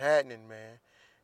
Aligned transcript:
Happening, 0.00 0.48
man. 0.48 0.78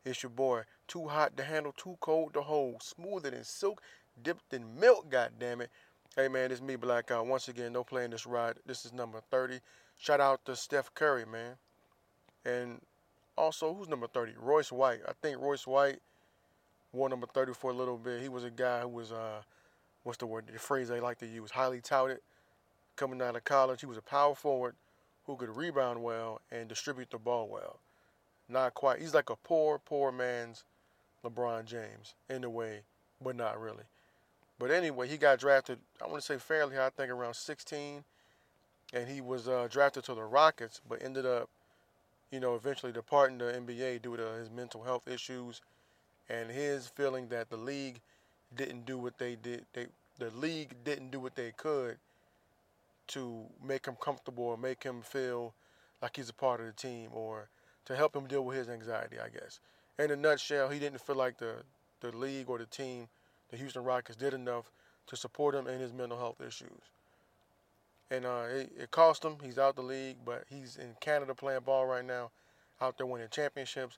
It's 0.05 0.23
your 0.23 0.29
boy, 0.29 0.61
too 0.87 1.07
hot 1.07 1.35
to 1.35 1.43
handle, 1.43 1.73
too 1.73 1.97
cold 1.99 2.33
to 2.33 2.41
hold, 2.41 2.81
smoother 2.81 3.31
than 3.31 3.43
silk, 3.43 3.81
dipped 4.23 4.53
in 4.53 4.79
milk, 4.79 5.11
goddammit. 5.11 5.67
Hey 6.15 6.29
man, 6.29 6.51
it's 6.51 6.61
me, 6.61 6.77
Blackout. 6.77 7.27
Once 7.27 7.49
again, 7.49 7.73
no 7.73 7.83
playing 7.83 8.11
this 8.11 8.25
ride. 8.25 8.55
This 8.65 8.85
is 8.85 8.93
number 8.93 9.21
30. 9.29 9.59
Shout 9.97 10.21
out 10.21 10.45
to 10.45 10.55
Steph 10.55 10.93
Curry, 10.93 11.25
man. 11.25 11.55
And 12.45 12.79
also, 13.37 13.73
who's 13.73 13.89
number 13.89 14.07
30? 14.07 14.33
Royce 14.39 14.71
White. 14.71 15.01
I 15.07 15.11
think 15.21 15.39
Royce 15.39 15.67
White 15.67 15.99
wore 16.93 17.09
number 17.09 17.27
30 17.27 17.53
for 17.53 17.71
a 17.71 17.73
little 17.73 17.97
bit. 17.97 18.21
He 18.21 18.29
was 18.29 18.43
a 18.45 18.49
guy 18.49 18.81
who 18.81 18.89
was, 18.89 19.11
uh, 19.11 19.41
what's 20.03 20.17
the 20.17 20.25
word, 20.25 20.45
the 20.51 20.57
phrase 20.57 20.87
they 20.87 20.99
like 20.99 21.19
to 21.19 21.27
use, 21.27 21.51
highly 21.51 21.81
touted 21.81 22.19
coming 22.95 23.21
out 23.21 23.35
of 23.35 23.43
college. 23.43 23.81
He 23.81 23.85
was 23.85 23.97
a 23.97 24.01
power 24.01 24.35
forward 24.35 24.75
who 25.25 25.35
could 25.35 25.55
rebound 25.55 26.01
well 26.01 26.41
and 26.51 26.67
distribute 26.67 27.11
the 27.11 27.17
ball 27.17 27.47
well. 27.47 27.79
Not 28.49 28.73
quite. 28.73 28.99
He's 28.99 29.13
like 29.13 29.29
a 29.29 29.35
poor, 29.35 29.79
poor 29.79 30.11
man's 30.11 30.63
LeBron 31.23 31.65
James 31.65 32.15
in 32.29 32.43
a 32.43 32.49
way, 32.49 32.81
but 33.21 33.35
not 33.35 33.59
really. 33.59 33.83
But 34.59 34.71
anyway, 34.71 35.07
he 35.07 35.17
got 35.17 35.39
drafted, 35.39 35.79
I 36.01 36.07
want 36.07 36.21
to 36.21 36.21
say 36.21 36.37
fairly 36.37 36.79
I 36.79 36.89
think 36.89 37.11
around 37.11 37.35
16. 37.35 38.03
And 38.93 39.09
he 39.09 39.19
was 39.19 39.47
uh, 39.47 39.67
drafted 39.69 40.05
to 40.05 40.15
the 40.15 40.23
Rockets, 40.23 40.81
but 40.87 41.03
ended 41.03 41.25
up, 41.25 41.49
you 42.31 42.39
know, 42.39 42.55
eventually 42.55 42.91
departing 42.91 43.37
the 43.37 43.45
NBA 43.45 44.01
due 44.01 44.15
to 44.15 44.23
his 44.39 44.49
mental 44.49 44.83
health 44.83 45.07
issues 45.07 45.61
and 46.29 46.49
his 46.49 46.87
feeling 46.87 47.27
that 47.27 47.49
the 47.49 47.57
league 47.57 47.99
didn't 48.55 48.85
do 48.85 48.97
what 48.97 49.17
they 49.17 49.35
did. 49.35 49.65
They, 49.73 49.87
the 50.17 50.29
league 50.31 50.73
didn't 50.85 51.11
do 51.11 51.19
what 51.19 51.35
they 51.35 51.51
could 51.51 51.97
to 53.07 53.45
make 53.63 53.85
him 53.85 53.97
comfortable 54.01 54.45
or 54.45 54.57
make 54.57 54.83
him 54.83 55.01
feel 55.01 55.53
like 56.01 56.15
he's 56.15 56.29
a 56.29 56.33
part 56.33 56.59
of 56.59 56.67
the 56.67 56.73
team 56.73 57.09
or 57.13 57.49
to 57.87 57.95
help 57.95 58.13
him 58.13 58.27
deal 58.27 58.43
with 58.43 58.57
his 58.57 58.67
anxiety, 58.67 59.15
I 59.17 59.29
guess. 59.29 59.61
In 59.97 60.11
a 60.11 60.15
nutshell, 60.15 60.69
he 60.69 60.77
didn't 60.77 60.99
feel 60.99 61.15
like 61.15 61.37
the, 61.37 61.63
the 62.01 62.11
league 62.15 62.49
or 62.49 62.57
the 62.57 62.65
team, 62.65 63.07
the 63.49 63.55
Houston 63.55 63.83
Rockets, 63.83 64.17
did 64.17 64.33
enough 64.33 64.69
to 65.07 65.15
support 65.15 65.55
him 65.55 65.67
in 65.67 65.79
his 65.79 65.93
mental 65.93 66.17
health 66.17 66.41
issues. 66.41 66.81
And 68.11 68.25
uh, 68.25 68.43
it, 68.49 68.71
it 68.77 68.91
cost 68.91 69.23
him. 69.23 69.37
He's 69.41 69.57
out 69.57 69.77
the 69.77 69.81
league, 69.81 70.17
but 70.25 70.43
he's 70.49 70.75
in 70.75 70.95
Canada 70.99 71.33
playing 71.33 71.61
ball 71.61 71.85
right 71.85 72.03
now, 72.03 72.31
out 72.81 72.97
there 72.97 73.07
winning 73.07 73.29
championships. 73.31 73.97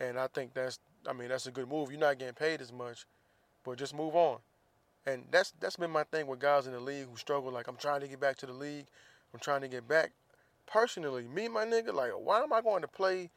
And 0.00 0.18
I 0.18 0.26
think 0.26 0.52
that's, 0.52 0.80
I 1.08 1.12
mean, 1.12 1.28
that's 1.28 1.46
a 1.46 1.52
good 1.52 1.68
move. 1.68 1.90
You're 1.92 2.00
not 2.00 2.18
getting 2.18 2.34
paid 2.34 2.60
as 2.60 2.72
much, 2.72 3.06
but 3.64 3.78
just 3.78 3.94
move 3.94 4.16
on. 4.16 4.38
And 5.06 5.24
that's 5.30 5.52
that's 5.60 5.76
been 5.76 5.90
my 5.90 6.04
thing 6.04 6.26
with 6.26 6.40
guys 6.40 6.66
in 6.66 6.72
the 6.72 6.80
league 6.80 7.06
who 7.08 7.16
struggle. 7.16 7.52
Like 7.52 7.68
I'm 7.68 7.76
trying 7.76 8.00
to 8.00 8.08
get 8.08 8.20
back 8.20 8.36
to 8.38 8.46
the 8.46 8.52
league. 8.52 8.86
I'm 9.32 9.40
trying 9.40 9.60
to 9.62 9.68
get 9.68 9.88
back. 9.88 10.10
Personally, 10.70 11.26
me, 11.34 11.48
my 11.48 11.64
nigga, 11.64 11.94
like 11.94 12.10
why 12.10 12.42
am 12.42 12.52
I 12.52 12.60
going 12.60 12.82
to 12.82 12.88
play 12.88 13.30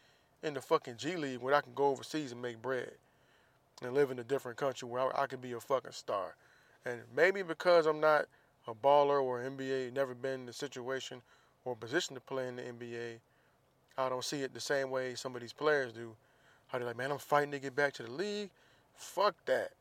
in 0.44 0.53
the 0.53 0.62
fucking 0.62 0.97
G 0.97 1.16
League 1.16 1.40
when 1.40 1.53
I 1.53 1.62
can 1.62 1.74
go 1.74 1.86
overseas 1.86 2.31
and 2.31 2.42
make 2.42 2.62
bread 2.62 2.92
and 3.81 3.94
live 3.94 4.12
in 4.12 4.19
a 4.19 4.24
different 4.24 4.58
country 4.58 4.88
where 4.88 5.02
I, 5.02 5.24
I 5.24 5.28
could 5.28 5.41
be 5.41 5.53
a 5.53 5.59
fucking 5.59 5.94
star? 5.94 6.36
And 6.86 7.00
maybe 7.16 7.41
because 7.41 7.86
I'm 7.86 8.02
not 8.02 8.25
a 8.68 8.74
baller 8.74 9.22
or 9.22 9.40
NBA, 9.40 9.94
never 9.94 10.14
been 10.14 10.41
in 10.41 10.46
the 10.46 10.53
situation 10.53 11.22
or 11.64 11.75
position 11.75 12.16
to 12.16 12.22
play 12.22 12.47
in 12.47 12.56
the 12.56 12.64
NBA, 12.64 13.20
I 13.97 14.09
don't 14.09 14.24
see 14.24 14.41
it 14.41 14.53
the 14.53 14.59
same 14.59 14.90
way 14.90 15.16
some 15.16 15.36
of 15.36 15.41
these 15.41 15.53
players 15.53 15.94
do. 15.94 16.16
How 16.68 16.78
they're 16.78 16.88
like, 16.88 16.97
man, 16.97 17.12
I'm 17.12 17.18
fighting 17.18 17.52
to 17.52 17.59
get 17.59 17.75
back 17.75 17.94
to 17.94 18.03
the 18.03 18.12
league. 18.12 18.50
Fuck 18.96 19.36
that. 19.46 19.72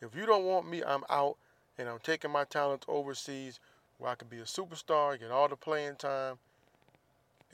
If 0.00 0.14
you 0.14 0.26
don't 0.26 0.44
want 0.44 0.68
me, 0.68 0.82
I'm 0.82 1.04
out 1.10 1.36
and 1.78 1.88
I'm 1.88 1.98
taking 2.00 2.30
my 2.30 2.44
talents 2.44 2.86
overseas 2.88 3.60
where 3.98 4.10
I 4.10 4.14
can 4.14 4.28
be 4.28 4.38
a 4.38 4.44
superstar, 4.44 5.18
get 5.18 5.30
all 5.30 5.48
the 5.48 5.56
playing 5.56 5.96
time, 5.96 6.38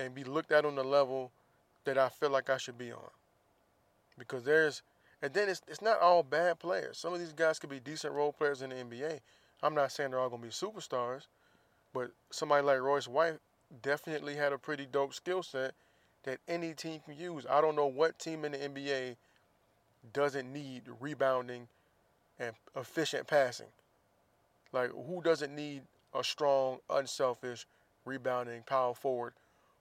and 0.01 0.15
be 0.15 0.25
looked 0.25 0.51
at 0.51 0.65
on 0.65 0.75
the 0.75 0.83
level 0.83 1.31
that 1.85 1.99
I 1.99 2.09
feel 2.09 2.31
like 2.31 2.51
I 2.51 2.57
should 2.57 2.79
be 2.79 2.91
on. 2.91 3.11
Because 4.19 4.45
there's, 4.45 4.83
and 5.23 5.33
then 5.33 5.49
it's, 5.49 5.61
it's 5.69 5.83
not 5.83 6.01
all 6.01 6.23
bad 6.23 6.59
players. 6.59 6.99
Some 6.99 7.13
of 7.13 7.21
these 7.21 7.33
guys 7.33 7.59
could 7.59 7.71
be 7.71 7.81
decent 7.81 8.15
role 8.15 8.33
players 8.33 8.63
in 8.63 8.71
the 8.71 8.77
NBA. 8.77 9.21
I'm 9.63 9.75
not 9.75 9.93
saying 9.93 10.11
they're 10.11 10.21
all 10.21 10.31
going 10.31 10.43
to 10.43 10.49
be 10.49 10.53
superstars, 10.53 11.27
but 11.93 12.11
somebody 12.31 12.65
like 12.65 12.81
Royce 12.81 13.07
White 13.07 13.39
definitely 13.83 14.37
had 14.37 14.53
a 14.53 14.59
pretty 14.59 14.87
dope 14.91 15.15
skill 15.15 15.43
set 15.43 15.75
that 16.25 16.39
any 16.49 16.73
team 16.73 17.01
can 17.05 17.19
use. 17.19 17.45
I 17.49 17.61
don't 17.61 17.77
know 17.77 17.87
what 17.87 18.19
team 18.19 18.45
in 18.45 18.53
the 18.53 18.59
NBA 18.59 19.17
doesn't 20.13 20.51
need 20.51 20.83
rebounding 20.99 21.69
and 22.39 22.55
efficient 22.75 23.27
passing. 23.27 23.67
Like, 24.73 24.91
who 24.91 25.21
doesn't 25.23 25.55
need 25.55 25.83
a 26.15 26.25
strong, 26.25 26.79
unselfish, 26.89 27.67
rebounding 28.07 28.63
power 28.63 28.95
forward 28.95 29.35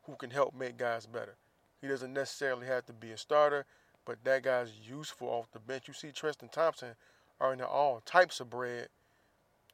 who 0.10 0.16
can 0.16 0.32
help 0.32 0.56
make 0.56 0.78
guys 0.78 1.06
better? 1.06 1.36
He 1.82 1.88
doesn't 1.88 2.14
necessarily 2.14 2.68
have 2.68 2.86
to 2.88 2.94
be 2.94 3.12
a 3.12 3.18
starter, 3.18 3.66
but 4.06 4.18
that 4.24 4.44
guy's 4.44 4.72
useful 4.84 5.28
off 5.30 5.52
the 5.52 5.60
bench. 5.60 5.88
You 5.88 5.94
see 5.94 6.12
Tristan 6.12 6.50
Thompson 6.50 6.96
earning 7.40 7.64
all 7.64 8.02
types 8.06 8.40
of 8.40 8.50
bread 8.50 8.90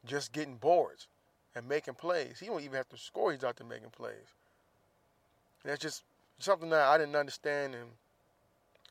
just 0.05 0.33
getting 0.33 0.55
boards 0.55 1.07
and 1.55 1.67
making 1.67 1.95
plays. 1.95 2.39
He 2.39 2.47
don't 2.47 2.61
even 2.61 2.75
have 2.75 2.89
to 2.89 2.97
score, 2.97 3.31
he's 3.31 3.43
out 3.43 3.55
there 3.55 3.67
making 3.67 3.89
plays. 3.89 4.35
And 5.63 5.71
that's 5.71 5.81
just 5.81 6.03
something 6.37 6.69
that 6.69 6.87
I 6.87 6.97
didn't 6.97 7.15
understand 7.15 7.75
and 7.75 7.89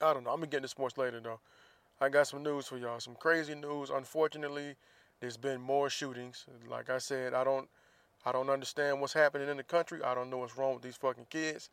I 0.00 0.12
don't 0.12 0.24
know. 0.24 0.30
I'm 0.30 0.38
gonna 0.38 0.48
get 0.48 0.58
into 0.58 0.68
sports 0.68 0.98
later 0.98 1.20
though. 1.20 1.40
I 2.00 2.08
got 2.08 2.26
some 2.26 2.42
news 2.42 2.66
for 2.66 2.76
y'all. 2.76 2.98
Some 2.98 3.14
crazy 3.14 3.54
news. 3.54 3.90
Unfortunately, 3.90 4.74
there's 5.20 5.36
been 5.36 5.60
more 5.60 5.88
shootings. 5.88 6.46
Like 6.68 6.90
I 6.90 6.98
said, 6.98 7.32
I 7.32 7.44
don't 7.44 7.68
I 8.26 8.32
don't 8.32 8.48
understand 8.48 9.00
what's 9.00 9.12
happening 9.12 9.48
in 9.48 9.56
the 9.56 9.62
country. 9.62 10.02
I 10.02 10.14
don't 10.14 10.30
know 10.30 10.38
what's 10.38 10.56
wrong 10.56 10.74
with 10.74 10.82
these 10.82 10.96
fucking 10.96 11.26
kids. 11.30 11.68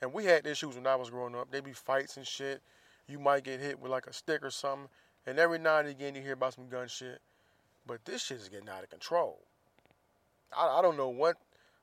And 0.00 0.12
we 0.12 0.24
had 0.24 0.46
issues 0.46 0.76
when 0.76 0.86
I 0.86 0.96
was 0.96 1.10
growing 1.10 1.34
up. 1.34 1.50
They 1.50 1.60
be 1.60 1.72
fights 1.72 2.16
and 2.16 2.26
shit. 2.26 2.62
You 3.06 3.18
might 3.18 3.44
get 3.44 3.60
hit 3.60 3.78
with 3.78 3.90
like 3.90 4.06
a 4.06 4.12
stick 4.12 4.42
or 4.42 4.50
something. 4.50 4.88
And 5.26 5.38
every 5.38 5.58
now 5.58 5.78
and 5.78 5.88
again 5.88 6.14
you 6.14 6.22
hear 6.22 6.32
about 6.32 6.54
some 6.54 6.68
gun 6.68 6.88
shit. 6.88 7.20
But 7.86 8.04
this 8.04 8.24
shit 8.24 8.38
is 8.38 8.48
getting 8.48 8.68
out 8.68 8.82
of 8.82 8.90
control. 8.90 9.38
I, 10.56 10.78
I 10.78 10.82
don't 10.82 10.96
know 10.96 11.08
what 11.08 11.36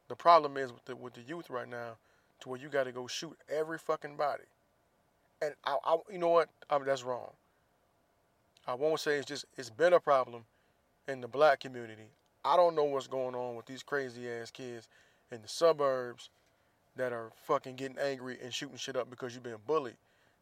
the 0.07 0.15
problem 0.15 0.57
is 0.57 0.71
with 0.71 0.86
the 0.86 0.95
with 0.95 1.13
the 1.13 1.21
youth 1.21 1.50
right 1.50 1.68
now, 1.68 1.97
to 2.42 2.50
where 2.50 2.59
you 2.59 2.69
got 2.69 2.86
to 2.86 2.92
go 2.92 3.07
shoot 3.07 3.38
every 3.50 3.77
fucking 3.77 4.15
body. 4.15 4.44
And 5.42 5.53
I, 5.65 5.77
I 5.86 5.97
you 6.12 6.18
know 6.18 6.30
what? 6.30 6.50
I 6.69 6.77
mean, 6.77 6.88
that's 6.88 7.03
wrong. 7.03 7.31
I 8.68 8.74
won't 8.74 9.00
say 9.00 9.18
it's 9.18 9.27
just 9.27 9.45
it's 9.57 9.69
been 9.69 9.94
a 9.94 10.00
problem 10.00 10.45
in 11.07 11.21
the 11.21 11.27
black 11.27 11.59
community. 11.59 12.09
I 12.47 12.55
don't 12.55 12.75
know 12.75 12.85
what's 12.85 13.07
going 13.07 13.35
on 13.35 13.55
with 13.55 13.65
these 13.65 13.83
crazy 13.83 14.29
ass 14.29 14.51
kids 14.51 14.88
in 15.31 15.41
the 15.41 15.49
suburbs 15.49 16.29
that 16.95 17.11
are 17.11 17.31
fucking 17.44 17.75
getting 17.75 17.97
angry 17.97 18.38
and 18.41 18.53
shooting 18.53 18.77
shit 18.77 18.95
up 18.95 19.09
because 19.09 19.33
you've 19.33 19.44
been 19.44 19.57
bullied. 19.67 19.97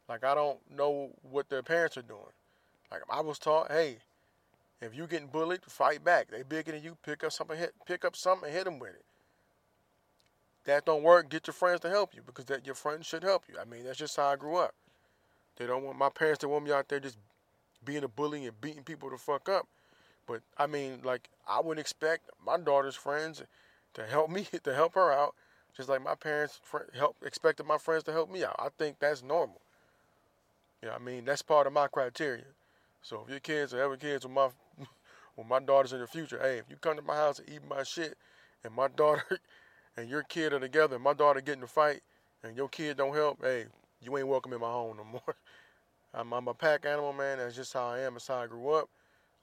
Like 0.07 0.23
I 0.23 0.35
don't 0.35 0.59
know 0.75 1.09
what 1.23 1.49
their 1.49 1.63
parents 1.63 1.97
are 1.97 2.03
doing. 2.03 2.21
Like 2.91 3.01
I 3.09 3.21
was 3.21 3.39
taught, 3.39 3.71
hey, 3.71 3.97
if 4.81 4.93
you're 4.93 5.07
getting 5.07 5.27
bullied, 5.27 5.61
fight 5.67 6.03
back. 6.03 6.29
They 6.29 6.43
bigger 6.43 6.73
than 6.73 6.83
you. 6.83 6.95
Pick 7.03 7.23
up 7.23 7.31
something, 7.31 7.57
hit, 7.57 7.73
pick 7.87 8.05
up 8.05 8.15
something, 8.15 8.47
and 8.47 8.55
hit 8.55 8.65
them 8.65 8.77
with 8.77 8.91
it. 8.91 9.05
That 10.65 10.85
don't 10.85 11.01
work. 11.01 11.29
Get 11.29 11.47
your 11.47 11.55
friends 11.55 11.79
to 11.81 11.89
help 11.89 12.13
you 12.13 12.21
because 12.23 12.45
that 12.45 12.67
your 12.67 12.75
friends 12.75 13.07
should 13.07 13.23
help 13.23 13.45
you. 13.49 13.55
I 13.59 13.65
mean, 13.65 13.83
that's 13.83 13.97
just 13.97 14.15
how 14.15 14.27
I 14.27 14.35
grew 14.35 14.57
up. 14.57 14.75
They 15.57 15.65
don't 15.65 15.83
want 15.83 15.97
my 15.97 16.09
parents 16.09 16.39
to 16.39 16.49
want 16.49 16.65
me 16.65 16.71
out 16.71 16.87
there 16.87 16.99
just 16.99 17.17
being 17.83 18.03
a 18.03 18.07
bully 18.07 18.45
and 18.45 18.61
beating 18.61 18.83
people 18.83 19.09
to 19.09 19.17
fuck 19.17 19.49
up. 19.49 19.67
But 20.27 20.41
I 20.57 20.67
mean, 20.67 21.01
like 21.03 21.29
I 21.47 21.59
wouldn't 21.59 21.79
expect 21.79 22.29
my 22.45 22.57
daughter's 22.57 22.95
friends 22.95 23.43
to 23.93 24.05
help 24.05 24.29
me 24.29 24.47
to 24.63 24.73
help 24.73 24.95
her 24.95 25.11
out, 25.11 25.35
just 25.75 25.89
like 25.89 26.03
my 26.03 26.15
parents 26.15 26.59
help 26.95 27.17
expected 27.23 27.65
my 27.65 27.77
friends 27.77 28.03
to 28.03 28.11
help 28.11 28.31
me 28.31 28.43
out. 28.43 28.55
I 28.59 28.69
think 28.77 28.99
that's 28.99 29.23
normal. 29.23 29.61
Yeah, 30.83 30.95
I 30.95 30.99
mean 30.99 31.25
that's 31.25 31.41
part 31.41 31.67
of 31.67 31.73
my 31.73 31.87
criteria. 31.87 32.45
So 33.01 33.21
if 33.23 33.29
your 33.29 33.39
kids 33.39 33.73
or 33.73 33.81
ever 33.81 33.97
kids 33.97 34.25
with 34.25 34.33
my 34.33 34.49
with 35.35 35.47
my 35.47 35.59
daughters 35.59 35.93
in 35.93 35.99
the 35.99 36.07
future, 36.07 36.39
hey, 36.41 36.57
if 36.57 36.65
you 36.69 36.75
come 36.77 36.95
to 36.95 37.03
my 37.03 37.15
house 37.15 37.39
and 37.39 37.49
eat 37.49 37.61
my 37.67 37.83
shit, 37.83 38.17
and 38.63 38.73
my 38.73 38.87
daughter 38.95 39.39
and 39.97 40.09
your 40.09 40.23
kid 40.23 40.53
are 40.53 40.59
together, 40.59 40.95
and 40.95 41.03
my 41.03 41.13
daughter 41.13 41.41
get 41.41 41.57
in 41.57 41.63
a 41.63 41.67
fight, 41.67 42.01
and 42.43 42.57
your 42.57 42.67
kid 42.67 42.97
don't 42.97 43.15
help, 43.15 43.39
hey, 43.41 43.65
you 44.01 44.17
ain't 44.17 44.27
welcome 44.27 44.53
in 44.53 44.59
my 44.59 44.67
home 44.71 44.97
no 44.97 45.03
more. 45.03 45.35
I'm, 46.13 46.31
I'm 46.33 46.47
a 46.47 46.53
pack 46.53 46.85
animal, 46.85 47.13
man. 47.13 47.37
That's 47.37 47.55
just 47.55 47.73
how 47.73 47.87
I 47.87 47.99
am. 47.99 48.13
That's 48.13 48.27
how 48.27 48.37
I 48.37 48.47
grew 48.47 48.69
up. 48.69 48.89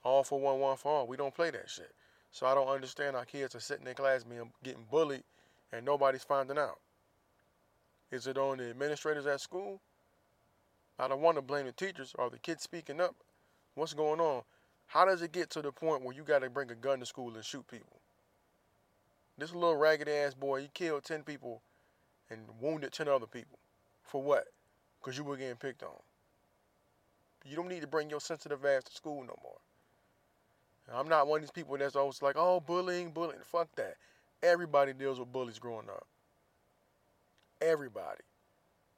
All 0.04 0.24
for 0.24 0.40
one, 0.40 0.58
one 0.58 0.76
for 0.76 0.92
all. 0.92 1.06
We 1.06 1.16
don't 1.16 1.34
play 1.34 1.50
that 1.50 1.70
shit. 1.70 1.92
So 2.30 2.46
I 2.46 2.54
don't 2.54 2.68
understand 2.68 3.14
how 3.14 3.24
kids 3.24 3.54
are 3.54 3.60
sitting 3.60 3.86
in 3.86 3.94
class 3.94 4.24
being 4.24 4.50
getting 4.64 4.86
bullied 4.90 5.22
and 5.72 5.84
nobody's 5.84 6.24
finding 6.24 6.58
out. 6.58 6.78
Is 8.10 8.26
it 8.26 8.36
on 8.36 8.58
the 8.58 8.70
administrators 8.70 9.26
at 9.26 9.40
school? 9.40 9.80
I 10.98 11.08
don't 11.08 11.20
want 11.20 11.36
to 11.36 11.42
blame 11.42 11.66
the 11.66 11.72
teachers 11.72 12.14
or 12.18 12.30
the 12.30 12.38
kids 12.38 12.62
speaking 12.62 13.00
up. 13.00 13.14
What's 13.74 13.94
going 13.94 14.20
on? 14.20 14.42
How 14.86 15.04
does 15.06 15.22
it 15.22 15.32
get 15.32 15.50
to 15.50 15.62
the 15.62 15.72
point 15.72 16.04
where 16.04 16.14
you 16.14 16.22
got 16.22 16.40
to 16.40 16.50
bring 16.50 16.70
a 16.70 16.74
gun 16.74 17.00
to 17.00 17.06
school 17.06 17.34
and 17.34 17.44
shoot 17.44 17.66
people? 17.66 18.00
This 19.38 19.54
little 19.54 19.76
ragged 19.76 20.08
ass 20.08 20.34
boy, 20.34 20.60
he 20.60 20.70
killed 20.74 21.04
10 21.04 21.22
people 21.22 21.62
and 22.30 22.40
wounded 22.60 22.92
10 22.92 23.08
other 23.08 23.26
people. 23.26 23.58
For 24.04 24.22
what? 24.22 24.44
Because 25.00 25.16
you 25.16 25.24
were 25.24 25.36
getting 25.36 25.56
picked 25.56 25.82
on. 25.82 25.98
You 27.44 27.56
don't 27.56 27.68
need 27.68 27.80
to 27.80 27.86
bring 27.86 28.10
your 28.10 28.20
sensitive 28.20 28.64
ass 28.64 28.84
to 28.84 28.92
school 28.92 29.22
no 29.22 29.34
more. 29.42 29.58
I'm 30.92 31.08
not 31.08 31.26
one 31.26 31.38
of 31.38 31.42
these 31.42 31.50
people 31.50 31.76
that's 31.76 31.96
always 31.96 32.22
like, 32.22 32.36
oh, 32.38 32.60
bullying, 32.60 33.10
bullying. 33.10 33.40
Fuck 33.44 33.68
that. 33.76 33.96
Everybody 34.42 34.92
deals 34.92 35.18
with 35.18 35.32
bullies 35.32 35.58
growing 35.58 35.88
up. 35.88 36.06
Everybody. 37.60 38.22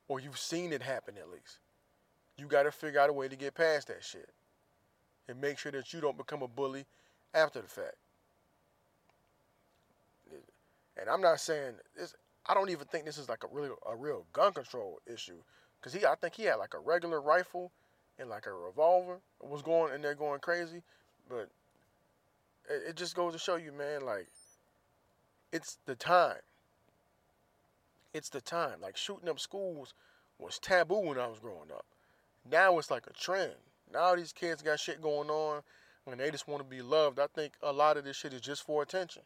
Or 0.09 0.21
you've 0.21 0.39
seen 0.39 0.73
it 0.73 0.83
happen 0.83 1.15
at 1.19 1.31
least. 1.31 1.59
You 2.37 2.47
got 2.47 2.65
to 2.65 2.73
figure 2.73 3.01
out 3.01 3.11
a 3.11 3.13
way 3.13 3.29
to 3.29 3.37
get 3.37 3.55
past 3.55 3.89
that 3.89 4.03
shit. 4.03 4.31
And 5.29 5.41
make 5.41 5.59
sure 5.59 5.73
that 5.73 5.93
you 5.93 6.01
don't 6.01 6.17
become 6.17 6.43
a 6.43 6.49
bully 6.49 6.85
after 7.33 7.61
the 7.61 7.69
fact. 7.69 7.97
And 10.97 11.09
I'm 11.09 11.21
not 11.21 11.41
saying 11.41 11.75
this. 11.97 12.15
I 12.47 12.55
don't 12.55 12.71
even 12.71 12.87
think 12.87 13.05
this 13.05 13.19
is 13.19 13.29
like 13.29 13.43
a 13.43 13.49
real 13.51 13.77
a 13.91 13.97
real 13.97 14.27
gun 14.33 14.53
control 14.53 15.01
issue, 15.13 15.39
because 15.81 15.93
he 15.93 16.05
I 16.07 16.15
think 16.15 16.35
he 16.35 16.45
had 16.45 16.57
like 16.57 16.75
a 16.75 16.79
regular 16.79 17.21
rifle 17.21 17.73
and 18.19 18.29
like 18.29 18.47
a 18.47 18.53
revolver 18.53 19.19
was 19.41 19.63
going 19.63 19.95
in 19.95 20.03
there 20.03 20.15
going 20.15 20.41
crazy, 20.41 20.83
but 21.29 21.49
it, 22.69 22.97
just 22.97 23.15
goes 23.15 23.33
to 23.33 23.39
show 23.39 23.57
you, 23.57 23.73
man, 23.73 24.05
like 24.05 24.27
it's 25.53 25.79
the 25.87 25.95
time. 25.95 26.43
It's 28.13 28.29
the 28.29 28.41
time. 28.41 28.81
Like 28.81 28.97
shooting 28.97 29.29
up 29.29 29.41
schools 29.41 29.95
was 30.39 30.59
taboo 30.59 31.01
when 31.01 31.19
I 31.19 31.27
was 31.27 31.39
growing 31.39 31.71
up. 31.73 31.85
Now 32.51 32.79
it's 32.79 32.91
like 32.91 33.07
a 33.07 33.13
trend. 33.13 33.55
Now 33.93 34.15
these 34.15 34.33
kids 34.33 34.63
got 34.63 34.81
shit 34.81 35.03
going 35.03 35.31
on 35.31 35.63
and 36.07 36.21
they 36.21 36.31
just 36.31 36.49
want 36.49 36.63
to 36.63 36.69
be 36.69 36.83
loved. 36.83 37.19
I 37.19 37.27
think 37.27 37.55
a 37.63 37.73
lot 37.73 37.97
of 37.97 38.05
this 38.05 38.17
shit 38.17 38.33
is 38.33 38.41
just 38.41 38.65
for 38.65 38.83
attention. 38.83 39.23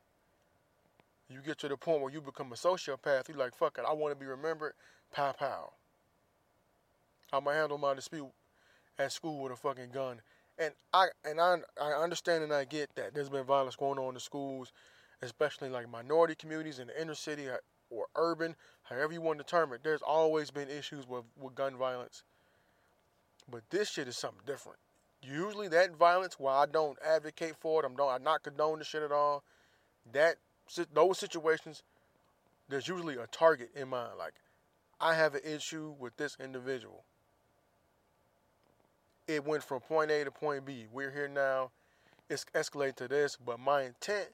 You 1.29 1.41
get 1.45 1.59
to 1.59 1.69
the 1.69 1.77
point 1.77 2.01
where 2.01 2.13
you 2.13 2.21
become 2.21 2.53
a 2.53 2.57
sociopath. 2.57 3.29
You're 3.29 3.37
like, 3.37 3.55
fuck 3.55 3.79
it, 3.79 3.85
I 3.87 3.93
want 3.93 4.15
to 4.15 4.21
be 4.21 4.27
remembered. 4.27 4.73
Pow 5.13 5.33
pow. 5.33 5.73
I'm 7.33 7.45
gonna 7.45 7.57
handle 7.57 7.79
my 7.79 7.95
dispute 7.95 8.29
at 8.99 9.13
school 9.13 9.43
with 9.43 9.53
a 9.53 9.57
fucking 9.57 9.91
gun. 9.93 10.21
And 10.59 10.73
I 10.93 11.07
and 11.25 11.41
I 11.41 11.59
I 11.81 11.93
understand 11.93 12.43
and 12.43 12.53
I 12.53 12.65
get 12.65 12.95
that 12.97 13.15
there's 13.15 13.29
been 13.29 13.45
violence 13.45 13.77
going 13.77 13.99
on 13.99 14.09
in 14.09 14.15
the 14.15 14.21
schools, 14.21 14.73
especially 15.23 15.69
like 15.69 15.91
minority 15.91 16.35
communities 16.35 16.79
in 16.79 16.89
the 16.89 17.01
inner 17.01 17.15
city 17.15 17.49
uh, 17.49 17.57
or 17.91 18.07
urban, 18.17 18.57
however 18.83 19.13
you 19.13 19.21
want 19.21 19.39
to 19.39 19.45
term 19.45 19.73
it. 19.73 19.81
There's 19.83 20.03
always 20.03 20.51
been 20.51 20.69
issues 20.69 21.09
with, 21.09 21.25
with 21.41 21.55
gun 21.55 21.77
violence. 21.77 22.23
But 23.51 23.63
this 23.71 23.91
shit 23.91 24.09
is 24.09 24.17
something 24.17 24.43
different. 24.47 24.79
Usually 25.23 25.69
that 25.69 25.97
violence, 25.97 26.39
while 26.39 26.61
I 26.61 26.67
don't 26.67 26.99
advocate 27.05 27.55
for 27.61 27.83
it, 27.83 27.87
I'm 27.87 27.97
don't 27.97 28.11
I 28.11 28.19
not 28.19 28.43
condone 28.43 28.79
the 28.79 28.85
shit 28.85 29.03
at 29.03 29.13
all. 29.13 29.43
That 30.13 30.37
those 30.93 31.19
situations, 31.19 31.83
there's 32.69 32.89
usually 32.89 33.17
a 33.17 33.27
target 33.27 33.71
in 33.75 33.89
mind. 33.89 34.19
Like, 34.19 34.35
I 35.01 35.15
have 35.15 35.35
an 35.35 35.41
issue 35.45 35.95
with 35.99 36.17
this 36.17 36.37
individual. 36.43 37.05
It 39.29 39.45
went 39.45 39.63
from 39.63 39.81
point 39.81 40.11
A 40.11 40.25
to 40.25 40.31
point 40.31 40.65
B. 40.65 40.87
We're 40.91 41.11
here 41.11 41.29
now. 41.29 41.71
It's 42.31 42.47
escalated 42.55 42.97
to 42.97 43.09
this, 43.09 43.37
but 43.37 43.61
my 43.61 43.83
intent 43.83 44.29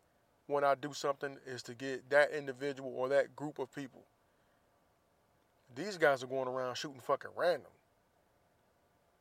when 0.47 0.63
I 0.63 0.77
do 0.77 0.93
something 0.93 1.37
is 1.47 1.63
to 1.65 1.75
get 1.75 2.09
that 2.11 2.31
individual 2.31 2.93
or 2.97 3.09
that 3.09 3.35
group 3.35 3.59
of 3.59 3.75
people. 3.75 4.03
These 5.75 5.99
guys 5.99 6.23
are 6.23 6.29
going 6.29 6.47
around 6.47 6.77
shooting 6.77 7.01
fucking 7.01 7.33
random. 7.37 7.71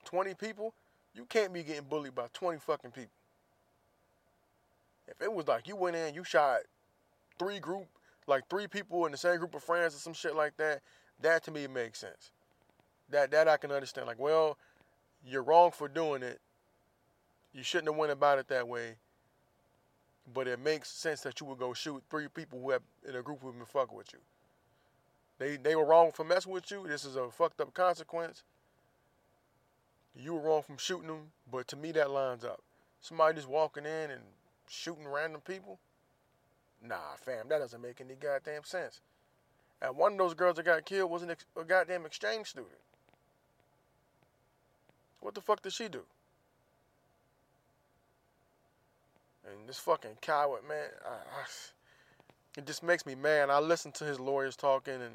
20 0.06 0.36
people, 0.36 0.74
you 1.16 1.26
can't 1.26 1.52
be 1.52 1.64
getting 1.64 1.86
bullied 1.90 2.14
by 2.14 2.28
20 2.34 2.60
fucking 2.60 2.92
people. 2.92 3.10
If 5.08 5.22
it 5.22 5.34
was 5.34 5.48
like 5.48 5.68
you 5.68 5.76
went 5.76 5.96
in, 5.96 6.14
you 6.14 6.24
shot 6.24 6.60
three 7.40 7.60
group, 7.60 7.88
like 8.28 8.48
three 8.48 8.68
people 8.68 9.06
in 9.06 9.12
the 9.12 9.18
same 9.18 9.38
group 9.38 9.56
of 9.56 9.64
friends 9.64 9.96
or 9.96 10.00
some 10.00 10.14
shit 10.14 10.36
like 10.36 10.56
that, 10.58 10.82
that 11.22 11.44
to 11.46 11.52
me 11.52 11.66
makes 11.66 12.00
sense. 12.00 12.32
That 13.10 13.32
that 13.32 13.48
I 13.48 13.58
can 13.58 13.72
understand. 13.72 14.08
Like, 14.08 14.20
well, 14.20 14.58
you're 15.26 15.44
wrong 15.44 15.72
for 15.72 15.88
doing 15.88 16.24
it. 16.24 16.40
You 17.54 17.64
shouldn't 17.64 17.90
have 17.90 17.98
went 17.98 18.12
about 18.12 18.40
it 18.40 18.48
that 18.50 18.68
way. 18.68 18.96
But 20.34 20.48
it 20.48 20.60
makes 20.60 20.90
sense 20.90 21.22
that 21.22 21.40
you 21.40 21.48
would 21.48 21.60
go 21.60 21.74
shoot 21.74 22.02
three 22.10 22.28
people 22.28 22.60
who 22.60 22.72
have 22.72 22.82
in 23.08 23.16
a 23.16 23.22
group 23.22 23.40
who've 23.42 23.56
been 23.56 23.66
fucking 23.66 23.96
with 23.96 24.14
you. 24.14 24.20
They 25.38 25.58
they 25.58 25.76
were 25.76 25.86
wrong 25.86 26.12
for 26.14 26.24
messing 26.24 26.52
with 26.52 26.70
you. 26.72 26.88
This 26.88 27.04
is 27.04 27.16
a 27.16 27.30
fucked 27.30 27.60
up 27.60 27.74
consequence. 27.74 28.44
You 30.16 30.36
were 30.36 30.42
wrong 30.42 30.62
from 30.62 30.78
shooting 30.78 31.08
them, 31.08 31.32
but 31.52 31.68
to 31.70 31.76
me 31.76 31.92
that 31.94 32.12
lines 32.12 32.46
up. 32.46 32.62
Somebody 33.02 33.36
just 33.36 33.50
walking 33.50 33.86
in 33.86 34.12
and 34.12 34.22
shooting 34.70 35.08
random 35.08 35.42
people. 35.42 35.80
Nah, 36.82 37.16
fam, 37.18 37.48
that 37.50 37.60
doesn't 37.60 37.82
make 37.82 38.00
any 38.00 38.16
goddamn 38.16 38.64
sense. 38.64 39.02
And 39.82 39.98
one 39.98 40.14
of 40.14 40.18
those 40.18 40.34
girls 40.34 40.56
that 40.58 40.66
got 40.66 40.86
killed 40.86 41.12
was 41.12 41.24
an 41.24 41.32
ex- 41.32 41.46
a 41.60 41.64
goddamn 41.64 42.06
exchange 42.06 42.48
student. 42.48 42.80
What 45.24 45.36
the 45.36 45.42
fuck 45.42 45.62
did 45.62 45.72
she 45.72 45.88
do? 45.88 46.02
And 49.46 49.68
this 49.68 49.80
fucking 49.80 50.18
coward, 50.22 50.68
man, 50.68 50.90
I, 51.06 51.14
I, 51.14 51.46
it 52.58 52.66
just 52.68 52.84
makes 52.84 53.06
me 53.06 53.16
mad. 53.16 53.50
I 53.50 53.60
listen 53.60 53.94
to 53.94 54.04
his 54.04 54.20
lawyers 54.20 54.58
talking, 54.58 54.96
and 54.96 55.14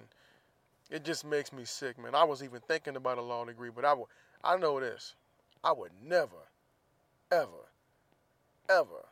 it 0.91 1.05
just 1.05 1.27
makes 1.27 1.53
me 1.53 1.67
sick, 1.67 1.99
man. 2.03 2.15
I 2.15 2.25
was 2.25 2.43
even 2.43 2.61
thinking 2.61 2.97
about 2.97 3.19
a 3.19 3.23
law 3.23 3.45
degree, 3.45 3.69
but 3.75 3.85
I 3.85 3.93
would, 3.93 4.07
I 4.43 4.57
know 4.57 4.81
this. 4.81 5.15
I 5.63 5.73
would 5.73 5.93
never, 6.03 6.49
ever, 7.31 7.69
ever 8.71 9.05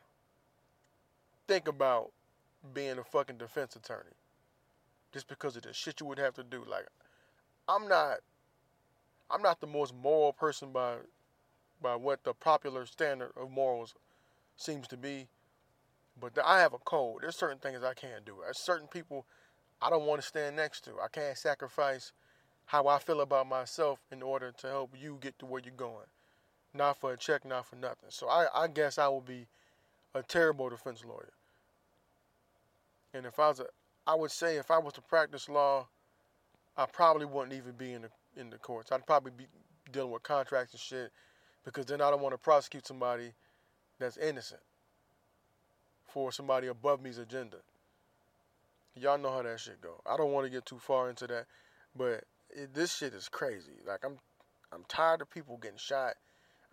think 1.47 1.67
about 1.67 2.11
being 2.73 2.97
a 2.97 3.03
fucking 3.03 3.37
defense 3.37 3.75
attorney. 3.75 4.15
Just 5.13 5.27
because 5.27 5.55
of 5.55 5.61
the 5.61 5.73
shit 5.73 5.99
you 5.99 6.07
would 6.07 6.17
have 6.17 6.33
to 6.35 6.43
do. 6.43 6.63
Like, 6.67 6.87
I'm 7.67 7.87
not, 7.87 8.17
I'm 9.29 9.41
not 9.41 9.59
the 9.59 9.67
most 9.67 9.93
moral 9.93 10.33
person 10.33 10.71
by, 10.71 10.95
by 11.81 11.95
what 11.95 12.23
the 12.23 12.33
popular 12.33 12.85
standard 12.85 13.31
of 13.35 13.51
morals 13.51 13.93
seems 14.55 14.87
to 14.89 14.97
be. 14.97 15.27
But 16.19 16.37
I 16.43 16.59
have 16.59 16.73
a 16.73 16.79
code. 16.79 17.21
There's 17.21 17.35
certain 17.35 17.59
things 17.59 17.83
I 17.83 17.93
can't 17.93 18.25
do. 18.25 18.37
There's 18.41 18.59
certain 18.59 18.87
people 18.87 19.25
I 19.81 19.89
don't 19.89 20.05
want 20.05 20.21
to 20.21 20.27
stand 20.27 20.55
next 20.55 20.83
to. 20.85 20.91
I 21.03 21.07
can't 21.11 21.37
sacrifice 21.37 22.11
how 22.65 22.87
I 22.87 22.99
feel 22.99 23.21
about 23.21 23.47
myself 23.47 23.99
in 24.11 24.21
order 24.21 24.51
to 24.59 24.67
help 24.67 24.93
you 24.99 25.17
get 25.21 25.37
to 25.39 25.45
where 25.45 25.61
you're 25.63 25.73
going. 25.73 26.07
Not 26.73 26.99
for 26.99 27.13
a 27.13 27.17
check, 27.17 27.45
not 27.45 27.65
for 27.65 27.75
nothing. 27.75 28.09
So 28.09 28.27
I, 28.27 28.47
I 28.53 28.67
guess 28.67 28.97
I 28.97 29.07
will 29.07 29.21
be 29.21 29.47
a 30.13 30.23
terrible 30.23 30.69
defense 30.69 31.03
lawyer. 31.05 31.33
And 33.13 33.25
if 33.25 33.39
I 33.39 33.49
was 33.49 33.59
a, 33.59 33.65
I 34.05 34.15
would 34.15 34.31
say 34.31 34.57
if 34.57 34.71
I 34.71 34.77
was 34.79 34.93
to 34.93 35.01
practice 35.01 35.47
law, 35.47 35.87
I 36.75 36.85
probably 36.85 37.25
wouldn't 37.25 37.53
even 37.53 37.73
be 37.73 37.93
in 37.93 38.03
the 38.03 38.09
in 38.37 38.49
the 38.49 38.57
courts. 38.57 38.91
I'd 38.91 39.05
probably 39.05 39.31
be 39.35 39.45
dealing 39.91 40.11
with 40.11 40.23
contracts 40.23 40.73
and 40.73 40.79
shit, 40.79 41.11
because 41.65 41.85
then 41.85 42.01
I 42.01 42.09
don't 42.09 42.21
want 42.21 42.33
to 42.33 42.37
prosecute 42.37 42.87
somebody 42.87 43.31
that's 43.99 44.17
innocent 44.17 44.61
for 46.07 46.31
somebody 46.31 46.67
above 46.67 47.01
me's 47.01 47.17
agenda. 47.17 47.57
Y'all 48.95 49.17
know 49.17 49.31
how 49.31 49.43
that 49.43 49.59
shit 49.59 49.81
go. 49.81 50.01
I 50.05 50.17
don't 50.17 50.31
want 50.31 50.45
to 50.45 50.51
get 50.51 50.65
too 50.65 50.79
far 50.79 51.09
into 51.09 51.27
that, 51.27 51.45
but 51.95 52.23
it, 52.49 52.73
this 52.73 52.95
shit 52.95 53.13
is 53.13 53.29
crazy. 53.29 53.79
Like 53.85 54.03
I'm, 54.03 54.17
I'm 54.71 54.83
tired 54.87 55.21
of 55.21 55.29
people 55.29 55.57
getting 55.57 55.77
shot. 55.77 56.15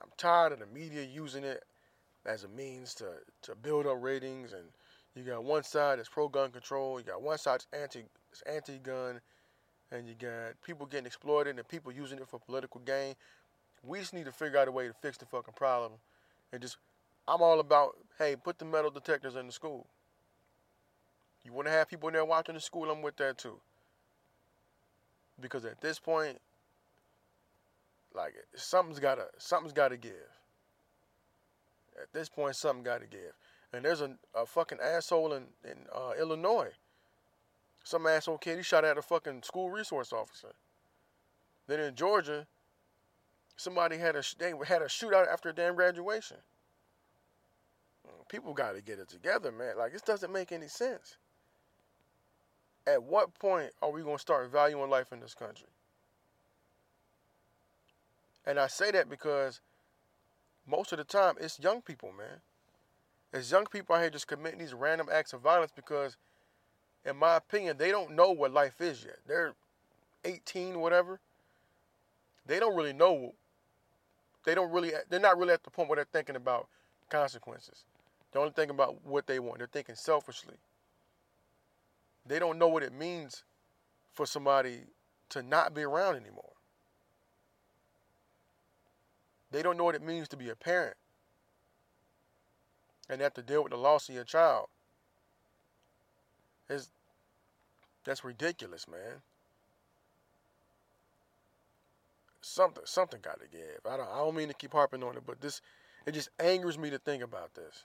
I'm 0.01 0.11
tired 0.17 0.53
of 0.53 0.61
the 0.61 0.67
media 0.67 1.03
using 1.03 1.45
it 1.45 1.63
as 2.27 2.45
a 2.45 2.49
means 2.49 2.95
to 2.95 3.07
to 3.43 3.55
build 3.55 3.87
up 3.87 3.99
ratings 4.01 4.53
and 4.53 4.65
you 5.15 5.23
got 5.23 5.45
one 5.45 5.63
side 5.63 5.99
that's 5.99 6.09
pro 6.09 6.29
gun 6.29 6.51
control, 6.51 6.99
you 6.99 7.05
got 7.07 7.23
one 7.23 7.39
side 7.39 7.61
that's 7.61 7.83
anti 7.83 8.05
that's 8.31 8.43
anti 8.43 8.79
gun, 8.79 9.21
and 9.95 10.09
you 10.09 10.15
got 10.15 10.61
people 10.65 10.87
getting 10.87 11.07
exploited 11.07 11.57
and 11.57 11.69
people 11.69 11.93
using 11.93 12.19
it 12.19 12.29
for 12.29 12.39
political 12.41 12.81
gain. 12.85 13.15
We 13.83 14.01
just 14.01 14.13
need 14.13 14.25
to 14.25 14.33
figure 14.33 14.59
out 14.59 14.69
a 14.69 14.73
way 14.73 14.89
to 14.89 14.93
fix 14.93 15.17
the 15.17 15.27
fucking 15.27 15.55
problem. 15.55 15.93
And 16.53 16.61
just 16.61 16.79
I'm 17.29 17.41
all 17.41 17.61
about, 17.61 17.97
hey, 18.19 18.37
put 18.37 18.59
the 18.59 18.65
metal 18.65 18.91
detectors 18.91 19.37
in 19.37 19.47
the 19.47 19.53
school. 19.53 19.87
You 21.45 21.53
want 21.53 21.69
to 21.69 21.73
have 21.73 21.89
people 21.89 22.09
in 22.09 22.15
there 22.15 22.25
watching 22.25 22.55
the 22.55 22.61
school, 22.61 22.91
I'm 22.91 23.03
with 23.03 23.17
that 23.17 23.39
too. 23.39 23.61
Because 25.41 25.65
at 25.65 25.81
this 25.81 25.99
point, 25.99 26.39
like 28.15 28.35
something's 28.55 29.01
gotta 29.01 29.27
something's 29.39 29.73
gotta 29.73 29.97
give. 29.97 30.13
At 32.01 32.13
this 32.13 32.29
point, 32.29 32.57
something 32.57 32.85
gotta 32.85 33.07
give. 33.07 33.33
And 33.73 33.85
there's 33.85 34.01
a, 34.01 34.17
a 34.35 34.47
fucking 34.47 34.79
asshole 34.83 35.35
in, 35.35 35.45
in 35.65 35.77
uh, 35.95 36.13
Illinois 36.19 36.71
Some 37.85 38.07
asshole 38.07 38.39
kid, 38.39 38.57
he 38.57 38.63
shot 38.63 38.85
at 38.85 38.99
a 38.99 39.03
fucking 39.03 39.43
school 39.43 39.71
resource 39.71 40.13
officer. 40.13 40.53
Then 41.67 41.81
in 41.81 41.95
Georgia, 41.95 42.47
somebody 43.57 43.99
had 43.99 44.17
a 44.17 44.23
they 44.39 44.53
had 44.67 44.83
a 44.83 44.87
shootout 44.87 45.31
after 45.31 45.51
a 45.51 45.53
damn 45.53 45.77
graduation. 45.77 46.39
People 48.29 48.55
got 48.55 48.73
to 48.73 48.81
get 48.81 48.99
it 48.99 49.09
together, 49.09 49.53
man. 49.53 49.77
Like 49.79 49.93
this 49.93 50.03
doesn't 50.03 50.33
make 50.33 50.51
any 50.51 50.67
sense. 50.67 51.17
At 52.87 53.03
what 53.03 53.39
point 53.39 53.71
are 53.81 53.91
we 53.91 54.03
going 54.03 54.17
to 54.17 54.21
start 54.21 54.51
valuing 54.51 54.91
life 54.91 55.13
in 55.13 55.21
this 55.21 55.35
country? 55.35 55.69
And 58.47 58.59
I 58.59 58.67
say 58.67 58.91
that 58.91 59.09
because 59.09 59.61
most 60.67 60.93
of 60.93 60.99
the 60.99 61.05
time 61.05 61.35
it's 61.41 61.61
young 61.61 61.81
people, 61.81 62.13
man. 62.13 62.41
It's 63.33 63.51
young 63.51 63.67
people 63.67 63.97
out 63.97 64.03
here 64.03 64.11
just 64.11 64.29
committing 64.29 64.61
these 64.61 64.75
random 64.75 65.09
acts 65.11 65.33
of 65.33 65.41
violence 65.41 65.73
because, 65.75 66.17
in 67.05 67.17
my 67.17 67.37
opinion, 67.37 67.77
they 67.77 67.91
don't 67.91 68.13
know 68.13 68.31
what 68.31 68.53
life 68.53 68.81
is 68.81 69.05
yet. 69.05 69.19
They're 69.27 69.55
18, 70.25 70.81
whatever. 70.81 71.21
They 72.47 72.59
don't 72.59 72.77
really 72.77 72.93
know. 72.93 73.35
They 74.45 74.55
don't 74.55 74.71
really. 74.71 74.93
They're 75.09 75.21
not 75.21 75.39
really 75.39 75.53
at 75.53 75.65
the 75.65 75.71
point 75.71 75.89
where 75.89 75.97
they're 75.97 76.07
thinking 76.13 76.37
about 76.37 76.69
consequences. 77.11 77.85
They're 78.33 78.43
only 78.43 78.53
thinking 78.55 78.75
about 78.75 79.05
what 79.05 79.27
they 79.27 79.39
want. 79.39 79.59
They're 79.59 79.67
thinking 79.67 79.95
selfishly. 79.95 80.57
They 82.27 82.39
don't 82.39 82.59
know 82.59 82.69
what 82.69 82.83
it 82.83 82.93
means 82.93 83.45
for 84.13 84.27
somebody 84.27 84.81
to 85.31 85.43
not 85.43 85.75
be 85.75 85.83
around 85.83 86.17
anymore. 86.17 86.53
They 89.51 89.63
don't 89.63 89.77
know 89.77 89.85
what 89.85 89.95
it 89.95 90.03
means 90.03 90.29
to 90.29 90.37
be 90.37 90.49
a 90.49 90.57
parent 90.57 90.97
and 93.09 93.21
have 93.21 93.35
to 93.35 93.43
deal 93.43 93.63
with 93.63 93.73
the 93.73 93.79
loss 93.79 94.09
of 94.09 94.15
your 94.15 94.25
child. 94.25 94.69
It's, 96.69 96.89
that's 98.05 98.25
ridiculous, 98.25 98.87
man. 98.89 99.21
Something 102.41 102.85
something 102.87 103.21
got 103.23 103.41
to 103.41 103.49
give. 103.49 103.81
I 103.89 103.97
don't 103.97 104.09
I 104.09 104.19
don't 104.19 104.37
mean 104.37 104.49
to 104.49 104.55
keep 104.55 104.73
harping 104.73 105.03
on 105.03 105.17
it, 105.17 105.23
but 105.27 105.41
this 105.41 105.63
it 106.07 106.13
just 106.13 106.29
angers 106.39 106.77
me 106.77 106.91
to 106.91 106.99
think 106.99 107.23
about 107.23 107.55
this. 107.55 107.85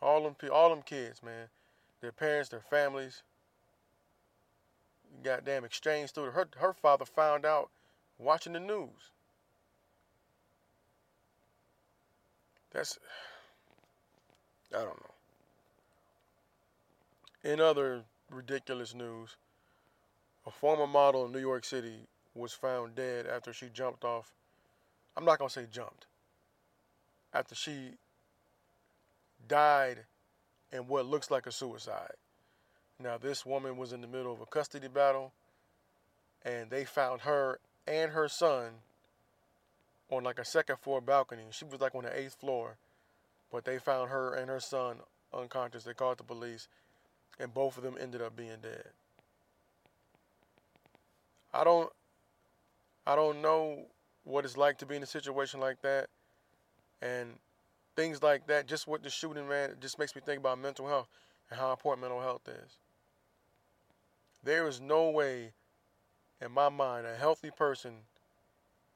All 0.00 0.22
them 0.22 0.36
all 0.52 0.70
them 0.70 0.82
kids, 0.82 1.22
man, 1.22 1.48
their 2.00 2.12
parents, 2.12 2.48
their 2.48 2.60
families, 2.60 3.22
goddamn 5.24 5.64
exchange 5.64 6.10
student. 6.10 6.34
Her 6.34 6.48
her 6.58 6.72
father 6.72 7.04
found 7.04 7.44
out 7.44 7.70
watching 8.18 8.52
the 8.52 8.60
news. 8.60 9.10
That's 12.70 12.98
I 14.72 14.78
don't 14.78 15.00
know. 15.00 15.13
In 17.44 17.60
other 17.60 18.04
ridiculous 18.30 18.94
news, 18.94 19.36
a 20.46 20.50
former 20.50 20.86
model 20.86 21.26
in 21.26 21.32
New 21.32 21.40
York 21.40 21.66
City 21.66 22.08
was 22.34 22.54
found 22.54 22.94
dead 22.94 23.26
after 23.26 23.52
she 23.52 23.68
jumped 23.68 24.02
off. 24.02 24.32
I'm 25.14 25.26
not 25.26 25.38
going 25.38 25.50
to 25.50 25.52
say 25.52 25.66
jumped. 25.70 26.06
After 27.34 27.54
she 27.54 27.98
died 29.46 29.98
in 30.72 30.88
what 30.88 31.04
looks 31.04 31.30
like 31.30 31.46
a 31.46 31.52
suicide. 31.52 32.14
Now, 32.98 33.18
this 33.18 33.44
woman 33.44 33.76
was 33.76 33.92
in 33.92 34.00
the 34.00 34.06
middle 34.06 34.32
of 34.32 34.40
a 34.40 34.46
custody 34.46 34.88
battle, 34.88 35.32
and 36.46 36.70
they 36.70 36.86
found 36.86 37.22
her 37.22 37.60
and 37.86 38.12
her 38.12 38.28
son 38.28 38.70
on 40.10 40.24
like 40.24 40.38
a 40.38 40.46
second 40.46 40.78
floor 40.78 41.02
balcony. 41.02 41.42
She 41.50 41.66
was 41.66 41.80
like 41.80 41.94
on 41.94 42.04
the 42.04 42.18
eighth 42.18 42.40
floor, 42.40 42.78
but 43.52 43.66
they 43.66 43.78
found 43.78 44.10
her 44.10 44.34
and 44.34 44.48
her 44.48 44.60
son 44.60 44.96
unconscious. 45.32 45.84
They 45.84 45.92
called 45.92 46.18
the 46.18 46.24
police, 46.24 46.68
and 47.38 47.52
both 47.52 47.76
of 47.76 47.82
them 47.82 47.96
ended 48.00 48.22
up 48.22 48.36
being 48.36 48.56
dead. 48.62 48.88
I 51.52 51.64
don't, 51.64 51.90
I 53.06 53.14
don't 53.14 53.42
know 53.42 53.86
what 54.24 54.44
it's 54.44 54.56
like 54.56 54.78
to 54.78 54.86
be 54.86 54.96
in 54.96 55.02
a 55.02 55.06
situation 55.06 55.60
like 55.60 55.80
that, 55.82 56.08
and 57.02 57.34
things 57.96 58.22
like 58.22 58.46
that. 58.46 58.66
Just 58.66 58.88
with 58.88 59.02
the 59.02 59.10
shooting, 59.10 59.48
man, 59.48 59.76
just 59.80 59.98
makes 59.98 60.14
me 60.16 60.22
think 60.24 60.40
about 60.40 60.58
mental 60.58 60.88
health 60.88 61.08
and 61.50 61.58
how 61.58 61.70
important 61.70 62.02
mental 62.02 62.20
health 62.20 62.48
is. 62.48 62.78
There 64.42 64.66
is 64.66 64.80
no 64.80 65.10
way, 65.10 65.52
in 66.40 66.52
my 66.52 66.68
mind, 66.68 67.06
a 67.06 67.14
healthy 67.14 67.50
person 67.50 67.92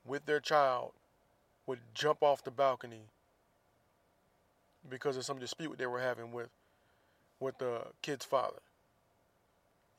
with 0.04 0.26
their 0.26 0.40
child 0.40 0.92
would 1.66 1.80
jump 1.94 2.22
off 2.22 2.42
the 2.42 2.50
balcony 2.50 3.02
because 4.88 5.16
of 5.16 5.24
some 5.24 5.38
dispute 5.38 5.76
they 5.78 5.86
were 5.86 6.00
having 6.00 6.32
with 6.32 6.48
with 7.40 7.58
the 7.58 7.82
kid's 8.02 8.24
father. 8.24 8.58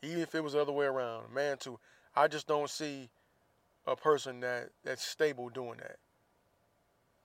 Even 0.01 0.19
if 0.19 0.34
it 0.36 0.43
was 0.43 0.53
the 0.53 0.62
other 0.62 0.72
way 0.72 0.86
around, 0.86 1.34
man 1.34 1.58
too. 1.58 1.79
I 2.15 2.27
just 2.27 2.48
don't 2.48 2.69
see 2.69 3.10
a 3.86 3.96
person 3.96 4.39
that 4.41 4.69
that's 4.84 5.05
stable 5.05 5.50
doing 5.50 5.77
that. 5.77 5.98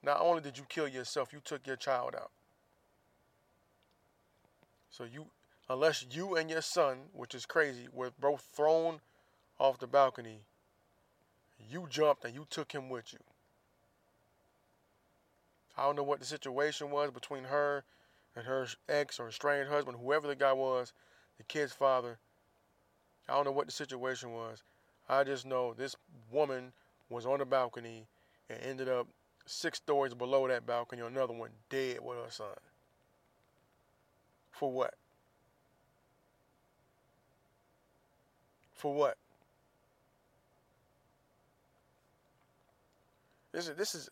Not 0.03 0.21
only 0.21 0.41
did 0.41 0.57
you 0.57 0.65
kill 0.69 0.87
yourself, 0.87 1.33
you 1.33 1.39
took 1.43 1.65
your 1.65 1.75
child 1.75 2.15
out. 2.15 2.31
So 4.89 5.03
you 5.03 5.27
unless 5.69 6.05
you 6.11 6.35
and 6.35 6.49
your 6.49 6.61
son, 6.61 6.97
which 7.13 7.33
is 7.33 7.45
crazy, 7.45 7.87
were 7.91 8.11
both 8.19 8.47
thrown 8.55 8.99
off 9.59 9.79
the 9.79 9.87
balcony, 9.87 10.41
you 11.69 11.87
jumped 11.89 12.25
and 12.25 12.33
you 12.33 12.45
took 12.49 12.71
him 12.71 12.89
with 12.89 13.13
you. 13.13 13.19
I 15.77 15.83
don't 15.83 15.95
know 15.95 16.03
what 16.03 16.19
the 16.19 16.25
situation 16.25 16.91
was 16.91 17.11
between 17.11 17.45
her 17.45 17.83
and 18.35 18.45
her 18.45 18.67
ex 18.89 19.19
or 19.19 19.29
estranged 19.29 19.71
husband, 19.71 19.97
whoever 20.01 20.27
the 20.27 20.35
guy 20.35 20.53
was, 20.53 20.93
the 21.37 21.43
kid's 21.43 21.71
father. 21.71 22.17
I 23.27 23.33
don't 23.33 23.45
know 23.45 23.51
what 23.51 23.65
the 23.65 23.71
situation 23.71 24.33
was. 24.33 24.63
I 25.09 25.23
just 25.23 25.45
know 25.45 25.73
this 25.73 25.95
woman 26.31 26.73
was 27.09 27.25
on 27.25 27.39
the 27.39 27.45
balcony 27.45 28.07
and 28.49 28.59
ended 28.61 28.89
up 28.89 29.07
six 29.45 29.77
stories 29.77 30.13
below 30.13 30.47
that 30.47 30.65
balcony, 30.65 31.01
another 31.01 31.33
one 31.33 31.51
dead 31.69 31.99
with 32.01 32.17
her 32.17 32.29
son. 32.29 32.47
For 34.51 34.71
what? 34.71 34.95
For 38.73 38.93
what? 38.93 39.17
This 43.51 43.67
is 43.69 43.75
this 43.75 43.95
is 43.95 44.09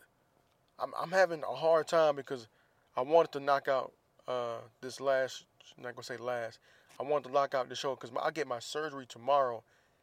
I'm 0.78 0.92
I'm 0.98 1.10
having 1.10 1.42
a 1.42 1.54
hard 1.54 1.86
time 1.86 2.16
because 2.16 2.48
I 2.96 3.02
wanted 3.02 3.32
to 3.32 3.40
knock 3.40 3.68
out 3.68 3.92
uh, 4.28 4.58
this 4.80 5.00
last. 5.00 5.44
I'm 5.76 5.82
not 5.82 5.94
gonna 5.94 6.04
say 6.04 6.16
last. 6.16 6.58
I 6.98 7.02
wanted 7.02 7.28
to 7.28 7.34
lock 7.34 7.54
out 7.54 7.68
the 7.68 7.74
show 7.74 7.94
because 7.96 8.10
I 8.22 8.30
get 8.30 8.46
my 8.46 8.58
surgery 8.58 9.06
tomorrow, 9.06 9.62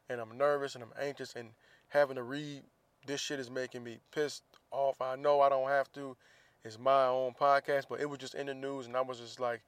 and 0.09 0.19
I'm 0.19 0.37
nervous 0.37 0.75
and 0.75 0.83
I'm 0.83 0.93
anxious 1.01 1.35
and 1.35 1.49
having 1.89 2.15
to 2.15 2.23
read 2.23 2.63
this 3.07 3.21
shit 3.21 3.39
is 3.39 3.49
making 3.49 3.83
me 3.83 3.99
pissed 4.11 4.43
off. 4.71 5.01
I 5.01 5.15
know 5.15 5.41
I 5.41 5.49
don't 5.49 5.69
have 5.69 5.91
to. 5.93 6.15
It's 6.63 6.77
my 6.77 7.05
own 7.05 7.33
podcast, 7.39 7.85
but 7.89 7.99
it 7.99 8.09
was 8.09 8.19
just 8.19 8.35
in 8.35 8.47
the 8.47 8.53
news, 8.53 8.85
and 8.85 8.95
I 8.95 9.01
was 9.01 9.19
just 9.19 9.39
like, 9.39 9.61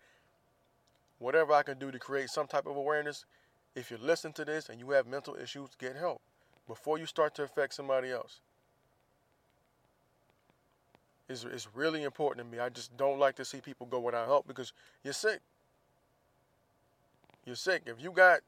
whatever 1.18 1.54
I 1.54 1.64
can 1.64 1.80
do 1.80 1.92
to 1.92 2.00
create 2.00 2.30
some 2.30 2.48
type 2.48 2.68
of 2.68 2.76
awareness. 2.76 3.26
If 3.76 3.90
you 3.90 3.98
listen 4.00 4.34
to 4.34 4.46
this 4.46 4.70
and 4.70 4.80
you 4.80 4.92
have 4.92 5.08
mental 5.08 5.36
issues, 5.36 5.70
get 5.80 5.96
help 5.96 6.22
before 6.68 7.00
you 7.00 7.08
start 7.08 7.34
to 7.36 7.44
affect 7.44 7.74
somebody 7.74 8.12
else 8.12 8.42
is 11.34 11.44
is 11.46 11.68
really 11.74 12.04
important 12.04 12.46
to 12.46 12.52
me. 12.52 12.62
I 12.62 12.70
just 12.70 12.96
don't 12.96 13.20
like 13.20 13.36
to 13.36 13.46
see 13.46 13.60
people 13.60 13.88
go 13.88 14.00
without 14.00 14.28
help 14.28 14.48
because 14.48 14.72
you're 15.04 15.14
sick. 15.14 15.40
You're 17.46 17.56
sick. 17.56 17.84
If 17.86 18.02
you 18.02 18.12
got, 18.12 18.40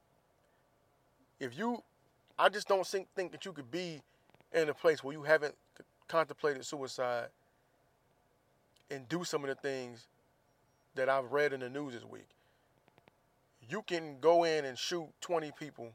if 1.38 1.56
you, 1.58 1.82
I 2.38 2.48
just 2.48 2.66
don't 2.68 2.86
think 2.86 3.08
think 3.14 3.32
that 3.32 3.44
you 3.44 3.52
could 3.52 3.70
be 3.70 4.00
in 4.54 4.68
a 4.68 4.74
place 4.74 5.04
where 5.04 5.12
you 5.12 5.22
haven't 5.22 5.54
contemplated 6.08 6.64
suicide 6.64 7.28
and 8.90 9.08
do 9.08 9.24
some 9.24 9.42
of 9.42 9.48
the 9.48 9.56
things 9.56 10.06
that 10.94 11.08
I've 11.08 11.32
read 11.32 11.52
in 11.52 11.60
the 11.60 11.68
news 11.68 11.92
this 11.92 12.04
week. 12.04 12.28
You 13.68 13.82
can 13.82 14.16
go 14.20 14.44
in 14.44 14.64
and 14.64 14.78
shoot 14.78 15.08
20 15.20 15.50
people 15.58 15.90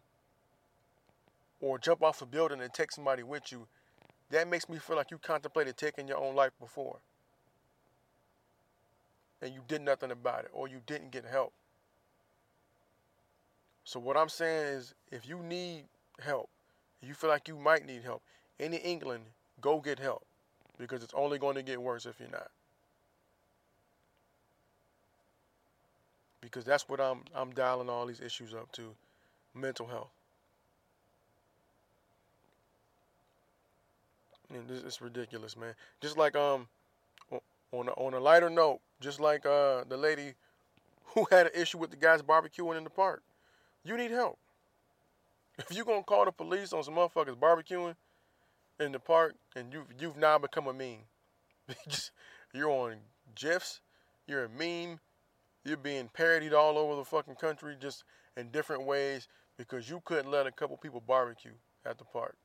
or 1.62 1.80
jump 1.80 2.04
off 2.04 2.22
a 2.22 2.26
building 2.26 2.60
and 2.60 2.74
take 2.74 2.92
somebody 2.92 3.24
with 3.24 3.52
you 3.52 3.66
that 4.32 4.48
makes 4.48 4.68
me 4.68 4.78
feel 4.78 4.96
like 4.96 5.12
you 5.12 5.18
contemplated 5.18 5.78
taking 5.78 6.08
your 6.08 6.18
own 6.18 6.36
life 6.36 6.52
before. 6.60 6.98
And 9.42 9.54
you 9.54 9.62
did 9.68 9.82
nothing 9.82 10.12
about 10.12 10.46
it, 10.46 10.52
or 10.54 10.68
you 10.68 10.82
didn't 10.86 11.12
get 11.12 11.26
help. 11.26 11.54
So, 13.84 14.00
what 14.00 14.16
I'm 14.16 14.30
saying 14.30 14.68
is, 14.68 14.94
if 15.12 15.28
you 15.28 15.40
need 15.40 15.86
help, 16.20 16.50
you 17.02 17.14
feel 17.14 17.30
like 17.30 17.48
you 17.48 17.58
might 17.58 17.86
need 17.86 18.04
help, 18.04 18.22
in 18.60 18.74
England, 18.74 19.24
go 19.60 19.80
get 19.80 20.00
help 20.00 20.26
because 20.78 21.04
it's 21.04 21.14
only 21.16 21.40
going 21.40 21.56
to 21.56 21.64
get 21.64 21.82
worse 21.82 22.06
if 22.06 22.20
you're 22.20 22.30
not. 22.30 22.50
Because 26.42 26.64
that's 26.64 26.88
what 26.88 27.00
I'm 27.00 27.24
I'm 27.36 27.52
dialing 27.52 27.90
all 27.90 28.06
these 28.06 28.22
issues 28.22 28.54
up 28.54 28.72
to 28.74 28.96
mental 29.54 29.88
health. 29.88 30.12
And 34.54 34.68
this 34.68 34.84
is 34.84 35.02
ridiculous, 35.02 35.56
man. 35.56 35.74
Just 36.02 36.18
like 36.18 36.36
um, 36.36 36.68
on 37.72 37.88
a, 37.88 37.92
on 37.92 38.14
a 38.14 38.20
lighter 38.20 38.50
note, 38.50 38.80
just 39.00 39.20
like 39.20 39.46
uh 39.46 39.84
the 39.88 39.98
lady 39.98 40.34
who 41.06 41.26
had 41.32 41.48
an 41.48 41.54
issue 41.56 41.78
with 41.78 41.92
the 41.92 41.98
guys 41.98 42.22
barbecuing 42.22 42.78
in 42.78 42.84
the 42.84 42.90
park. 42.90 43.24
You 43.84 43.98
need 43.98 44.12
help. 44.12 44.38
If 45.58 45.76
you're 45.76 45.86
gonna 45.86 46.04
call 46.04 46.26
the 46.26 46.32
police 46.32 46.74
on 46.74 46.84
some 46.84 46.96
motherfuckers 46.96 47.36
barbecuing 47.36 47.96
in 48.80 48.92
the 48.92 49.00
park 49.00 49.36
and 49.56 49.72
you've 49.72 49.88
you've 50.00 50.18
now 50.18 50.38
become 50.38 50.68
a 50.68 50.74
meme. 50.74 51.06
you're 52.54 52.70
on 52.70 52.98
GIFs, 53.36 53.80
you're 54.28 54.46
a 54.46 54.50
meme, 54.50 55.00
you're 55.64 55.78
being 55.78 56.10
parodied 56.14 56.54
all 56.54 56.78
over 56.78 56.96
the 56.96 57.06
fucking 57.06 57.36
country 57.36 57.76
just 57.80 58.04
in 58.36 58.50
different 58.50 58.86
ways 58.86 59.28
because 59.58 59.90
you 59.90 60.02
couldn't 60.04 60.32
let 60.32 60.48
a 60.48 60.52
couple 60.52 60.76
people 60.78 61.02
barbecue 61.06 61.52
at 61.86 61.98
the 61.98 62.04
park. 62.06 62.36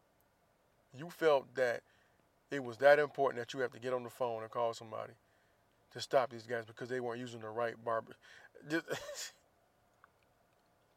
You 0.97 1.09
felt 1.11 1.55
that 1.55 1.83
it 2.51 2.63
was 2.63 2.77
that 2.79 2.99
important 2.99 3.43
that 3.43 3.55
you 3.55 3.61
have 3.61 3.73
to 3.73 3.81
get 3.81 3.93
on 3.93 4.03
the 4.03 4.11
phone 4.11 4.43
and 4.43 4.51
call 4.51 4.73
somebody 4.73 5.13
to 5.93 6.01
stop 6.01 6.31
these 6.31 6.47
guys 6.47 6.65
because 6.65 6.89
they 6.89 7.01
weren't 7.01 7.21
using 7.21 7.41
the 7.41 7.49
right 7.49 7.75
barber. 7.85 8.17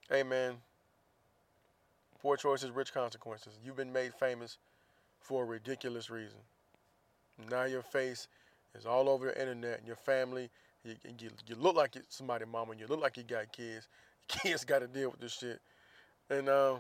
hey 0.10 0.24
man, 0.24 0.56
poor 2.22 2.38
choices, 2.38 2.72
rich 2.72 2.94
consequences. 2.94 3.54
You've 3.64 3.78
been 3.78 3.94
made 3.94 4.14
famous 4.14 4.58
for 5.20 5.44
a 5.44 5.46
ridiculous 5.46 6.10
reason. 6.10 6.40
Now 7.50 7.64
your 7.64 7.82
face 7.82 8.28
is 8.76 8.86
all 8.86 9.10
over 9.10 9.28
the 9.28 9.40
internet 9.40 9.80
and 9.80 9.88
your 9.88 9.96
family. 9.96 10.50
You, 10.84 10.96
you, 11.20 11.30
you 11.48 11.56
look 11.56 11.76
like 11.76 11.96
somebody 12.10 12.46
mama. 12.46 12.72
And 12.72 12.80
you 12.80 12.88
look 12.88 13.02
like 13.02 13.18
you 13.18 13.24
got 13.24 13.52
kids. 13.52 13.88
Kids 14.28 14.64
got 14.64 14.80
to 14.80 14.88
deal 14.88 15.10
with 15.10 15.20
this 15.20 15.34
shit. 15.34 15.60
And 16.30 16.50
uh, 16.50 16.76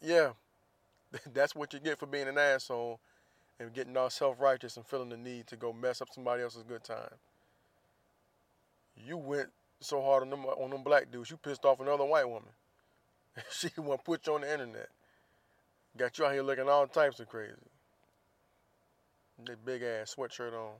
yeah, 0.00 0.30
that's 1.34 1.54
what 1.54 1.72
you 1.72 1.80
get 1.80 1.98
for 1.98 2.06
being 2.06 2.28
an 2.28 2.38
asshole 2.38 3.00
and 3.58 3.72
getting 3.72 3.96
all 3.96 4.10
self-righteous 4.10 4.76
and 4.76 4.86
feeling 4.86 5.08
the 5.08 5.16
need 5.16 5.46
to 5.46 5.56
go 5.56 5.72
mess 5.72 6.00
up 6.00 6.08
somebody 6.12 6.42
else's 6.42 6.62
good 6.62 6.84
time. 6.84 7.14
You 8.96 9.16
went 9.16 9.48
so 9.80 10.02
hard 10.02 10.22
on 10.22 10.30
them 10.30 10.44
on 10.44 10.70
them 10.70 10.82
black 10.82 11.10
dudes, 11.10 11.30
you 11.30 11.36
pissed 11.36 11.64
off 11.64 11.80
another 11.80 12.04
white 12.04 12.28
woman. 12.28 12.48
she 13.52 13.68
want 13.76 14.00
to 14.00 14.04
put 14.04 14.26
you 14.26 14.34
on 14.34 14.40
the 14.42 14.52
internet. 14.52 14.88
Got 15.96 16.18
you 16.18 16.26
out 16.26 16.32
here 16.32 16.42
looking 16.42 16.68
all 16.68 16.86
types 16.86 17.20
of 17.20 17.28
crazy. 17.28 17.54
That 19.44 19.64
big 19.64 19.82
ass 19.82 20.14
sweatshirt 20.16 20.52
on, 20.52 20.72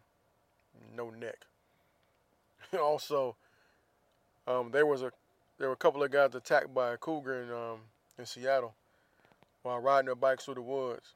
no 0.95 1.11
neck. 1.11 1.37
also, 2.80 3.37
um, 4.47 4.71
there 4.71 4.87
was 4.87 5.02
a 5.02 5.12
there 5.59 5.68
were 5.68 5.75
a 5.75 5.78
couple 5.78 6.02
of 6.02 6.11
guys 6.11 6.35
attacked 6.35 6.75
by 6.75 6.92
a 6.92 6.97
cougar 6.97 7.42
in 7.42 7.50
um, 7.50 7.80
in 8.18 8.26
Seattle 8.26 8.75
while 9.62 9.78
riding 9.78 10.06
their 10.06 10.14
bikes 10.14 10.45
through 10.45 10.54
the 10.54 10.62
woods. 10.62 11.14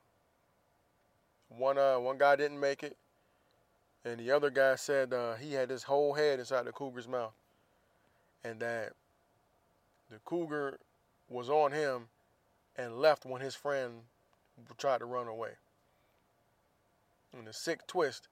One 1.57 1.78
uh 1.78 1.99
one 1.99 2.16
guy 2.16 2.37
didn't 2.37 2.61
make 2.61 2.83
it, 2.83 2.97
and 4.04 4.19
the 4.19 4.30
other 4.30 4.50
guy 4.50 4.76
said 4.76 5.12
uh, 5.12 5.35
he 5.35 5.52
had 5.52 5.69
his 5.69 5.83
whole 5.83 6.14
head 6.14 6.38
inside 6.38 6.64
the 6.64 6.73
cougar's 6.73 7.09
mouth, 7.09 7.35
and 8.45 8.61
that 8.61 8.92
the 10.11 10.19
cougar 10.25 10.78
was 11.28 11.50
on 11.50 11.73
him 11.73 12.09
and 12.76 12.98
left 12.98 13.27
when 13.27 13.42
his 13.42 13.55
friend 13.55 14.03
tried 14.79 14.98
to 14.98 15.05
run 15.05 15.27
away. 15.27 15.51
In 17.37 17.44
the 17.44 17.53
sick 17.53 17.87
twist, 17.87 18.29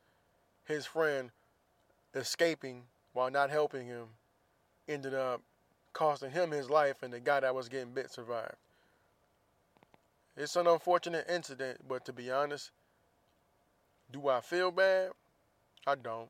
his 0.64 0.86
friend 0.86 1.30
escaping 2.14 2.84
while 3.12 3.30
not 3.30 3.50
helping 3.50 3.86
him 3.86 4.06
ended 4.88 5.14
up 5.14 5.42
costing 5.92 6.30
him 6.30 6.52
his 6.52 6.70
life, 6.70 7.02
and 7.02 7.12
the 7.12 7.20
guy 7.20 7.40
that 7.40 7.54
was 7.54 7.68
getting 7.68 7.92
bit 7.92 8.10
survived. 8.10 8.56
It's 10.36 10.54
an 10.54 10.68
unfortunate 10.68 11.26
incident, 11.28 11.80
but 11.88 12.04
to 12.04 12.12
be 12.12 12.30
honest, 12.30 12.70
do 14.10 14.28
I 14.28 14.40
feel 14.40 14.70
bad? 14.70 15.10
I 15.86 15.94
don't. 15.94 16.28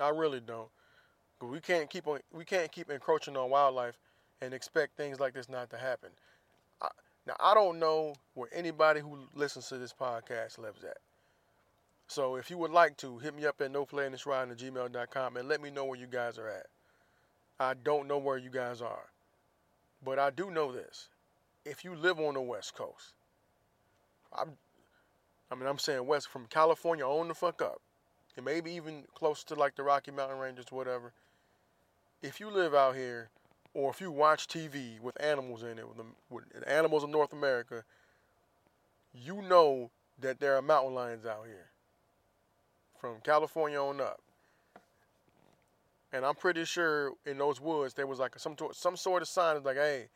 I 0.00 0.10
really 0.10 0.40
don't. 0.40 0.68
But 1.40 1.48
we 1.48 1.60
can't 1.60 1.88
keep 1.88 2.06
on 2.06 2.20
we 2.32 2.44
can't 2.44 2.70
keep 2.70 2.90
encroaching 2.90 3.36
on 3.36 3.50
wildlife 3.50 3.98
and 4.40 4.52
expect 4.52 4.96
things 4.96 5.20
like 5.20 5.34
this 5.34 5.48
not 5.48 5.70
to 5.70 5.76
happen. 5.76 6.10
I, 6.82 6.88
now 7.26 7.36
I 7.40 7.54
don't 7.54 7.78
know 7.78 8.14
where 8.34 8.48
anybody 8.52 9.00
who 9.00 9.18
listens 9.34 9.68
to 9.68 9.78
this 9.78 9.92
podcast 9.92 10.58
lives 10.58 10.84
at. 10.84 10.98
So 12.08 12.36
if 12.36 12.50
you 12.50 12.56
would 12.58 12.70
like 12.70 12.96
to, 12.98 13.18
hit 13.18 13.34
me 13.34 13.44
up 13.44 13.60
at 13.60 13.72
noplayintheshrine 13.72 14.50
at 14.50 14.58
gmail.com 14.58 15.36
and 15.36 15.48
let 15.48 15.60
me 15.60 15.70
know 15.70 15.84
where 15.84 15.98
you 15.98 16.06
guys 16.06 16.38
are 16.38 16.48
at. 16.48 16.66
I 17.60 17.74
don't 17.74 18.08
know 18.08 18.18
where 18.18 18.38
you 18.38 18.50
guys 18.50 18.80
are. 18.80 19.10
But 20.04 20.18
I 20.18 20.30
do 20.30 20.50
know 20.50 20.72
this. 20.72 21.08
If 21.64 21.84
you 21.84 21.94
live 21.94 22.18
on 22.18 22.34
the 22.34 22.40
West 22.40 22.74
Coast, 22.74 23.12
I'm, 24.32 24.52
I 25.50 25.54
mean, 25.54 25.66
I'm 25.66 25.78
saying 25.78 26.06
West 26.06 26.28
from 26.28 26.46
California 26.46 27.06
on 27.06 27.28
the 27.28 27.34
fuck 27.34 27.62
up, 27.62 27.80
and 28.36 28.44
maybe 28.44 28.72
even 28.72 29.04
close 29.14 29.42
to 29.44 29.54
like 29.54 29.76
the 29.76 29.82
Rocky 29.82 30.10
Mountain 30.10 30.38
Ranges, 30.38 30.66
whatever. 30.70 31.12
If 32.22 32.40
you 32.40 32.50
live 32.50 32.74
out 32.74 32.96
here, 32.96 33.30
or 33.74 33.90
if 33.90 34.00
you 34.00 34.10
watch 34.10 34.48
TV 34.48 35.00
with 35.00 35.20
animals 35.22 35.62
in 35.62 35.78
it, 35.78 35.88
with, 35.88 35.96
the, 35.96 36.04
with 36.30 36.44
animals 36.66 37.04
of 37.04 37.10
North 37.10 37.32
America, 37.32 37.84
you 39.14 39.40
know 39.42 39.90
that 40.20 40.40
there 40.40 40.56
are 40.56 40.62
mountain 40.62 40.94
lions 40.94 41.24
out 41.24 41.46
here 41.46 41.70
from 43.00 43.16
California 43.22 43.80
on 43.80 44.00
up. 44.00 44.20
And 46.12 46.24
I'm 46.24 46.34
pretty 46.34 46.64
sure 46.64 47.12
in 47.26 47.38
those 47.38 47.60
woods 47.60 47.94
there 47.94 48.06
was 48.06 48.18
like 48.18 48.38
some 48.38 48.56
some 48.72 48.96
sort 48.96 49.22
of 49.22 49.28
sign 49.28 49.62
like, 49.62 49.76
"Hey, 49.76 50.08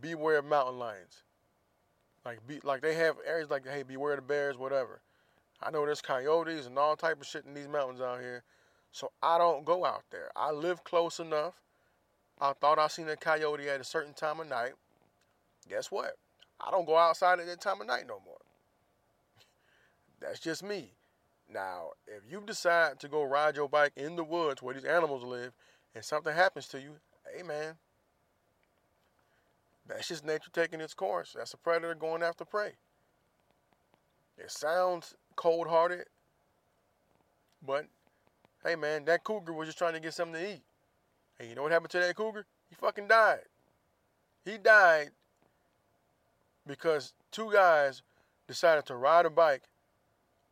beware 0.00 0.38
of 0.38 0.44
mountain 0.44 0.78
lions." 0.78 1.22
Like 2.24 2.46
be 2.46 2.60
like 2.62 2.82
they 2.82 2.94
have 2.94 3.16
areas 3.26 3.50
like, 3.50 3.66
"Hey, 3.66 3.82
beware 3.82 4.16
the 4.16 4.22
bears," 4.22 4.56
whatever. 4.58 5.00
I 5.62 5.70
know 5.70 5.84
there's 5.84 6.02
coyotes 6.02 6.66
and 6.66 6.78
all 6.78 6.96
type 6.96 7.20
of 7.20 7.26
shit 7.26 7.44
in 7.44 7.54
these 7.54 7.68
mountains 7.68 8.00
out 8.00 8.20
here, 8.20 8.44
so 8.92 9.12
I 9.22 9.38
don't 9.38 9.64
go 9.64 9.84
out 9.84 10.04
there. 10.10 10.30
I 10.34 10.50
live 10.50 10.84
close 10.84 11.18
enough. 11.18 11.54
I 12.40 12.52
thought 12.54 12.78
I 12.78 12.88
seen 12.88 13.08
a 13.08 13.16
coyote 13.16 13.68
at 13.68 13.80
a 13.80 13.84
certain 13.84 14.14
time 14.14 14.40
of 14.40 14.48
night. 14.48 14.72
Guess 15.68 15.90
what? 15.90 16.16
I 16.60 16.70
don't 16.70 16.86
go 16.86 16.96
outside 16.96 17.40
at 17.40 17.46
that 17.46 17.60
time 17.60 17.80
of 17.80 17.86
night 17.86 18.06
no 18.06 18.20
more. 18.24 18.40
That's 20.20 20.40
just 20.40 20.62
me. 20.62 20.94
Now, 21.52 21.90
if 22.06 22.22
you 22.30 22.42
decide 22.46 23.00
to 23.00 23.08
go 23.08 23.22
ride 23.24 23.56
your 23.56 23.68
bike 23.68 23.92
in 23.96 24.16
the 24.16 24.24
woods 24.24 24.62
where 24.62 24.74
these 24.74 24.84
animals 24.84 25.24
live 25.24 25.52
and 25.94 26.04
something 26.04 26.34
happens 26.34 26.68
to 26.68 26.80
you, 26.80 26.96
hey 27.34 27.42
man, 27.42 27.74
that's 29.90 30.08
just 30.08 30.24
nature 30.24 30.50
taking 30.52 30.80
its 30.80 30.94
course. 30.94 31.34
That's 31.36 31.54
a 31.54 31.56
predator 31.56 31.94
going 31.94 32.22
after 32.22 32.44
prey. 32.44 32.72
It 34.38 34.50
sounds 34.50 35.14
cold 35.36 35.66
hearted, 35.66 36.06
but 37.66 37.86
hey 38.64 38.76
man, 38.76 39.04
that 39.06 39.24
cougar 39.24 39.52
was 39.52 39.68
just 39.68 39.78
trying 39.78 39.94
to 39.94 40.00
get 40.00 40.14
something 40.14 40.40
to 40.40 40.52
eat. 40.54 40.62
And 41.38 41.48
you 41.48 41.54
know 41.54 41.62
what 41.62 41.72
happened 41.72 41.90
to 41.90 41.98
that 41.98 42.16
cougar? 42.16 42.46
He 42.68 42.74
fucking 42.74 43.08
died. 43.08 43.40
He 44.44 44.58
died 44.58 45.10
because 46.66 47.12
two 47.30 47.52
guys 47.52 48.02
decided 48.46 48.86
to 48.86 48.96
ride 48.96 49.26
a 49.26 49.30
bike 49.30 49.62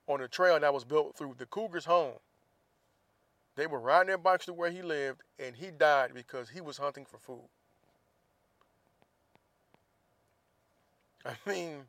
on 0.07 0.21
a 0.21 0.29
trail 0.29 0.59
that 0.59 0.73
was 0.73 0.85
built 0.85 1.17
through 1.17 1.35
the 1.39 1.47
cougar's 1.47 1.85
home. 1.85 2.15
They 3.57 3.67
were 3.67 3.81
riding 3.81 4.09
their 4.09 4.19
bikes 4.19 4.47
to 4.47 4.53
where 4.53 4.71
he 4.71 4.83
lived, 4.83 5.23
and 5.39 5.57
he 5.57 5.71
died 5.71 6.13
because 6.15 6.49
he 6.49 6.61
was 6.61 6.79
hunting 6.79 7.05
for 7.05 7.19
food. 7.19 7.49
I 11.29 11.35
mean, 11.49 11.85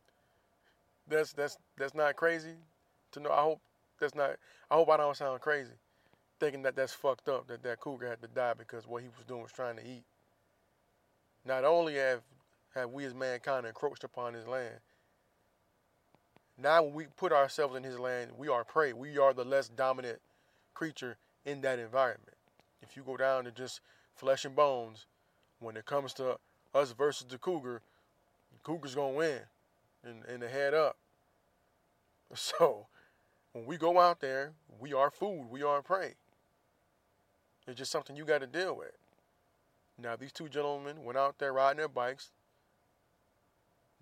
that's 1.08 1.34
that's 1.34 1.58
that's 1.78 1.95
not 1.95 2.15
crazy 2.15 2.56
to 3.13 3.19
know. 3.19 3.32
I 3.32 3.41
hope 3.41 3.62
that's 3.99 4.15
not. 4.15 4.32
I 4.69 4.75
hope 4.75 4.89
I 4.89 4.97
don't 4.97 5.17
sound 5.17 5.41
crazy, 5.41 5.73
thinking 6.39 6.62
that 6.63 6.75
that's 6.75 6.93
fucked 6.93 7.30
up 7.30 7.47
that 7.47 7.63
that 7.63 7.80
cougar 7.80 8.08
had 8.08 8.21
to 8.21 8.28
die 8.28 8.54
because 8.58 8.88
what 8.88 9.02
he 9.02 9.08
was 9.08 9.25
doing 9.28 9.41
was 9.41 9.52
trying 9.52 9.78
to 9.78 9.84
eat. 9.84 10.04
Not 11.45 11.63
only 11.63 11.95
have 11.95 12.21
have 12.75 12.91
we 12.91 13.06
as 13.06 13.15
mankind 13.15 13.65
encroached 13.65 14.04
upon 14.04 14.34
his 14.34 14.45
land, 14.45 14.80
now, 16.62 16.84
when 16.84 16.93
we 16.93 17.06
put 17.15 17.32
ourselves 17.32 17.78
in 17.78 17.84
his 17.84 17.97
land, 17.97 18.32
we 18.38 18.49
are 18.49 18.65
prey. 18.65 18.91
We 18.91 19.17
are 19.17 19.34
the 19.34 19.45
less 19.45 19.69
dominant 19.69 20.19
creature 20.73 21.17
in 21.45 21.62
that 21.62 21.80
environment. 21.80 22.36
If 22.82 22.97
you 22.97 23.04
go 23.04 23.15
down 23.15 23.45
to 23.45 23.52
just 23.52 23.80
flesh 24.13 24.43
and 24.43 24.56
bones, 24.56 25.06
when 25.60 25.78
it 25.78 25.86
comes 25.86 26.13
to 26.15 26.38
us 26.73 26.91
versus 26.91 27.28
the 27.30 27.38
cougar, 27.38 27.82
cougar's 28.63 28.95
gonna 28.95 29.13
win, 29.13 29.39
and, 30.03 30.23
and 30.25 30.41
the 30.41 30.49
head 30.49 30.73
up. 30.73 30.97
So, 32.35 32.85
when 33.53 33.65
we 33.65 33.77
go 33.77 33.99
out 33.99 34.19
there, 34.19 34.53
we 34.79 34.93
are 34.93 35.09
food. 35.09 35.47
We 35.49 35.63
are 35.63 35.81
prey. 35.81 36.13
It's 37.67 37.77
just 37.77 37.91
something 37.91 38.15
you 38.15 38.23
got 38.23 38.41
to 38.41 38.47
deal 38.47 38.75
with. 38.77 38.91
Now, 40.01 40.15
these 40.15 40.31
two 40.31 40.47
gentlemen 40.47 41.03
went 41.03 41.17
out 41.17 41.39
there 41.39 41.53
riding 41.53 41.77
their 41.77 41.87
bikes. 41.87 42.31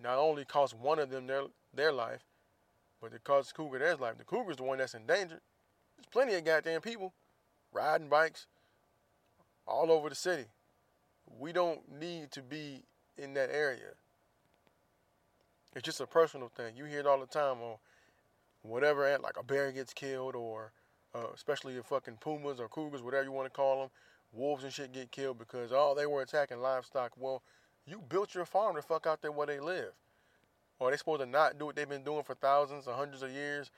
Not 0.00 0.18
only 0.18 0.44
cost 0.44 0.76
one 0.76 0.98
of 0.98 1.10
them 1.10 1.26
their 1.26 1.44
their 1.74 1.92
life, 1.92 2.22
but 3.00 3.12
it 3.12 3.24
costs 3.24 3.52
Cougar 3.52 3.78
their 3.78 3.96
life. 3.96 4.18
The 4.18 4.24
Cougar's 4.24 4.56
the 4.56 4.62
one 4.62 4.78
that's 4.78 4.94
endangered. 4.94 5.40
There's 5.96 6.06
plenty 6.10 6.34
of 6.34 6.44
goddamn 6.44 6.80
people 6.80 7.12
riding 7.72 8.08
bikes 8.08 8.46
all 9.66 9.90
over 9.90 10.08
the 10.08 10.14
city. 10.14 10.46
We 11.38 11.52
don't 11.52 11.80
need 12.00 12.30
to 12.32 12.42
be 12.42 12.82
in 13.16 13.34
that 13.34 13.50
area. 13.52 13.94
It's 15.74 15.84
just 15.84 16.00
a 16.00 16.06
personal 16.06 16.48
thing. 16.48 16.76
You 16.76 16.84
hear 16.84 17.00
it 17.00 17.06
all 17.06 17.20
the 17.20 17.26
time 17.26 17.58
on 17.60 17.76
whatever, 18.62 19.16
like 19.22 19.36
a 19.38 19.44
bear 19.44 19.70
gets 19.72 19.92
killed, 19.92 20.34
or 20.34 20.72
uh, 21.14 21.28
especially 21.34 21.74
the 21.74 21.82
fucking 21.82 22.18
pumas 22.20 22.60
or 22.60 22.68
cougars, 22.68 23.02
whatever 23.02 23.24
you 23.24 23.32
want 23.32 23.46
to 23.46 23.56
call 23.56 23.80
them, 23.80 23.90
wolves 24.32 24.64
and 24.64 24.72
shit 24.72 24.92
get 24.92 25.10
killed 25.10 25.38
because 25.38 25.70
oh 25.72 25.94
they 25.96 26.06
were 26.06 26.22
attacking 26.22 26.60
livestock. 26.60 27.12
Well, 27.16 27.42
you 27.86 28.02
built 28.08 28.34
your 28.34 28.44
farm 28.44 28.76
to 28.76 28.82
fuck 28.82 29.06
out 29.06 29.22
there 29.22 29.32
where 29.32 29.46
they 29.46 29.60
live. 29.60 29.92
Or 30.78 30.88
are 30.88 30.90
they 30.90 30.96
supposed 30.96 31.20
to 31.20 31.26
not 31.26 31.58
do 31.58 31.66
what 31.66 31.76
they've 31.76 31.88
been 31.88 32.04
doing 32.04 32.22
for 32.22 32.34
thousands 32.34 32.86
or 32.86 32.94
hundreds 32.94 33.22
of 33.22 33.32
years, 33.32 33.70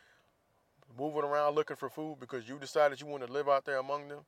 moving 0.98 1.22
around 1.22 1.54
looking 1.54 1.76
for 1.76 1.88
food 1.88 2.18
because 2.20 2.48
you 2.48 2.58
decided 2.58 3.00
you 3.00 3.06
want 3.06 3.26
to 3.26 3.32
live 3.32 3.48
out 3.48 3.64
there 3.64 3.78
among 3.78 4.08
them? 4.08 4.20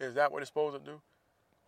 Is 0.00 0.14
that 0.14 0.32
what 0.32 0.38
they're 0.38 0.46
supposed 0.46 0.84
to 0.84 0.90
do? 0.90 1.00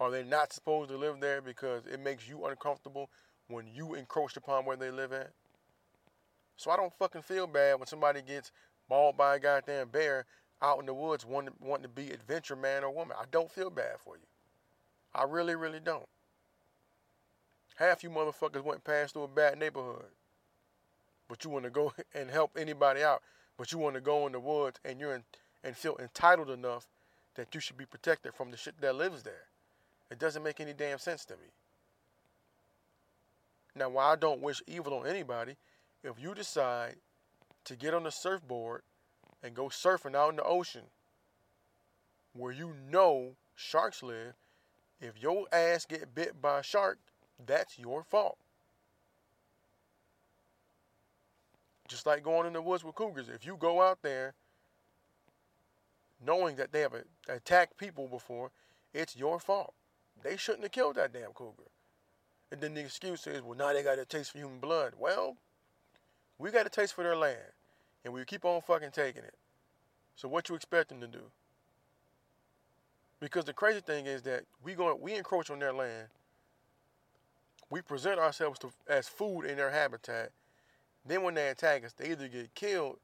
Are 0.01 0.11
they 0.11 0.22
not 0.22 0.53
supposed 0.53 0.90
to 0.90 0.96
live 0.96 1.20
there 1.20 1.40
because 1.40 1.87
it 1.87 2.01
makes 2.01 2.29
you 2.29 2.44
uncomfortable 2.46 3.11
when 3.48 3.66
you 3.66 3.94
encroach 3.94 4.37
upon 4.37 4.64
where 4.64 4.76
they 4.76 4.90
live 4.90 5.12
at? 5.12 5.32
So 6.56 6.70
I 6.70 6.76
don't 6.76 6.92
fucking 6.98 7.22
feel 7.22 7.46
bad 7.46 7.78
when 7.78 7.87
somebody 7.87 8.22
gets 8.22 8.50
mauled 8.88 9.16
by 9.16 9.37
a 9.37 9.38
goddamn 9.38 9.88
bear 9.88 10.26
out 10.62 10.80
in 10.80 10.87
the 10.87 10.94
woods 10.94 11.26
wanting, 11.26 11.54
wanting 11.61 11.82
to 11.82 11.88
be 11.88 12.11
adventure 12.11 12.56
man 12.56 12.82
or 12.82 12.90
woman. 12.90 13.16
I 13.20 13.24
don't 13.30 13.50
feel 13.50 13.70
bad 13.70 13.96
for 14.02 14.16
you. 14.16 14.26
I 15.14 15.24
really, 15.24 15.54
really 15.54 15.80
don't. 15.80 16.09
Half 17.76 18.02
you 18.02 18.11
motherfuckers 18.11 18.64
went 18.64 18.85
past 18.85 19.12
through 19.12 19.24
a 19.24 19.28
bad 19.28 19.59
neighborhood. 19.59 20.06
But 21.28 21.44
you 21.44 21.50
want 21.50 21.64
to 21.64 21.70
go 21.70 21.92
and 22.14 22.30
help 22.30 22.56
anybody 22.59 23.02
out. 23.02 23.22
But 23.59 23.72
you 23.72 23.78
want 23.78 23.94
to 23.94 24.00
go 24.00 24.26
in 24.26 24.32
the 24.32 24.40
woods 24.40 24.80
and 24.85 25.00
you're 25.00 25.14
in, 25.14 25.24
and 25.64 25.76
feel 25.76 25.96
entitled 25.98 26.50
enough 26.50 26.87
that 27.35 27.54
you 27.54 27.61
should 27.61 27.76
be 27.76 27.87
protected 27.87 28.35
from 28.35 28.50
the 28.50 28.56
shit 28.56 28.80
that 28.80 28.94
lives 28.94 29.22
there. 29.22 29.48
It 30.11 30.18
doesn't 30.18 30.42
make 30.42 30.61
any 30.61 30.72
damn 30.72 30.98
sense 30.98 31.24
to 31.26 31.35
me. 31.35 31.48
Now, 33.76 33.90
while 33.90 34.12
I 34.12 34.16
don't 34.16 34.40
wish 34.40 34.62
evil 34.66 34.94
on 34.94 35.06
anybody, 35.06 35.56
if 36.02 36.14
you 36.18 36.34
decide 36.34 36.96
to 37.64 37.76
get 37.76 37.92
on 37.92 38.06
a 38.06 38.10
surfboard 38.10 38.82
and 39.42 39.54
go 39.54 39.64
surfing 39.64 40.16
out 40.16 40.30
in 40.30 40.36
the 40.36 40.44
ocean 40.44 40.84
where 42.32 42.52
you 42.52 42.72
know 42.90 43.32
sharks 43.54 44.02
live, 44.02 44.32
if 44.98 45.20
your 45.20 45.44
ass 45.52 45.84
get 45.84 46.14
bit 46.14 46.40
by 46.40 46.60
a 46.60 46.62
shark, 46.62 46.98
that's 47.44 47.78
your 47.78 48.02
fault. 48.02 48.38
Just 51.86 52.06
like 52.06 52.24
going 52.24 52.46
in 52.46 52.54
the 52.54 52.62
woods 52.62 52.82
with 52.82 52.94
cougars. 52.94 53.28
If 53.28 53.44
you 53.44 53.56
go 53.60 53.82
out 53.82 53.98
there 54.02 54.32
knowing 56.24 56.56
that 56.56 56.72
they 56.72 56.80
have 56.80 56.94
attacked 57.28 57.76
people 57.76 58.08
before, 58.08 58.50
it's 58.94 59.16
your 59.16 59.38
fault. 59.38 59.74
They 60.22 60.38
shouldn't 60.38 60.64
have 60.64 60.72
killed 60.72 60.96
that 60.96 61.12
damn 61.12 61.32
cougar. 61.32 61.64
And 62.57 62.62
then 62.62 62.73
the 62.73 62.81
excuse 62.81 63.27
is, 63.27 63.42
well, 63.42 63.55
now 63.55 63.75
they 63.75 63.83
got 63.83 63.99
a 63.99 64.07
taste 64.07 64.33
for 64.33 64.38
human 64.38 64.61
blood. 64.61 64.95
Well, 64.99 65.37
we 66.38 66.51
got 66.51 66.64
a 66.64 66.71
taste 66.71 66.95
for 66.95 67.05
their 67.05 67.14
land, 67.14 67.53
and 68.03 68.14
we 68.14 68.25
keep 68.25 68.47
on 68.47 68.62
fucking 68.62 68.92
taking 68.92 69.25
it. 69.25 69.35
So 70.14 70.27
what 70.27 70.49
you 70.49 70.55
expect 70.55 70.88
them 70.88 71.03
to 71.03 71.07
do? 71.07 71.21
Because 73.21 73.45
the 73.45 73.53
crazy 73.53 73.81
thing 73.81 74.07
is 74.07 74.23
that 74.23 74.45
we 74.64 74.73
going 74.73 74.99
we 75.03 75.16
encroach 75.16 75.51
on 75.51 75.59
their 75.59 75.75
land. 75.75 76.09
We 77.69 77.83
present 77.83 78.19
ourselves 78.19 78.59
to, 78.61 78.71
as 78.88 79.07
food 79.07 79.42
in 79.42 79.59
their 79.59 79.71
habitat. 79.71 80.31
Then 81.05 81.25
when 81.25 81.35
they 81.35 81.49
attack 81.49 81.85
us, 81.85 81.92
they 81.92 82.12
either 82.12 82.27
get 82.27 82.55
killed 82.55 82.97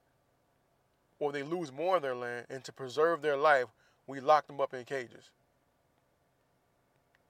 or 1.19 1.31
they 1.31 1.43
lose 1.43 1.71
more 1.71 1.97
of 1.97 2.03
their 2.03 2.17
land. 2.17 2.47
And 2.49 2.65
to 2.65 2.73
preserve 2.73 3.21
their 3.21 3.37
life, 3.37 3.67
we 4.07 4.19
lock 4.19 4.47
them 4.47 4.63
up 4.63 4.73
in 4.73 4.87
cages 4.87 5.29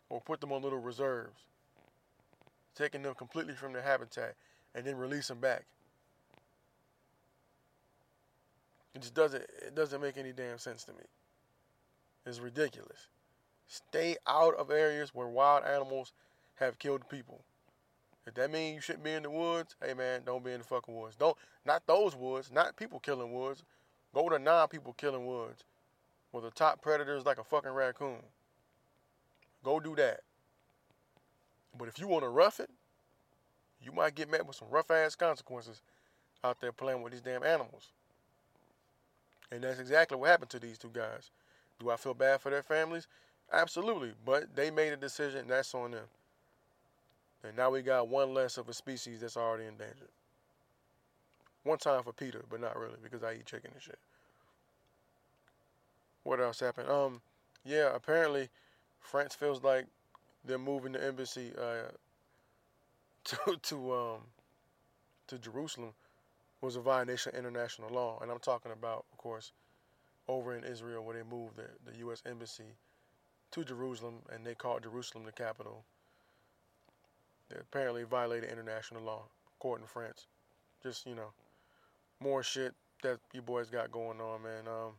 or 0.09 0.21
put 0.21 0.41
them 0.41 0.53
on 0.53 0.63
little 0.63 0.79
reserves, 0.79 1.41
taking 2.75 3.03
them 3.03 3.15
completely 3.15 3.55
from 3.55 3.73
their 3.73 3.83
habitat 3.83 4.35
and 4.75 4.85
then 4.85 4.97
release 4.97 5.29
them 5.29 5.39
back. 5.39 5.65
It 8.95 9.03
just 9.03 9.15
doesn't 9.15 9.43
it 9.43 9.75
doesn't 9.75 10.01
make 10.01 10.17
any 10.17 10.33
damn 10.33 10.59
sense 10.59 10.85
to 10.85 10.93
me. 10.93 11.05
It's 12.27 12.39
ridiculous. 12.39 13.09
Stay 13.67 14.17
out 14.27 14.55
of 14.57 14.71
areas 14.71 15.15
where 15.15 15.29
wild 15.29 15.65
animals 15.65 16.13
have 16.57 16.79
killed 16.79 17.09
people. 17.09 17.41
If 18.27 18.35
that 18.35 18.53
means 18.53 18.75
you 18.75 18.81
shouldn't 18.81 19.05
be 19.05 19.13
in 19.13 19.23
the 19.25 19.31
woods, 19.31 19.75
hey 19.85 19.95
man, 19.95 20.23
don't 20.25 20.45
be 20.45 20.53
in 20.53 20.59
the 20.59 20.65
fucking 20.67 20.95
woods. 20.95 21.17
Don't 21.17 21.37
not 21.65 21.87
those 21.87 22.15
woods, 22.15 22.51
not 22.53 22.77
people 22.77 23.01
killing 23.01 23.33
woods. 23.33 23.65
Go 24.15 24.29
to 24.29 24.39
non 24.39 24.69
people 24.69 24.93
killing 24.93 25.27
woods. 25.27 25.65
Where 26.31 26.43
the 26.43 26.51
top 26.51 26.81
predator 26.81 27.17
is 27.17 27.27
like 27.27 27.39
a 27.39 27.45
fucking 27.45 27.73
raccoon. 27.73 28.23
Go 29.65 29.81
do 29.81 29.95
that. 29.97 30.21
But 31.79 31.89
if 31.89 31.99
you 31.99 32.07
want 32.07 32.25
to 32.25 32.29
rough 32.29 32.61
it, 32.61 32.71
you 33.83 33.93
might 33.93 34.15
get 34.15 34.31
met 34.31 34.47
with 34.47 34.57
some 34.57 34.69
rough 34.71 34.91
ass 34.91 35.15
consequences 35.15 35.83
out 36.45 36.61
there 36.61 36.73
playing 36.73 37.03
with 37.03 37.13
these 37.13 37.23
damn 37.23 37.43
animals. 37.43 37.89
And 39.51 39.63
that's 39.63 39.81
exactly 39.81 40.17
what 40.17 40.31
happened 40.31 40.51
to 40.51 40.59
these 40.59 40.79
two 40.79 40.91
guys. 40.93 41.31
Do 41.79 41.91
I 41.91 41.97
feel 41.97 42.15
bad 42.15 42.41
for 42.41 42.51
their 42.51 42.63
families? 42.63 43.07
Absolutely. 43.53 44.13
But 44.25 44.55
they 44.55 44.71
made 44.71 44.93
a 44.93 44.97
decision, 44.97 45.41
and 45.41 45.51
that's 45.51 45.75
on 45.75 45.91
them. 45.91 46.05
And 47.45 47.57
now 47.57 47.71
we 47.71 47.83
got 47.83 48.09
one 48.09 48.33
less 48.33 48.57
of 48.57 48.69
a 48.69 48.73
species 48.73 49.21
that's 49.21 49.37
already 49.37 49.65
endangered. 49.65 50.09
One 51.65 51.79
time 51.79 52.03
for 52.03 52.13
PETA, 52.13 52.43
but 52.51 52.61
not 52.61 52.79
really 52.79 52.97
because 53.03 53.23
I 53.23 53.35
eat 53.35 53.47
chicken 53.47 53.71
and 53.75 53.83
shit. 53.83 53.99
What 56.23 56.41
else 56.41 56.61
happened? 56.61 56.89
Um, 56.89 57.21
yeah, 57.65 57.95
apparently 57.95 58.49
France 59.01 59.35
feels 59.35 59.63
like 59.63 59.87
they're 60.45 60.59
moving 60.59 60.93
the 60.93 61.05
embassy 61.05 61.53
uh, 61.59 61.91
to 63.25 63.57
to 63.63 63.93
um 63.95 64.19
to 65.29 65.39
Jerusalem 65.39 65.93
was 66.61 66.77
a 66.77 66.81
violation 66.81 67.33
of 67.35 67.39
international 67.39 67.91
law, 67.91 68.19
and 68.23 68.31
I'm 68.31 68.39
talking 68.39 68.71
about, 68.71 69.05
of 69.13 69.19
course, 69.19 69.53
over 70.29 70.55
in 70.55 70.63
Israel 70.63 71.05
where 71.05 71.17
they 71.17 71.29
moved 71.29 71.57
the, 71.57 71.67
the 71.91 71.99
U.S. 71.99 72.23
embassy 72.25 72.77
to 73.51 73.65
Jerusalem, 73.65 74.15
and 74.33 74.47
they 74.47 74.55
called 74.55 74.85
Jerusalem 74.85 75.25
the 75.25 75.33
capital. 75.33 75.85
They 77.49 77.57
apparently 77.61 78.05
violated 78.05 78.51
international 78.51 79.03
law, 79.03 79.25
court 79.59 79.81
in 79.81 79.87
France. 79.87 80.27
Just 80.83 81.07
you 81.07 81.15
know, 81.15 81.33
more 82.21 82.43
shit 82.43 82.75
that 83.03 83.19
you 83.33 83.43
boys 83.43 83.69
got 83.69 83.91
going 83.91 84.21
on, 84.21 84.43
man. 84.43 84.67
Um, 84.69 84.93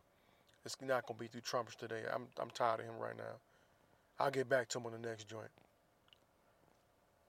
it's 0.64 0.76
not 0.82 1.06
gonna 1.06 1.18
be 1.18 1.26
through 1.26 1.40
Trumpers 1.40 1.76
today. 1.76 2.02
I'm 2.12 2.26
I'm 2.38 2.50
tired 2.50 2.80
of 2.80 2.86
him 2.86 2.98
right 2.98 3.16
now. 3.16 3.36
I'll 4.18 4.30
get 4.30 4.48
back 4.48 4.68
to 4.68 4.78
him 4.78 4.86
on 4.86 4.92
the 4.92 4.98
next 4.98 5.28
joint. 5.28 5.50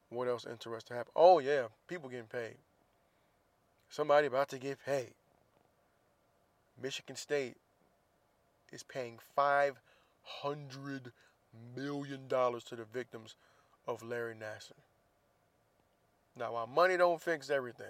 What 0.10 0.28
else 0.28 0.45
interesting 0.50 0.95
happened? 0.95 1.13
Oh 1.15 1.39
yeah, 1.39 1.67
people 1.88 2.10
getting 2.10 2.26
paid. 2.28 2.58
Somebody 3.89 4.28
about 4.28 4.50
to 4.50 4.58
get 4.60 4.78
paid. 4.86 5.13
Michigan 6.82 7.15
State 7.15 7.56
is 8.71 8.84
paying 8.84 9.19
five 9.36 9.80
hundred 10.21 11.12
million 11.76 12.28
dollars 12.28 12.63
to 12.65 12.76
the 12.76 12.86
victims 12.86 13.36
of 13.88 14.04
Larry 14.04 14.36
Nassar. 14.36 14.74
Now, 16.38 16.54
while 16.54 16.67
money 16.67 16.98
don't 16.98 17.21
fix 17.21 17.50
everything, 17.50 17.86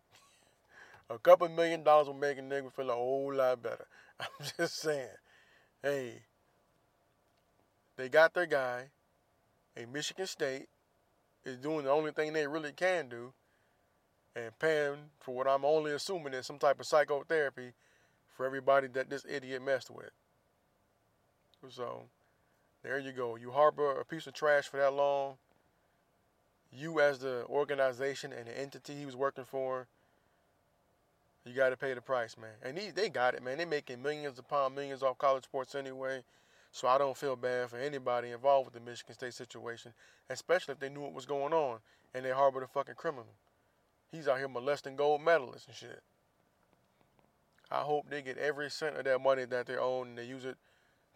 a 1.10 1.18
couple 1.18 1.48
million 1.48 1.84
dollars 1.84 2.08
will 2.08 2.14
make 2.14 2.38
a 2.38 2.42
nigga 2.42 2.72
feel 2.72 2.90
a 2.90 2.94
whole 2.94 3.32
lot 3.34 3.62
better. 3.62 3.86
I'm 4.20 4.46
just 4.56 4.76
saying. 4.80 5.08
Hey, 5.82 6.22
they 8.00 8.08
got 8.08 8.34
their 8.34 8.46
guy, 8.46 8.88
and 9.76 9.92
Michigan 9.92 10.26
State 10.26 10.68
is 11.44 11.56
doing 11.56 11.84
the 11.84 11.90
only 11.90 12.12
thing 12.12 12.32
they 12.32 12.46
really 12.46 12.72
can 12.72 13.08
do, 13.08 13.32
and 14.34 14.58
paying 14.58 14.96
for 15.20 15.34
what 15.34 15.46
I'm 15.46 15.64
only 15.64 15.92
assuming 15.92 16.34
is 16.34 16.46
some 16.46 16.58
type 16.58 16.80
of 16.80 16.86
psychotherapy 16.86 17.72
for 18.36 18.46
everybody 18.46 18.86
that 18.88 19.10
this 19.10 19.24
idiot 19.28 19.62
messed 19.62 19.90
with. 19.90 20.10
So, 21.68 22.04
there 22.82 22.98
you 22.98 23.12
go. 23.12 23.36
You 23.36 23.50
harbor 23.50 24.00
a 24.00 24.04
piece 24.04 24.26
of 24.26 24.32
trash 24.32 24.64
for 24.64 24.78
that 24.78 24.94
long. 24.94 25.34
You, 26.72 27.00
as 27.00 27.18
the 27.18 27.44
organization 27.46 28.32
and 28.32 28.46
the 28.46 28.58
entity 28.58 28.94
he 28.94 29.04
was 29.04 29.16
working 29.16 29.44
for, 29.44 29.88
you 31.44 31.52
got 31.52 31.70
to 31.70 31.76
pay 31.76 31.92
the 31.92 32.00
price, 32.00 32.36
man. 32.38 32.50
And 32.62 32.78
he, 32.78 32.90
they 32.90 33.08
got 33.08 33.34
it, 33.34 33.42
man. 33.42 33.58
They're 33.58 33.66
making 33.66 34.02
millions 34.02 34.38
upon 34.38 34.74
millions 34.74 35.02
off 35.02 35.18
college 35.18 35.44
sports 35.44 35.74
anyway. 35.74 36.22
So 36.72 36.86
I 36.86 36.98
don't 36.98 37.16
feel 37.16 37.36
bad 37.36 37.70
for 37.70 37.78
anybody 37.78 38.30
involved 38.30 38.66
with 38.66 38.74
the 38.74 38.90
Michigan 38.90 39.14
State 39.14 39.34
situation, 39.34 39.92
especially 40.28 40.72
if 40.72 40.78
they 40.78 40.88
knew 40.88 41.00
what 41.00 41.12
was 41.12 41.26
going 41.26 41.52
on 41.52 41.78
and 42.14 42.24
they 42.24 42.30
harbored 42.30 42.62
a 42.62 42.68
fucking 42.68 42.94
criminal. 42.94 43.34
He's 44.10 44.28
out 44.28 44.38
here 44.38 44.48
molesting 44.48 44.96
gold 44.96 45.20
medalists 45.20 45.66
and 45.66 45.76
shit. 45.76 46.02
I 47.70 47.80
hope 47.80 48.08
they 48.08 48.22
get 48.22 48.38
every 48.38 48.70
cent 48.70 48.96
of 48.96 49.04
that 49.04 49.20
money 49.20 49.44
that 49.44 49.66
they 49.66 49.76
own 49.76 50.08
and 50.08 50.18
they 50.18 50.24
use 50.24 50.44
it 50.44 50.56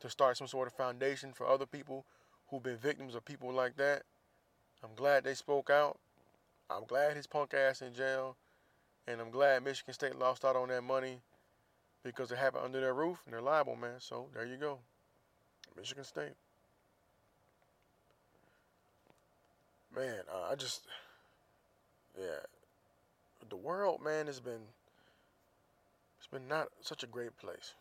to 0.01 0.11
start 0.11 0.37
some 0.37 0.47
sort 0.47 0.69
of 0.69 0.75
foundation 0.75 1.33
for 1.33 1.47
other 1.47 1.67
people 1.67 2.05
who've 2.49 2.63
been 2.63 2.77
victims 2.77 3.15
of 3.15 3.25
people 3.25 3.53
like 3.53 3.77
that. 3.77 4.03
I'm 4.83 4.95
glad 4.95 5.25
they 5.25 5.35
spoke 5.35 5.71
out. 5.71 5.99
I'm 6.71 6.85
glad 6.85 7.17
his 7.17 7.27
punk 7.27 7.55
ass 7.55 7.83
in 7.83 7.95
jail. 7.95 8.37
And 9.07 9.21
I'm 9.21 9.31
glad 9.31 9.65
Michigan 9.65 9.95
State 9.95 10.17
lost 10.17 10.45
out 10.45 10.57
on 10.57 10.69
that 10.69 10.83
money 10.83 11.21
because 12.03 12.31
it 12.31 12.39
happened 12.39 12.65
under 12.65 12.81
their 12.81 12.95
roof 12.95 13.19
and 13.25 13.35
they're 13.35 13.43
liable, 13.43 13.77
man. 13.77 13.99
So 13.99 14.29
there 14.33 14.47
you 14.47 14.57
go. 14.57 14.79
Michigan 15.77 16.05
State. 16.05 16.35
Man, 19.95 20.21
uh, 20.33 20.51
I 20.51 20.55
just, 20.57 20.83
yeah, 22.19 22.41
the 23.49 23.57
world, 23.57 24.01
man, 24.03 24.27
has 24.27 24.41
been, 24.41 24.63
it's 26.19 26.27
been 26.27 26.49
not 26.49 26.69
such 26.81 27.03
a 27.03 27.07
great 27.07 27.37
place. 27.37 27.75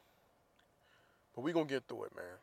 But 1.35 1.41
we 1.41 1.51
gonna 1.51 1.65
get 1.65 1.87
through 1.87 2.03
it, 2.03 2.15
man. 2.15 2.37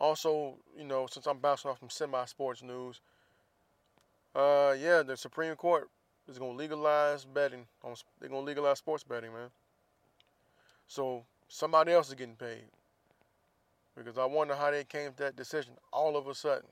Also, 0.00 0.56
you 0.76 0.84
know, 0.84 1.06
since 1.06 1.26
I'm 1.26 1.38
bouncing 1.38 1.70
off 1.70 1.78
some 1.78 1.90
semi-sports 1.90 2.62
news, 2.62 3.00
uh, 4.34 4.74
yeah, 4.76 5.02
the 5.02 5.16
Supreme 5.16 5.54
Court 5.54 5.88
is 6.28 6.38
gonna 6.38 6.56
legalize 6.56 7.24
betting. 7.24 7.66
On, 7.84 7.94
they're 8.18 8.28
gonna 8.28 8.40
legalize 8.40 8.78
sports 8.78 9.04
betting, 9.04 9.32
man. 9.32 9.50
So 10.88 11.24
somebody 11.48 11.92
else 11.92 12.08
is 12.08 12.14
getting 12.14 12.34
paid. 12.34 12.64
Because 13.96 14.18
I 14.18 14.24
wonder 14.24 14.54
how 14.54 14.70
they 14.70 14.84
came 14.84 15.12
to 15.12 15.18
that 15.18 15.36
decision 15.36 15.74
all 15.92 16.16
of 16.16 16.26
a 16.26 16.34
sudden. 16.34 16.68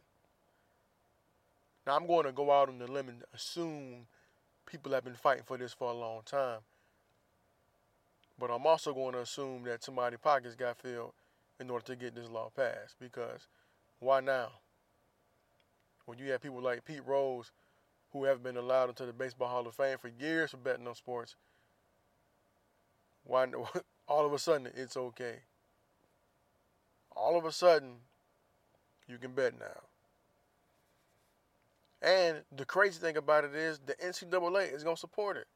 Now 1.87 1.97
I'm 1.97 2.07
going 2.07 2.27
to 2.27 2.33
go 2.33 2.51
out 2.51 2.69
on 2.69 2.79
the 2.79 2.87
limb 2.87 3.09
and 3.09 3.23
assume 3.35 4.07
people 4.67 4.93
have 4.93 5.05
been 5.05 5.15
fighting 5.15 5.45
for 5.45 5.57
this 5.57 5.73
for 5.73 5.91
a 5.91 5.95
long 5.95 6.23
time. 6.25 6.61
But 8.39 8.51
I'm 8.51 8.67
also 8.67 8.93
going 8.93 9.13
to 9.13 9.21
assume 9.21 9.63
that 9.65 9.85
somebody's 9.85 10.19
pockets 10.19 10.55
got 10.55 10.77
filled 10.79 11.13
in 11.61 11.71
order 11.71 11.85
to 11.87 11.97
get 11.97 12.15
this 12.15 12.29
law 12.29 12.51
passed. 12.55 12.97
Because 13.01 13.47
why 14.01 14.21
now? 14.21 14.49
When 16.07 16.19
you 16.19 16.31
have 16.33 16.43
people 16.43 16.61
like 16.61 16.85
Pete 16.85 17.07
Rose 17.07 17.53
who 18.13 18.25
have 18.25 18.43
been 18.43 18.57
allowed 18.57 18.91
into 18.91 19.07
the 19.07 19.13
Baseball 19.13 19.49
Hall 19.49 19.67
of 19.67 19.75
Fame 19.75 19.97
for 19.99 20.09
years 20.09 20.51
for 20.51 20.57
betting 20.57 20.87
on 20.87 20.95
sports, 20.95 21.37
why 23.25 23.47
all 24.09 24.27
of 24.27 24.33
a 24.33 24.39
sudden 24.39 24.69
it's 24.75 24.97
okay? 24.97 25.37
All 27.17 27.39
of 27.39 27.45
a 27.45 27.53
sudden, 27.53 27.97
you 29.09 29.19
can 29.19 29.33
bet 29.33 29.59
now. 29.59 29.81
And 32.03 32.43
the 32.57 32.65
crazy 32.65 32.99
thing 32.99 33.17
about 33.17 33.45
it 33.45 33.55
is 33.55 33.79
the 33.79 33.95
NCAA 33.95 34.73
is 34.73 34.83
gonna 34.83 34.97
support 34.97 35.37
it. 35.37 35.47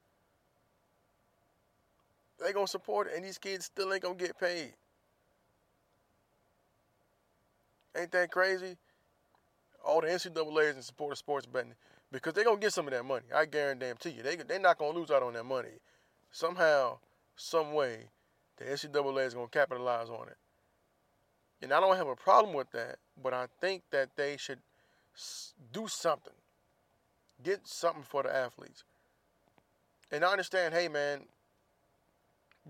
They're 2.38 2.52
gonna 2.52 2.68
support 2.68 3.08
it, 3.08 3.14
and 3.16 3.24
these 3.24 3.38
kids 3.38 3.64
still 3.64 3.92
ain't 3.92 4.02
gonna 4.02 4.14
get 4.14 4.38
paid. 4.38 4.74
Ain't 7.96 8.12
that 8.12 8.30
crazy? 8.30 8.76
All 9.84 10.00
the 10.00 10.08
NCAA 10.08 10.70
is 10.70 10.76
in 10.76 10.82
support 10.82 11.12
of 11.12 11.18
sports 11.18 11.46
betting 11.46 11.74
because 12.12 12.34
they're 12.34 12.44
gonna 12.44 12.60
get 12.60 12.72
some 12.72 12.86
of 12.86 12.92
that 12.92 13.04
money. 13.04 13.24
I 13.34 13.46
guarantee 13.46 14.10
you, 14.10 14.22
they 14.22 14.36
they 14.36 14.58
not 14.58 14.78
gonna 14.78 14.96
lose 14.96 15.10
out 15.10 15.22
on 15.22 15.32
that 15.32 15.44
money. 15.44 15.80
Somehow, 16.30 16.98
some 17.34 17.72
way, 17.72 18.08
the 18.58 18.64
NCAA 18.64 19.26
is 19.26 19.34
gonna 19.34 19.48
capitalize 19.48 20.10
on 20.10 20.28
it. 20.28 20.36
And 21.62 21.72
I 21.72 21.80
don't 21.80 21.96
have 21.96 22.08
a 22.08 22.16
problem 22.16 22.54
with 22.54 22.70
that, 22.72 22.96
but 23.22 23.32
I 23.32 23.46
think 23.60 23.82
that 23.90 24.10
they 24.16 24.36
should 24.36 24.58
do 25.72 25.86
something. 25.88 26.32
Get 27.42 27.60
something 27.66 28.02
for 28.02 28.22
the 28.22 28.34
athletes. 28.34 28.84
And 30.12 30.24
I 30.24 30.30
understand, 30.30 30.74
hey 30.74 30.88
man, 30.88 31.22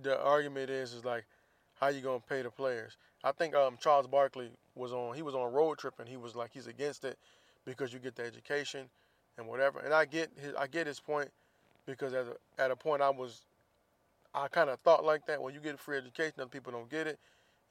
the 0.03 0.21
argument 0.21 0.71
is 0.71 0.93
is 0.93 1.05
like 1.05 1.25
how 1.81 1.89
you 1.89 2.01
gonna 2.01 2.21
pay 2.21 2.43
the 2.43 2.51
players. 2.51 2.97
I 3.25 3.33
think 3.33 3.55
um, 3.55 3.77
Charles 3.81 4.07
Barkley 4.07 4.51
was 4.75 4.93
on 4.93 5.15
he 5.15 5.23
was 5.23 5.35
on 5.35 5.43
a 5.43 5.49
road 5.49 5.79
trip 5.79 5.95
and 5.99 6.09
he 6.09 6.17
was 6.17 6.35
like 6.35 6.51
he's 6.53 6.67
against 6.67 7.05
it 7.05 7.19
because 7.65 7.93
you 7.93 7.99
get 7.99 8.15
the 8.15 8.25
education 8.25 8.89
and 9.37 9.47
whatever. 9.47 9.81
And 9.81 9.93
I 9.93 10.05
get 10.05 10.31
his 10.41 10.55
I 10.55 10.67
get 10.67 10.87
his 10.87 11.01
point 11.01 11.31
because 11.87 12.13
at 12.15 12.27
a, 12.27 12.63
at 12.63 12.71
a 12.71 12.77
point 12.77 13.03
I 13.03 13.11
was 13.11 13.43
I 14.35 14.49
kind 14.49 14.71
of 14.71 14.79
thought 14.81 15.05
like 15.05 15.27
that 15.27 15.43
when 15.43 15.55
you 15.55 15.61
get 15.61 15.79
free 15.79 15.99
education 15.99 16.35
other 16.39 16.49
people 16.49 16.73
don't 16.73 16.91
get 16.91 17.07
it 17.07 17.19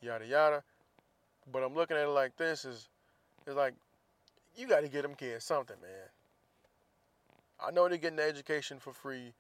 yada 0.01 0.25
yada. 0.25 0.63
But 1.51 1.63
I'm 1.63 1.75
looking 1.75 1.97
at 1.97 2.03
it 2.03 2.09
like 2.09 2.35
this 2.37 2.65
is 2.65 2.89
it's 3.45 3.55
like 3.55 3.73
you 4.55 4.67
got 4.67 4.81
to 4.81 4.89
get 4.89 5.03
them 5.03 5.15
kids 5.15 5.45
something, 5.45 5.75
man. 5.81 6.09
I 7.63 7.71
know 7.71 7.87
they're 7.87 7.97
getting 7.97 8.17
the 8.17 8.23
education 8.23 8.79
for 8.79 8.93
free, 8.93 9.33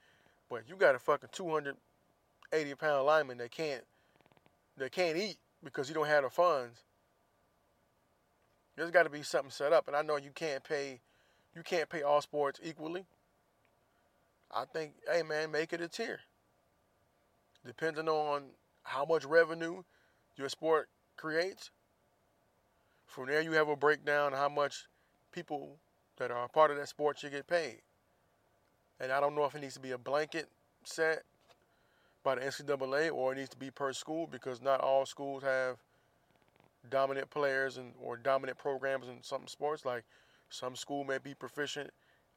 but 0.49 0.63
you 0.67 0.75
got 0.75 0.95
a 0.95 0.99
fucking 0.99 1.29
280 1.31 2.75
pound 2.75 3.05
lineman 3.05 3.37
that 3.39 3.51
can't 3.51 3.83
that 4.77 4.91
can't 4.91 5.17
eat 5.17 5.37
because 5.63 5.89
you 5.89 5.95
don't 5.95 6.07
have 6.07 6.23
the 6.23 6.29
funds. 6.29 6.83
There's 8.75 8.91
got 8.91 9.03
to 9.03 9.09
be 9.09 9.23
something 9.23 9.51
set 9.51 9.73
up, 9.73 9.87
and 9.87 9.95
I 9.95 10.01
know 10.01 10.17
you 10.17 10.31
can't 10.33 10.63
pay 10.63 10.99
you 11.55 11.63
can't 11.63 11.89
pay 11.89 12.01
all 12.01 12.21
sports 12.21 12.59
equally. 12.63 13.05
I 14.53 14.65
think, 14.65 14.93
hey 15.11 15.23
man, 15.23 15.51
make 15.51 15.73
it 15.73 15.81
a 15.81 15.87
tier. 15.87 16.19
Depending 17.65 18.07
on 18.07 18.43
how 18.83 19.05
much 19.05 19.25
revenue 19.25 19.83
your 20.35 20.49
sport 20.49 20.89
creates, 21.17 21.71
from 23.15 23.27
there, 23.27 23.41
you 23.41 23.53
have 23.53 23.69
a 23.69 23.77
breakdown 23.77 24.33
of 24.33 24.39
how 24.39 24.49
much 24.49 24.87
people 25.31 25.77
that 26.17 26.31
are 26.31 26.43
a 26.43 26.49
part 26.49 26.69
of 26.69 26.75
that 26.75 26.89
sport 26.89 27.17
should 27.17 27.31
get 27.31 27.47
paid. 27.47 27.81
And 28.99 29.09
I 29.09 29.21
don't 29.21 29.35
know 29.35 29.45
if 29.45 29.55
it 29.55 29.61
needs 29.61 29.75
to 29.75 29.79
be 29.79 29.91
a 29.91 29.97
blanket 29.97 30.49
set 30.83 31.23
by 32.23 32.35
the 32.35 32.41
NCAA 32.41 33.13
or 33.13 33.31
it 33.31 33.37
needs 33.37 33.49
to 33.49 33.57
be 33.57 33.71
per 33.71 33.93
school 33.93 34.27
because 34.27 34.61
not 34.61 34.81
all 34.81 35.05
schools 35.05 35.43
have 35.43 35.77
dominant 36.89 37.29
players 37.29 37.77
and 37.77 37.93
or 38.01 38.17
dominant 38.17 38.57
programs 38.57 39.07
in 39.07 39.23
some 39.23 39.47
sports. 39.47 39.85
Like 39.85 40.03
some 40.49 40.75
school 40.75 41.05
may 41.05 41.17
be 41.17 41.33
proficient 41.33 41.91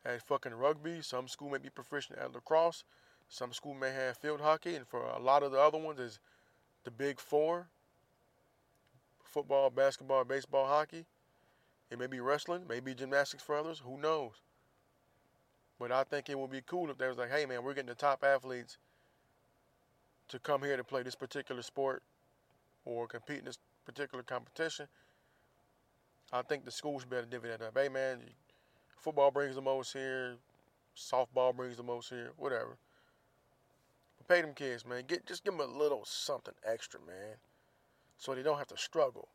at 0.05 0.23
fucking 0.23 0.55
rugby, 0.55 1.03
some 1.03 1.27
school 1.27 1.51
may 1.51 1.59
be 1.59 1.71
proficient 1.71 2.21
at 2.21 2.33
lacrosse, 2.33 2.85
some 3.29 3.53
school 3.53 3.75
may 3.75 3.91
have 3.91 4.17
field 4.17 4.41
hockey, 4.41 4.77
and 4.77 4.87
for 4.87 5.03
a 5.03 5.19
lot 5.19 5.43
of 5.43 5.51
the 5.51 5.59
other 5.59 5.79
ones 5.79 5.99
is 5.99 6.21
the 6.85 6.93
big 6.93 7.19
four 7.19 7.67
football, 9.29 9.71
basketball, 9.71 10.25
baseball, 10.25 10.67
hockey. 10.67 11.05
It 11.91 11.99
may 11.99 12.07
be 12.07 12.21
wrestling, 12.21 12.64
maybe 12.69 12.95
gymnastics 12.95 13.43
for 13.43 13.57
others. 13.57 13.81
Who 13.85 13.99
knows? 13.99 14.33
But 15.79 15.93
I 15.93 16.05
think 16.05 16.29
it 16.29 16.38
would 16.38 16.51
be 16.51 16.62
cool 16.67 16.91
if 16.91 16.99
they 16.99 17.09
was 17.09 17.19
like, 17.19 17.31
hey 17.31 17.47
man, 17.47 17.62
we're 17.62 17.75
getting 17.75 17.88
the 17.88 17.95
top 17.95 18.25
athletes 18.25 18.79
to 20.29 20.38
come 20.38 20.62
here 20.62 20.77
to 20.77 20.85
play 20.85 21.03
this 21.03 21.14
particular 21.14 21.62
sport 21.62 22.03
or 22.85 23.07
compete 23.07 23.38
in 23.38 23.45
this 23.45 23.59
particular 23.87 24.23
competition. 24.23 24.87
I 26.33 26.43
think 26.43 26.64
the 26.64 26.71
schools 26.71 27.03
should 27.03 27.11
better 27.11 27.27
divvy 27.27 27.49
that 27.49 27.62
up. 27.62 27.79
Hey 27.79 27.88
man, 27.88 28.19
football 28.99 29.31
brings 29.31 29.55
the 29.55 29.62
most 29.62 29.93
here, 29.93 30.35
softball 30.97 31.55
brings 31.55 31.77
the 31.77 31.83
most 31.83 32.11
here, 32.11 32.33
whatever. 32.37 32.77
But 34.19 34.29
pay 34.29 34.43
them 34.43 34.53
kids, 34.53 34.85
man. 34.85 35.05
Get 35.07 35.27
just 35.27 35.45
give 35.45 35.57
them 35.57 35.67
a 35.67 35.79
little 35.79 36.05
something 36.05 36.55
extra, 36.67 37.01
man 37.07 37.37
so 38.18 38.35
they 38.35 38.42
don't 38.42 38.59
have 38.59 38.66
to 38.68 38.76
struggle. 38.76 39.28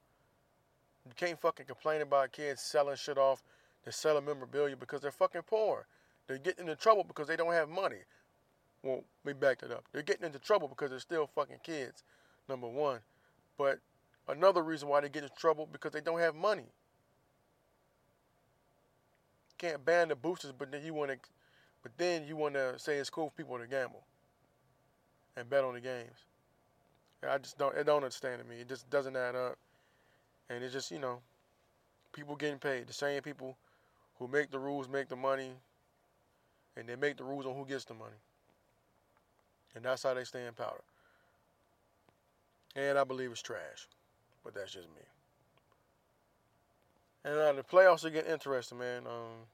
You 1.06 1.14
can't 1.16 1.40
fucking 1.40 1.66
complain 1.66 2.02
about 2.02 2.32
kids 2.32 2.62
selling 2.62 2.96
shit 2.96 3.18
off. 3.18 3.42
They're 3.84 3.92
selling 3.92 4.26
memorabilia 4.26 4.78
because 4.78 5.02
they're 5.02 5.12
fucking 5.12 5.42
poor. 5.48 5.88
They're 6.28 6.38
getting 6.38 6.68
into 6.68 6.76
trouble 6.76 7.04
because 7.04 7.28
they 7.28 7.36
don't 7.36 7.52
have 7.52 7.70
money. 7.70 8.04
Well, 8.84 9.04
let 9.26 9.36
me 9.36 9.40
back 9.40 9.60
that 9.60 9.72
up. 9.72 9.86
They're 9.92 10.02
getting 10.02 10.26
into 10.26 10.40
trouble 10.40 10.68
because 10.68 10.90
they're 10.90 11.00
still 11.00 11.28
fucking 11.28 11.60
kids, 11.64 12.04
number 12.48 12.68
one. 12.68 13.00
But 13.58 13.80
another 14.28 14.62
reason 14.62 14.88
why 14.88 15.02
they 15.02 15.10
get 15.10 15.24
into 15.24 15.36
trouble 15.36 15.68
because 15.72 15.92
they 15.92 16.02
don't 16.02 16.20
have 16.20 16.36
money. 16.36 16.68
Can't 19.58 19.84
ban 19.84 20.10
the 20.10 20.16
boosters, 20.16 20.52
but 20.58 20.72
then 20.72 20.84
you 20.84 20.94
want 20.94 21.12
to, 21.12 21.18
but 21.82 21.94
then 21.98 22.26
you 22.26 22.36
want 22.36 22.56
to 22.56 22.78
say 22.78 22.98
it's 22.98 23.10
cool 23.10 23.30
for 23.30 23.36
people 23.36 23.58
to 23.58 23.68
gamble 23.68 24.04
and 25.38 25.50
bet 25.50 25.64
on 25.64 25.74
the 25.74 25.82
games. 25.82 26.26
I 27.30 27.38
just 27.38 27.58
don't 27.58 27.76
it 27.76 27.86
don't 27.86 28.04
understand 28.04 28.42
to 28.42 28.48
me. 28.48 28.62
It 28.62 28.70
just 28.70 28.90
doesn't 28.90 29.16
add 29.16 29.36
up. 29.36 29.58
And 30.50 30.64
it's 30.64 30.74
just, 30.74 30.92
you 30.92 31.00
know, 31.00 31.20
people 32.12 32.36
getting 32.36 32.60
paid. 32.60 32.88
The 32.88 32.94
same 32.94 33.22
people 33.22 33.58
who 34.20 34.28
make 34.28 34.52
the 34.52 34.60
rules 34.60 34.88
make 34.90 35.10
the 35.10 35.16
money 35.16 35.52
and 36.76 36.88
they 36.88 36.96
make 36.96 37.18
the 37.18 37.24
rules 37.24 37.46
on 37.46 37.56
who 37.56 37.66
gets 37.66 37.86
the 37.86 37.94
money. 37.94 38.16
And 39.76 39.86
that's 39.86 40.04
how 40.04 40.14
they 40.14 40.24
stay 40.24 40.46
in 40.46 40.54
power. 40.54 40.82
And 42.76 42.98
I 42.98 43.04
believe 43.04 43.32
it's 43.32 43.42
trash. 43.42 43.88
But 44.44 44.54
that's 44.54 44.74
just 44.74 44.88
me. 44.90 45.04
And 47.26 47.36
uh, 47.36 47.54
the 47.54 47.64
playoffs 47.64 48.04
are 48.04 48.10
getting 48.10 48.32
interesting, 48.32 48.80
man. 48.80 49.04
Um, 49.08 49.48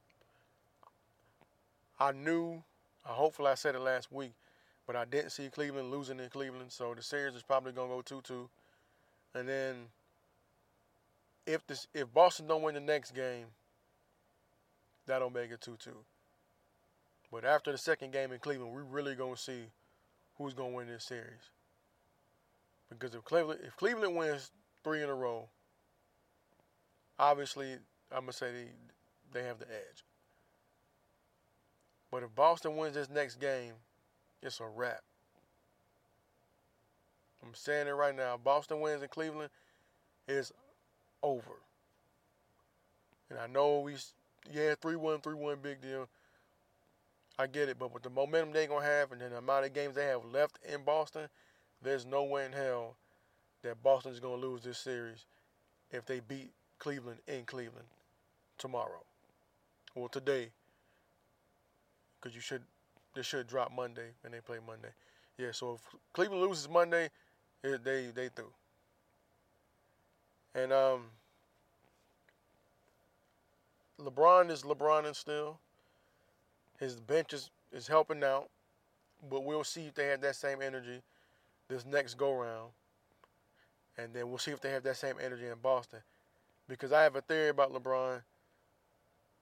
I 2.00 2.12
knew, 2.12 2.64
uh, 3.06 3.10
hopefully 3.10 3.50
I 3.50 3.56
said 3.56 3.76
it 3.76 3.82
last 3.82 4.12
week, 4.12 4.34
but 4.90 4.96
I 4.96 5.06
didn't 5.06 5.30
see 5.30 5.50
Cleveland 5.50 5.92
losing 5.92 6.20
in 6.20 6.30
Cleveland, 6.32 6.72
so 6.72 6.96
the 6.96 7.04
series 7.04 7.36
is 7.36 7.44
probably 7.44 7.74
gonna 7.74 7.90
go 7.90 8.02
two-two. 8.02 8.50
And 9.36 9.48
then 9.48 9.76
if 11.46 11.68
this 11.68 11.86
if 11.94 12.12
Boston 12.12 12.48
don't 12.48 12.64
win 12.64 12.74
the 12.74 12.82
next 12.82 13.12
game, 13.12 13.46
that'll 15.06 15.30
make 15.30 15.52
it 15.52 15.62
two-two. 15.62 15.96
But 17.32 17.46
after 17.46 17.72
the 17.72 17.78
second 17.78 18.14
game 18.14 18.32
in 18.32 18.40
Cleveland, 18.40 18.74
we're 18.74 18.82
really 18.82 19.14
gonna 19.14 19.38
see 19.38 19.66
who's 20.40 20.56
gonna 20.56 20.74
win 20.74 20.88
this 20.88 21.06
series. 21.06 21.52
Because 22.90 23.14
if 23.14 23.24
Cleveland 23.24 23.60
if 23.64 23.78
Cleveland 23.78 24.16
wins 24.16 24.50
three 24.84 25.04
in 25.04 25.10
a 25.10 25.14
row, 25.14 25.50
obviously 27.20 27.74
I'm 28.12 28.22
gonna 28.22 28.34
say 28.34 28.52
they, 28.52 29.40
they 29.40 29.46
have 29.46 29.60
the 29.60 29.68
edge. 29.68 30.04
But 32.10 32.24
if 32.24 32.34
Boston 32.34 32.76
wins 32.76 32.96
this 32.96 33.08
next 33.08 33.36
game, 33.36 33.76
it's 34.42 34.60
a 34.60 34.68
wrap. 34.68 35.02
I'm 37.44 37.54
saying 37.54 37.88
it 37.88 37.92
right 37.92 38.16
now. 38.16 38.38
Boston 38.38 38.82
wins 38.82 39.02
in 39.02 39.08
Cleveland 39.10 39.50
is 40.28 40.52
over. 41.24 41.62
And 43.30 43.40
I 43.40 43.48
know 43.48 43.80
we, 43.80 43.96
yeah, 44.52 44.76
3 44.82 44.96
1, 44.96 45.22
3 45.22 45.34
1, 45.34 45.58
big 45.62 45.82
deal. 45.82 46.10
I 47.38 47.48
get 47.48 47.70
it. 47.70 47.80
But 47.80 47.94
with 47.94 48.04
the 48.04 48.10
momentum 48.10 48.52
they're 48.52 48.68
going 48.68 48.84
to 48.84 48.88
have 48.88 49.12
and 49.12 49.22
the 49.22 49.38
amount 49.38 49.66
of 49.66 49.74
games 49.74 49.96
they 49.96 50.06
have 50.06 50.26
left 50.26 50.60
in 50.72 50.84
Boston, 50.84 51.30
there's 51.82 52.06
no 52.06 52.24
way 52.24 52.46
in 52.46 52.52
hell 52.52 52.96
that 53.64 53.82
Boston's 53.82 54.20
going 54.20 54.42
to 54.42 54.48
lose 54.48 54.64
this 54.64 54.78
series 54.78 55.26
if 55.92 56.06
they 56.06 56.20
beat 56.20 56.52
Cleveland 56.78 57.20
in 57.28 57.46
Cleveland 57.46 57.88
tomorrow. 58.58 59.04
Well, 59.96 60.08
today, 60.08 60.50
because 62.20 62.36
you 62.36 62.42
should, 62.42 62.62
they 63.20 63.24
should 63.24 63.48
drop 63.48 63.70
Monday 63.76 64.12
and 64.24 64.34
they 64.34 64.40
play 64.40 64.60
Monday. 64.66 64.88
Yeah, 65.38 65.50
so 65.52 65.74
if 65.74 65.82
Cleveland 66.14 66.42
loses 66.42 66.70
Monday, 66.70 67.10
it, 67.66 67.84
they 67.84 68.12
they 68.16 68.30
through. 68.30 68.54
And 70.56 70.72
um, 70.72 71.02
LeBron 74.02 74.50
is 74.50 74.64
LeBron 74.64 75.06
and 75.06 75.14
still. 75.14 75.60
His 76.80 76.96
bench 76.96 77.34
is, 77.34 77.50
is 77.74 77.90
helping 77.90 78.24
out, 78.24 78.48
but 79.30 79.44
we'll 79.44 79.66
see 79.66 79.82
if 79.88 79.96
they 79.96 80.08
have 80.08 80.22
that 80.22 80.38
same 80.38 80.62
energy 80.62 81.02
this 81.68 81.86
next 81.86 82.14
go 82.14 82.32
round. 82.32 82.70
And 83.98 84.14
then 84.14 84.30
we'll 84.30 84.38
see 84.38 84.52
if 84.52 84.62
they 84.62 84.72
have 84.72 84.84
that 84.84 84.96
same 84.96 85.16
energy 85.22 85.46
in 85.46 85.56
Boston. 85.62 86.00
Because 86.70 86.94
I 86.94 87.04
have 87.04 87.18
a 87.18 87.22
theory 87.22 87.50
about 87.50 87.74
LeBron. 87.74 88.22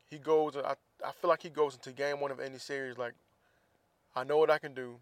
He 0.09 0.17
goes, 0.17 0.57
I, 0.57 0.73
I 1.05 1.11
feel 1.11 1.29
like 1.29 1.43
he 1.43 1.49
goes 1.49 1.75
into 1.75 1.91
game 1.91 2.19
one 2.19 2.31
of 2.31 2.39
any 2.39 2.57
series 2.57 2.97
like, 2.97 3.13
I 4.17 4.23
know 4.23 4.37
what 4.37 4.49
I 4.49 4.57
can 4.57 4.73
do. 4.73 4.95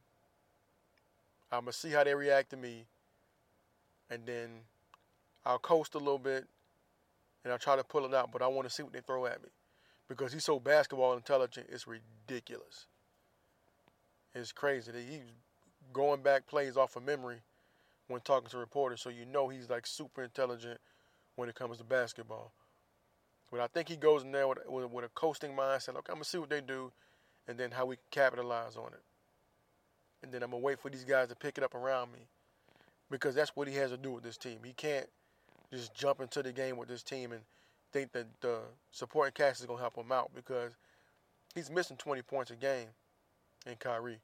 I'm 1.50 1.62
going 1.62 1.72
to 1.72 1.78
see 1.78 1.92
how 1.92 2.04
they 2.04 2.14
react 2.14 2.50
to 2.50 2.58
me. 2.58 2.86
And 4.10 4.26
then 4.26 4.50
I'll 5.46 5.58
coast 5.58 5.96
a 5.96 6.00
little 6.00 6.20
bit 6.20 6.46
and 7.44 7.54
I'll 7.54 7.60
try 7.60 7.78
to 7.78 7.84
pull 7.84 8.06
it 8.06 8.14
out, 8.14 8.32
but 8.34 8.42
I 8.42 8.48
want 8.48 8.68
to 8.68 8.74
see 8.74 8.84
what 8.84 8.92
they 8.92 9.00
throw 9.00 9.26
at 9.26 9.42
me. 9.42 9.50
Because 10.10 10.34
he's 10.34 10.44
so 10.44 10.60
basketball 10.60 11.14
intelligent, 11.14 11.68
it's 11.72 11.88
ridiculous. 11.88 12.88
It's 14.34 14.52
crazy 14.52 14.92
he's 15.10 15.22
going 15.94 16.22
back 16.22 16.46
plays 16.46 16.76
off 16.76 16.98
of 16.98 17.06
memory 17.06 17.38
when 18.10 18.20
talking 18.20 18.50
to 18.50 18.58
reporters, 18.58 19.00
so 19.00 19.10
you 19.10 19.26
know 19.26 19.48
he's 19.48 19.70
like 19.70 19.88
super 19.88 20.24
intelligent 20.24 20.80
when 21.38 21.48
it 21.48 21.56
comes 21.56 21.78
to 21.78 21.86
basketball. 21.86 22.52
But 23.50 23.62
I 23.62 23.68
think 23.68 23.88
he 23.88 23.96
goes 23.96 24.24
in 24.24 24.34
there 24.34 24.48
with, 24.48 24.58
with, 24.68 24.92
with 24.92 25.06
a 25.06 25.10
coasting 25.10 25.52
mindset. 25.52 25.96
I'm 25.96 26.02
gonna 26.06 26.26
see 26.26 26.38
what 26.38 26.50
they 26.50 26.60
do, 26.60 26.92
and 27.48 27.58
then 27.58 27.72
how 27.72 27.86
we 27.86 27.98
capitalize 28.12 28.76
on 28.76 28.88
it. 28.88 29.04
And 30.24 30.32
then 30.32 30.44
I'm 30.44 30.52
gonna 30.52 30.62
wait 30.62 30.80
for 30.80 30.90
these 30.90 31.04
guys 31.04 31.30
to 31.30 31.36
pick 31.36 31.58
it 31.58 31.64
up 31.64 31.76
around 31.76 32.12
me, 32.12 32.28
because 33.10 33.36
that's 33.36 33.56
what 33.56 33.68
he 33.68 33.76
has 33.76 33.92
to 33.92 33.98
do 33.98 34.12
with 34.12 34.24
this 34.24 34.38
team. 34.38 34.60
He 34.64 34.74
can't 34.74 35.08
just 35.72 35.94
jump 35.94 36.22
into 36.22 36.42
the 36.42 36.52
game 36.52 36.78
with 36.78 36.88
this 36.88 37.04
team 37.04 37.32
and 37.32 37.42
think 37.92 38.12
that 38.14 38.28
the 38.42 38.60
supporting 38.92 39.34
cast 39.34 39.60
is 39.60 39.66
gonna 39.66 39.80
help 39.80 39.96
him 39.96 40.12
out 40.12 40.32
because 40.34 40.72
he's 41.54 41.70
missing 41.70 41.98
20 41.98 42.22
points 42.22 42.52
a 42.52 42.56
game 42.56 42.88
in 43.66 43.76
Kyrie. 43.76 44.20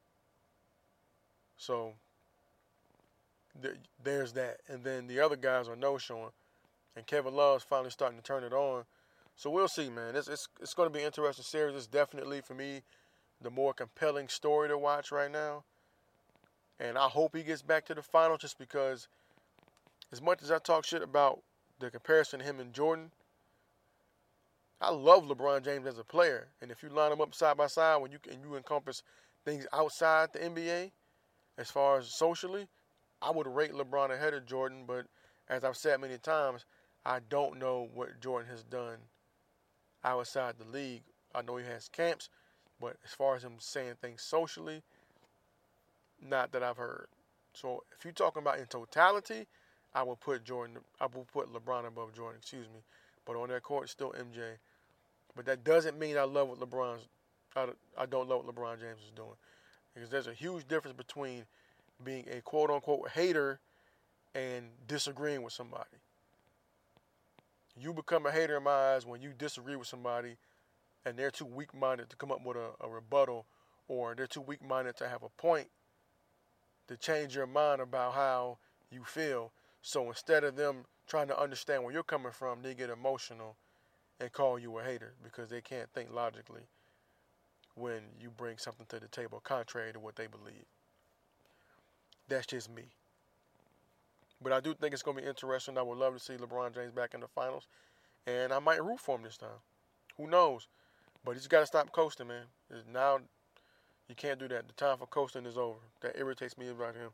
So 1.57 1.93
th- 3.61 3.75
there's 4.03 4.33
that. 4.33 4.57
And 4.67 4.83
then 4.83 5.07
the 5.07 5.19
other 5.19 5.35
guys 5.35 5.67
are 5.67 5.75
no 5.75 5.97
showing. 5.97 6.31
And 6.95 7.05
Kevin 7.05 7.33
Love's 7.33 7.63
finally 7.63 7.91
starting 7.91 8.17
to 8.17 8.23
turn 8.23 8.43
it 8.43 8.53
on. 8.53 8.83
So 9.35 9.49
we'll 9.49 9.67
see, 9.67 9.89
man. 9.89 10.15
It's 10.15 10.27
it's, 10.27 10.47
it's 10.59 10.73
going 10.73 10.89
to 10.89 10.93
be 10.93 10.99
an 10.99 11.05
interesting 11.05 11.43
series. 11.43 11.75
It's 11.75 11.87
definitely, 11.87 12.41
for 12.41 12.53
me, 12.53 12.81
the 13.41 13.49
more 13.49 13.73
compelling 13.73 14.27
story 14.27 14.69
to 14.69 14.77
watch 14.77 15.11
right 15.11 15.31
now. 15.31 15.63
And 16.79 16.97
I 16.97 17.07
hope 17.07 17.35
he 17.35 17.43
gets 17.43 17.61
back 17.61 17.85
to 17.85 17.93
the 17.93 18.01
final 18.01 18.37
just 18.37 18.57
because, 18.57 19.07
as 20.11 20.21
much 20.21 20.41
as 20.41 20.51
I 20.51 20.57
talk 20.57 20.85
shit 20.85 21.03
about 21.03 21.41
the 21.79 21.91
comparison 21.91 22.39
to 22.39 22.45
him 22.45 22.59
and 22.59 22.73
Jordan, 22.73 23.11
I 24.79 24.89
love 24.89 25.25
LeBron 25.25 25.63
James 25.63 25.85
as 25.85 25.99
a 25.99 26.03
player. 26.03 26.47
And 26.61 26.71
if 26.71 26.81
you 26.81 26.89
line 26.89 27.11
them 27.11 27.21
up 27.21 27.35
side 27.35 27.57
by 27.57 27.67
side, 27.67 27.97
when 27.97 28.11
you 28.11 28.17
and 28.31 28.43
you 28.43 28.55
encompass 28.55 29.03
things 29.45 29.67
outside 29.71 30.29
the 30.33 30.39
NBA, 30.39 30.91
as 31.57 31.69
far 31.69 31.99
as 31.99 32.17
socially, 32.17 32.67
I 33.21 33.29
would 33.29 33.47
rate 33.47 33.73
LeBron 33.73 34.11
ahead 34.11 34.33
of 34.33 34.47
Jordan. 34.47 34.85
But 34.87 35.05
as 35.47 35.63
I've 35.63 35.75
said 35.75 36.01
many 36.01 36.17
times, 36.17 36.65
I 37.05 37.19
don't 37.29 37.59
know 37.59 37.89
what 37.93 38.19
Jordan 38.19 38.49
has 38.49 38.63
done 38.63 38.97
outside 40.03 40.55
the 40.57 40.65
league. 40.65 41.03
I 41.35 41.43
know 41.43 41.57
he 41.57 41.65
has 41.65 41.87
camps, 41.87 42.29
but 42.81 42.97
as 43.05 43.11
far 43.11 43.35
as 43.35 43.43
him 43.43 43.53
saying 43.59 43.93
things 44.01 44.21
socially, 44.21 44.81
not 46.27 46.51
that 46.51 46.63
I've 46.63 46.77
heard. 46.77 47.07
So 47.53 47.83
if 47.97 48.03
you're 48.03 48.13
talking 48.13 48.41
about 48.41 48.59
in 48.59 48.65
totality, 48.65 49.45
I 49.93 50.03
will 50.03 50.15
put 50.15 50.43
Jordan. 50.43 50.77
I 50.99 51.05
will 51.05 51.27
put 51.31 51.53
LeBron 51.53 51.85
above 51.87 52.13
Jordan. 52.13 52.39
Excuse 52.39 52.67
me, 52.67 52.81
but 53.25 53.35
on 53.35 53.49
that 53.49 53.63
court, 53.63 53.89
still 53.89 54.13
MJ. 54.13 54.57
But 55.35 55.45
that 55.45 55.63
doesn't 55.63 55.97
mean 55.99 56.17
I 56.17 56.23
love 56.23 56.49
what 56.49 56.59
LeBron's. 56.59 57.07
I, 57.55 57.67
I 57.97 58.05
don't 58.05 58.29
love 58.29 58.45
what 58.45 58.55
LeBron 58.55 58.79
James 58.79 59.01
is 59.05 59.11
doing, 59.15 59.35
because 59.93 60.09
there's 60.09 60.27
a 60.27 60.33
huge 60.33 60.67
difference 60.67 60.95
between 60.97 61.43
being 62.03 62.25
a 62.31 62.41
quote 62.41 62.69
unquote 62.69 63.09
hater 63.09 63.59
and 64.33 64.65
disagreeing 64.87 65.43
with 65.43 65.53
somebody. 65.53 65.97
You 67.79 67.93
become 67.93 68.25
a 68.25 68.31
hater 68.31 68.57
in 68.57 68.63
my 68.63 68.93
eyes 68.93 69.05
when 69.05 69.21
you 69.21 69.33
disagree 69.37 69.75
with 69.75 69.87
somebody 69.87 70.35
and 71.05 71.17
they're 71.17 71.31
too 71.31 71.45
weak 71.45 71.73
minded 71.73 72.09
to 72.09 72.15
come 72.15 72.31
up 72.31 72.45
with 72.45 72.57
a, 72.57 72.71
a 72.81 72.89
rebuttal 72.89 73.45
or 73.87 74.15
they're 74.15 74.27
too 74.27 74.41
weak 74.41 74.63
minded 74.63 74.95
to 74.97 75.07
have 75.07 75.23
a 75.23 75.29
point 75.29 75.67
to 76.87 76.97
change 76.97 77.35
your 77.35 77.47
mind 77.47 77.81
about 77.81 78.13
how 78.13 78.57
you 78.91 79.03
feel. 79.03 79.51
So 79.81 80.07
instead 80.07 80.43
of 80.43 80.55
them 80.55 80.85
trying 81.07 81.27
to 81.27 81.39
understand 81.39 81.83
where 81.83 81.93
you're 81.93 82.03
coming 82.03 82.31
from, 82.31 82.61
they 82.61 82.73
get 82.73 82.89
emotional 82.89 83.55
and 84.19 84.31
call 84.31 84.59
you 84.59 84.77
a 84.77 84.83
hater 84.83 85.13
because 85.23 85.49
they 85.49 85.61
can't 85.61 85.89
think 85.93 86.13
logically 86.13 86.61
when 87.75 88.01
you 88.19 88.29
bring 88.29 88.57
something 88.57 88.85
to 88.89 88.99
the 88.99 89.07
table 89.07 89.41
contrary 89.43 89.91
to 89.93 89.99
what 89.99 90.15
they 90.15 90.27
believe. 90.27 90.65
That's 92.27 92.45
just 92.45 92.69
me. 92.69 92.83
But 94.41 94.53
I 94.53 94.59
do 94.59 94.73
think 94.73 94.93
it's 94.93 95.03
going 95.03 95.17
to 95.17 95.23
be 95.23 95.29
interesting. 95.29 95.77
I 95.77 95.81
would 95.81 95.97
love 95.97 96.13
to 96.13 96.19
see 96.19 96.33
LeBron 96.33 96.73
James 96.73 96.91
back 96.91 97.13
in 97.13 97.19
the 97.19 97.27
finals. 97.27 97.67
And 98.25 98.53
I 98.53 98.59
might 98.59 98.83
root 98.83 98.99
for 98.99 99.15
him 99.15 99.23
this 99.23 99.37
time. 99.37 99.49
Who 100.17 100.27
knows? 100.27 100.67
But 101.23 101.33
he's 101.33 101.47
got 101.47 101.59
to 101.59 101.65
stop 101.65 101.91
coasting, 101.91 102.27
man. 102.27 102.43
Now, 102.91 103.19
you 104.09 104.15
can't 104.15 104.39
do 104.39 104.47
that. 104.47 104.67
The 104.67 104.73
time 104.73 104.97
for 104.97 105.05
coasting 105.05 105.45
is 105.45 105.57
over. 105.57 105.79
That 106.01 106.17
irritates 106.17 106.57
me 106.57 106.69
about 106.69 106.95
him. 106.95 107.09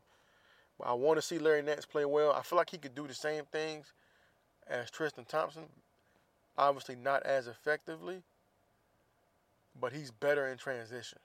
But 0.78 0.88
I 0.88 0.92
want 0.94 1.18
to 1.18 1.22
see 1.22 1.38
Larry 1.38 1.62
Nance 1.62 1.84
play 1.84 2.04
well. 2.04 2.32
I 2.32 2.42
feel 2.42 2.56
like 2.56 2.70
he 2.70 2.78
could 2.78 2.94
do 2.94 3.06
the 3.06 3.14
same 3.14 3.44
things 3.52 3.92
as 4.68 4.90
Tristan 4.90 5.24
Thompson. 5.24 5.64
Obviously, 6.56 6.96
not 6.96 7.22
as 7.24 7.46
effectively, 7.46 8.22
but 9.80 9.92
he's 9.92 10.10
better 10.10 10.48
in 10.48 10.58
transition. 10.58 11.18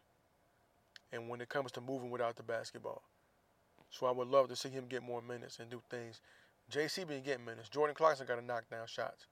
And 1.12 1.30
when 1.30 1.42
it 1.42 1.50
comes 1.50 1.72
to 1.74 1.82
moving 1.82 2.10
without 2.10 2.36
the 2.36 2.44
basketball. 2.44 3.04
So 3.90 4.08
I 4.08 4.12
would 4.12 4.28
love 4.28 4.50
to 4.50 4.56
see 4.56 4.70
him 4.70 4.86
get 4.90 5.04
more 5.04 5.22
minutes 5.22 5.60
and 5.60 5.70
do 5.70 5.82
things. 5.90 6.20
JC 6.72 7.08
been 7.08 7.24
getting 7.24 7.46
minutes. 7.46 7.70
Jordan 7.70 7.96
Clarkson 7.96 8.26
got 8.26 8.36
to 8.36 8.46
knock 8.46 8.70
down 8.70 8.88
shots. 8.88 9.28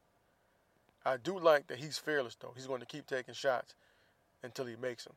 I 1.06 1.18
do 1.18 1.40
like 1.40 1.68
that 1.68 1.80
he's 1.80 1.98
fearless 1.98 2.36
though. 2.36 2.54
He's 2.56 2.68
going 2.68 2.80
to 2.80 2.86
keep 2.86 3.08
taking 3.08 3.34
shots 3.34 3.76
until 4.44 4.66
he 4.66 4.76
makes 4.76 5.06
them. 5.06 5.14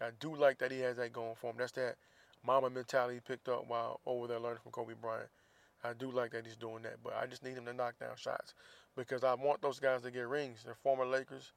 I 0.00 0.08
do 0.20 0.34
like 0.34 0.58
that 0.58 0.70
he 0.70 0.80
has 0.80 0.96
that 0.96 1.12
going 1.12 1.34
for 1.36 1.50
him. 1.50 1.56
That's 1.58 1.72
that 1.72 1.96
mama 2.44 2.68
mentality 2.68 3.14
he 3.14 3.20
picked 3.20 3.48
up 3.48 3.64
while 3.68 4.00
over 4.06 4.26
there 4.26 4.38
learning 4.40 4.58
from 4.62 4.72
Kobe 4.72 4.94
Bryant. 5.00 5.28
I 5.82 5.92
do 5.92 6.10
like 6.10 6.32
that 6.32 6.46
he's 6.46 6.56
doing 6.56 6.82
that, 6.82 6.96
but 7.02 7.14
I 7.20 7.26
just 7.26 7.44
need 7.44 7.56
him 7.56 7.66
to 7.66 7.72
knock 7.72 7.98
down 7.98 8.16
shots 8.16 8.54
because 8.96 9.22
I 9.22 9.34
want 9.34 9.60
those 9.62 9.78
guys 9.78 10.02
to 10.02 10.10
get 10.10 10.26
rings. 10.26 10.62
They're 10.64 10.74
former 10.74 11.04
Lakers, 11.04 11.52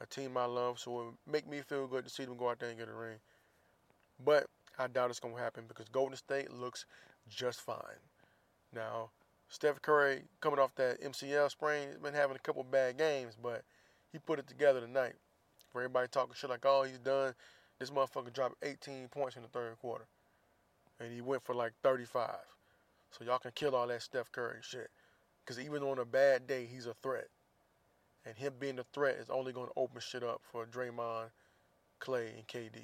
a 0.00 0.06
team 0.06 0.36
I 0.36 0.44
love, 0.44 0.78
so 0.78 1.00
it 1.00 1.04
would 1.04 1.14
make 1.30 1.48
me 1.48 1.60
feel 1.60 1.86
good 1.86 2.04
to 2.04 2.10
see 2.10 2.24
them 2.24 2.36
go 2.36 2.50
out 2.50 2.60
there 2.60 2.70
and 2.70 2.78
get 2.78 2.88
a 2.88 2.94
ring. 2.94 3.18
But 4.24 4.46
I 4.78 4.86
doubt 4.86 5.10
it's 5.10 5.20
going 5.20 5.34
to 5.34 5.40
happen 5.40 5.64
because 5.66 5.88
Golden 5.88 6.16
State 6.16 6.52
looks 6.52 6.86
just 7.28 7.60
fine. 7.60 7.98
Now, 8.72 9.10
Steph 9.48 9.80
Curry 9.82 10.22
coming 10.40 10.58
off 10.58 10.74
that 10.76 11.00
MCL 11.00 11.50
sprain, 11.50 11.88
he's 11.88 11.98
been 11.98 12.14
having 12.14 12.36
a 12.36 12.40
couple 12.40 12.62
bad 12.64 12.98
games, 12.98 13.36
but 13.40 13.62
he 14.12 14.18
put 14.18 14.38
it 14.38 14.46
together 14.46 14.80
tonight. 14.80 15.14
For 15.70 15.80
everybody 15.80 16.08
talking 16.08 16.34
shit 16.34 16.50
like, 16.50 16.64
oh, 16.64 16.84
he's 16.84 16.98
done. 16.98 17.34
This 17.78 17.90
motherfucker 17.90 18.32
dropped 18.32 18.56
18 18.62 19.08
points 19.08 19.36
in 19.36 19.42
the 19.42 19.48
third 19.48 19.76
quarter. 19.80 20.06
And 21.00 21.12
he 21.12 21.20
went 21.20 21.42
for 21.42 21.54
like 21.54 21.72
35. 21.82 22.30
So 23.10 23.24
y'all 23.24 23.38
can 23.38 23.50
kill 23.54 23.74
all 23.74 23.88
that 23.88 24.02
Steph 24.02 24.30
Curry 24.30 24.58
shit. 24.62 24.90
Because 25.44 25.58
even 25.60 25.82
on 25.82 25.98
a 25.98 26.04
bad 26.04 26.46
day, 26.46 26.66
he's 26.72 26.86
a 26.86 26.94
threat. 27.02 27.28
And 28.24 28.36
him 28.36 28.54
being 28.58 28.78
a 28.78 28.84
threat 28.94 29.16
is 29.16 29.28
only 29.28 29.52
going 29.52 29.66
to 29.66 29.72
open 29.76 30.00
shit 30.00 30.22
up 30.22 30.40
for 30.50 30.64
Draymond, 30.64 31.30
Clay, 31.98 32.32
and 32.36 32.46
KD. 32.46 32.82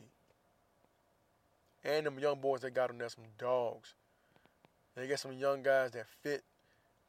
And 1.85 2.07
them 2.07 2.19
young 2.19 2.41
boys 2.41 2.61
that 2.61 2.75
got 2.75 2.89
them, 2.89 2.99
there's 2.99 3.15
some 3.15 3.25
dogs. 3.39 3.95
They 4.97 5.07
got 5.07 5.21
some 5.21 5.33
young 5.33 5.63
guys 5.63 5.93
that 5.93 6.07
fit 6.23 6.43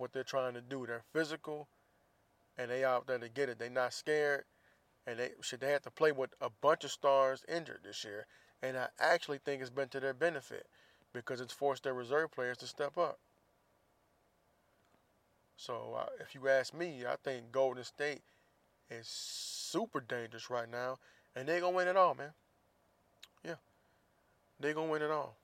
what 0.02 0.12
they're 0.12 0.24
trying 0.24 0.54
to 0.56 0.62
do. 0.62 0.86
They're 0.86 1.04
physical, 1.14 1.68
and 2.58 2.70
they 2.70 2.84
out 2.84 3.08
there 3.08 3.20
to 3.20 3.30
get 3.30 3.48
it. 3.48 3.60
They're 3.60 3.70
not 3.70 3.94
scared, 3.94 4.44
and 5.08 5.20
they 5.20 5.30
should 5.42 5.62
they 5.62 5.72
have 5.72 5.84
to 5.84 5.92
play 5.92 6.12
with 6.12 6.34
a 6.42 6.50
bunch 6.62 6.84
of 6.84 6.92
stars 6.92 7.46
injured 7.48 7.82
this 7.84 8.04
year. 8.04 8.26
And 8.62 8.78
I 8.78 8.88
actually 9.00 9.40
think 9.40 9.62
it's 9.62 9.70
been 9.70 9.90
to 9.90 10.00
their 10.00 10.14
benefit 10.14 10.68
because 11.14 11.40
it's 11.40 11.54
forced 11.54 11.84
their 11.84 11.94
reserve 11.94 12.32
players 12.32 12.58
to 12.58 12.68
step 12.68 12.98
up. 12.98 13.20
So 15.56 15.96
uh, 15.98 16.06
if 16.20 16.36
you 16.36 16.48
ask 16.50 16.74
me, 16.74 17.04
I 17.08 17.16
think 17.24 17.52
Golden 17.52 17.84
State 17.84 18.22
is 18.90 19.08
super 19.08 20.00
dangerous 20.00 20.50
right 20.50 20.70
now, 20.70 20.98
and 21.36 21.48
they're 21.48 21.62
gonna 21.62 21.76
win 21.76 21.88
it 21.88 21.96
all, 21.96 22.16
man. 22.16 22.32
Yeah, 23.46 23.56
they're 24.60 24.74
to 24.74 24.82
win 24.82 25.02
it 25.02 25.12
all. 25.12 25.36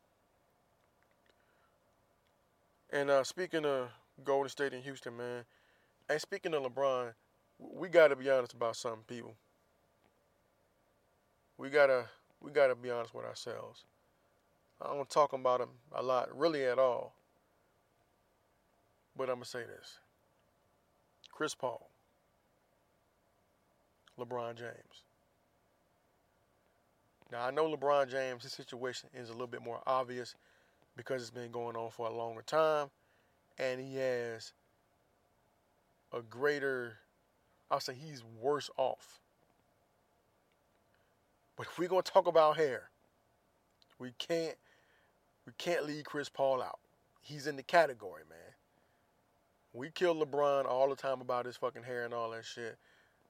And 2.91 3.09
uh, 3.09 3.23
speaking 3.23 3.65
of 3.65 3.89
Golden 4.24 4.49
State 4.49 4.74
and 4.74 4.84
Houston, 4.84 5.15
man, 5.15 5.45
and 6.09 6.22
speaking 6.22 6.53
of 6.53 6.63
LeBron, 6.63 7.13
we 7.59 7.89
got 7.89 8.09
to 8.09 8.15
be 8.15 8.30
honest 8.30 8.53
about 8.53 8.76
something, 8.76 9.03
people. 9.07 9.36
We 11.57 11.70
gotta 11.70 12.05
we 12.39 12.51
gotta 12.51 12.76
be 12.76 12.91
honest 12.91 13.13
with 13.13 13.26
ourselves. 13.26 13.84
I 14.82 14.93
don't 14.93 15.09
talk 15.09 15.34
about 15.34 15.61
him 15.61 15.70
a 15.91 16.03
lot, 16.03 16.36
really 16.38 16.65
at 16.65 16.78
all. 16.78 17.13
But 19.15 19.30
I'm 19.30 19.38
gonna 19.38 19.45
say 19.45 19.63
this: 19.63 19.97
Chris 21.32 21.55
Paul, 21.55 21.89
LeBron 24.20 24.55
James. 24.55 25.03
Now 27.32 27.45
I 27.45 27.51
know 27.51 27.68
LeBron 27.76 28.09
James' 28.09 28.43
his 28.43 28.53
situation 28.53 29.09
is 29.13 29.30
a 29.30 29.34
little 29.34 29.47
bit 29.47 29.63
more 29.63 29.82
obvious 29.88 30.36
because 30.95 31.22
it's 31.22 31.32
been 31.32 31.51
going 31.51 31.76
on 31.76 31.89
for 31.89 32.07
a 32.07 32.13
longer 32.13 32.43
time, 32.43 32.89
and 33.57 33.81
he 33.81 33.95
has 33.95 34.53
a 36.13 36.21
greater, 36.21 36.97
I'll 37.69 37.79
say 37.79 37.93
he's 37.93 38.23
worse 38.39 38.69
off. 38.77 39.19
But 41.55 41.67
if 41.67 41.79
we're 41.79 41.89
gonna 41.89 42.03
talk 42.03 42.27
about 42.27 42.57
hair, 42.57 42.89
we 43.99 44.11
can't 44.19 44.55
we 45.45 45.53
can't 45.57 45.85
leave 45.85 46.03
Chris 46.03 46.29
Paul 46.29 46.61
out. 46.61 46.79
He's 47.21 47.47
in 47.47 47.55
the 47.55 47.63
category, 47.63 48.23
man. 48.29 48.37
We 49.73 49.89
kill 49.89 50.15
LeBron 50.15 50.65
all 50.65 50.89
the 50.89 50.95
time 50.95 51.21
about 51.21 51.45
his 51.45 51.55
fucking 51.55 51.83
hair 51.83 52.05
and 52.05 52.13
all 52.13 52.31
that 52.31 52.45
shit. 52.45 52.77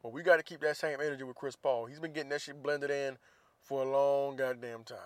But 0.01 0.13
we 0.13 0.23
got 0.23 0.37
to 0.37 0.43
keep 0.43 0.61
that 0.61 0.77
same 0.77 0.99
energy 1.01 1.23
with 1.23 1.35
Chris 1.35 1.55
Paul. 1.55 1.85
He's 1.85 1.99
been 1.99 2.13
getting 2.13 2.29
that 2.29 2.41
shit 2.41 2.61
blended 2.61 2.89
in 2.91 3.17
for 3.63 3.83
a 3.83 3.89
long 3.89 4.35
goddamn 4.35 4.83
time. 4.83 4.97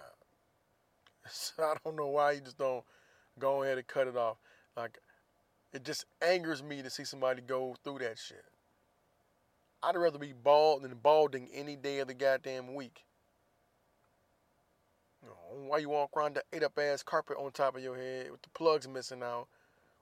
So 1.29 1.63
I 1.63 1.75
don't 1.83 1.95
know 1.95 2.07
why 2.07 2.33
you 2.33 2.41
just 2.41 2.57
don't 2.57 2.83
go 3.39 3.63
ahead 3.63 3.77
and 3.77 3.87
cut 3.87 4.07
it 4.07 4.17
off. 4.17 4.37
Like, 4.75 4.99
it 5.73 5.83
just 5.83 6.05
angers 6.21 6.61
me 6.61 6.81
to 6.81 6.89
see 6.89 7.03
somebody 7.03 7.41
go 7.41 7.75
through 7.83 7.99
that 7.99 8.17
shit. 8.17 8.43
I'd 9.83 9.95
rather 9.95 10.19
be 10.19 10.33
bald 10.33 10.83
than 10.83 10.93
balding 10.95 11.49
any 11.53 11.75
day 11.75 11.99
of 11.99 12.07
the 12.07 12.13
goddamn 12.13 12.75
week. 12.75 13.03
Why 15.67 15.79
you 15.79 15.89
walk 15.89 16.11
around 16.15 16.35
the 16.35 16.43
ate 16.53 16.63
up 16.63 16.77
ass 16.77 17.03
carpet 17.03 17.37
on 17.37 17.51
top 17.51 17.75
of 17.75 17.83
your 17.83 17.95
head 17.95 18.31
with 18.31 18.41
the 18.41 18.49
plugs 18.49 18.87
missing 18.87 19.23
out, 19.23 19.47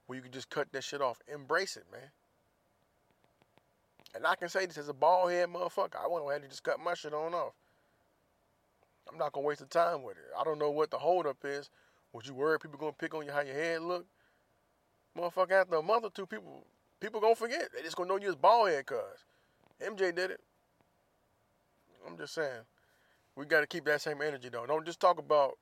where 0.06 0.18
you 0.18 0.22
can 0.22 0.32
just 0.32 0.50
cut 0.50 0.72
that 0.72 0.84
shit 0.84 1.02
off? 1.02 1.22
Embrace 1.32 1.78
it, 1.78 1.86
man. 1.92 2.10
And 4.16 4.26
I 4.26 4.36
can 4.36 4.50
say 4.50 4.66
this 4.66 4.78
as 4.78 4.90
a 4.90 4.94
bald 4.94 5.32
head 5.32 5.50
motherfucker. 5.50 5.96
I 6.04 6.08
went 6.08 6.26
ahead 6.26 6.42
and 6.42 6.50
just 6.50 6.64
cut 6.64 6.80
my 6.80 6.94
shit 6.94 7.14
on 7.14 7.34
off. 7.34 7.54
I'm 9.10 9.18
not 9.18 9.34
gonna 9.34 9.46
waste 9.46 9.62
the 9.62 9.66
time 9.66 10.04
with 10.04 10.18
it. 10.18 10.24
I 10.38 10.44
don't 10.44 10.60
know 10.60 10.72
what 10.72 10.92
the 10.92 10.98
holdup 10.98 11.38
is. 11.44 11.70
Was 12.14 12.28
you 12.28 12.34
worried 12.34 12.62
people 12.62 12.80
gonna 12.80 12.92
pick 12.92 13.14
on 13.14 13.26
you 13.26 13.32
how 13.32 13.42
your 13.42 13.56
head 13.56 13.82
look? 13.82 14.06
Motherfucker, 15.20 15.52
after 15.52 15.76
a 15.76 15.84
month 15.84 16.06
or 16.06 16.10
two, 16.12 16.26
people 16.26 16.66
people 17.00 17.20
gonna 17.20 17.36
forget. 17.36 17.70
They 17.76 17.82
just 17.82 17.96
gonna 17.96 18.10
know 18.10 18.18
you 18.18 18.30
as 18.30 18.36
bald 18.36 18.70
head 18.70 18.86
cuz. 18.86 18.98
MJ 19.82 20.16
did 20.16 20.32
it. 20.32 20.40
I'm 22.08 22.18
just 22.18 22.34
saying. 22.34 22.62
We 23.36 23.46
gotta 23.46 23.68
keep 23.68 23.86
that 23.86 24.02
same 24.02 24.22
energy 24.22 24.50
though. 24.50 24.66
Don't 24.66 24.86
just 24.86 25.00
talk 25.00 25.20
about 25.20 25.58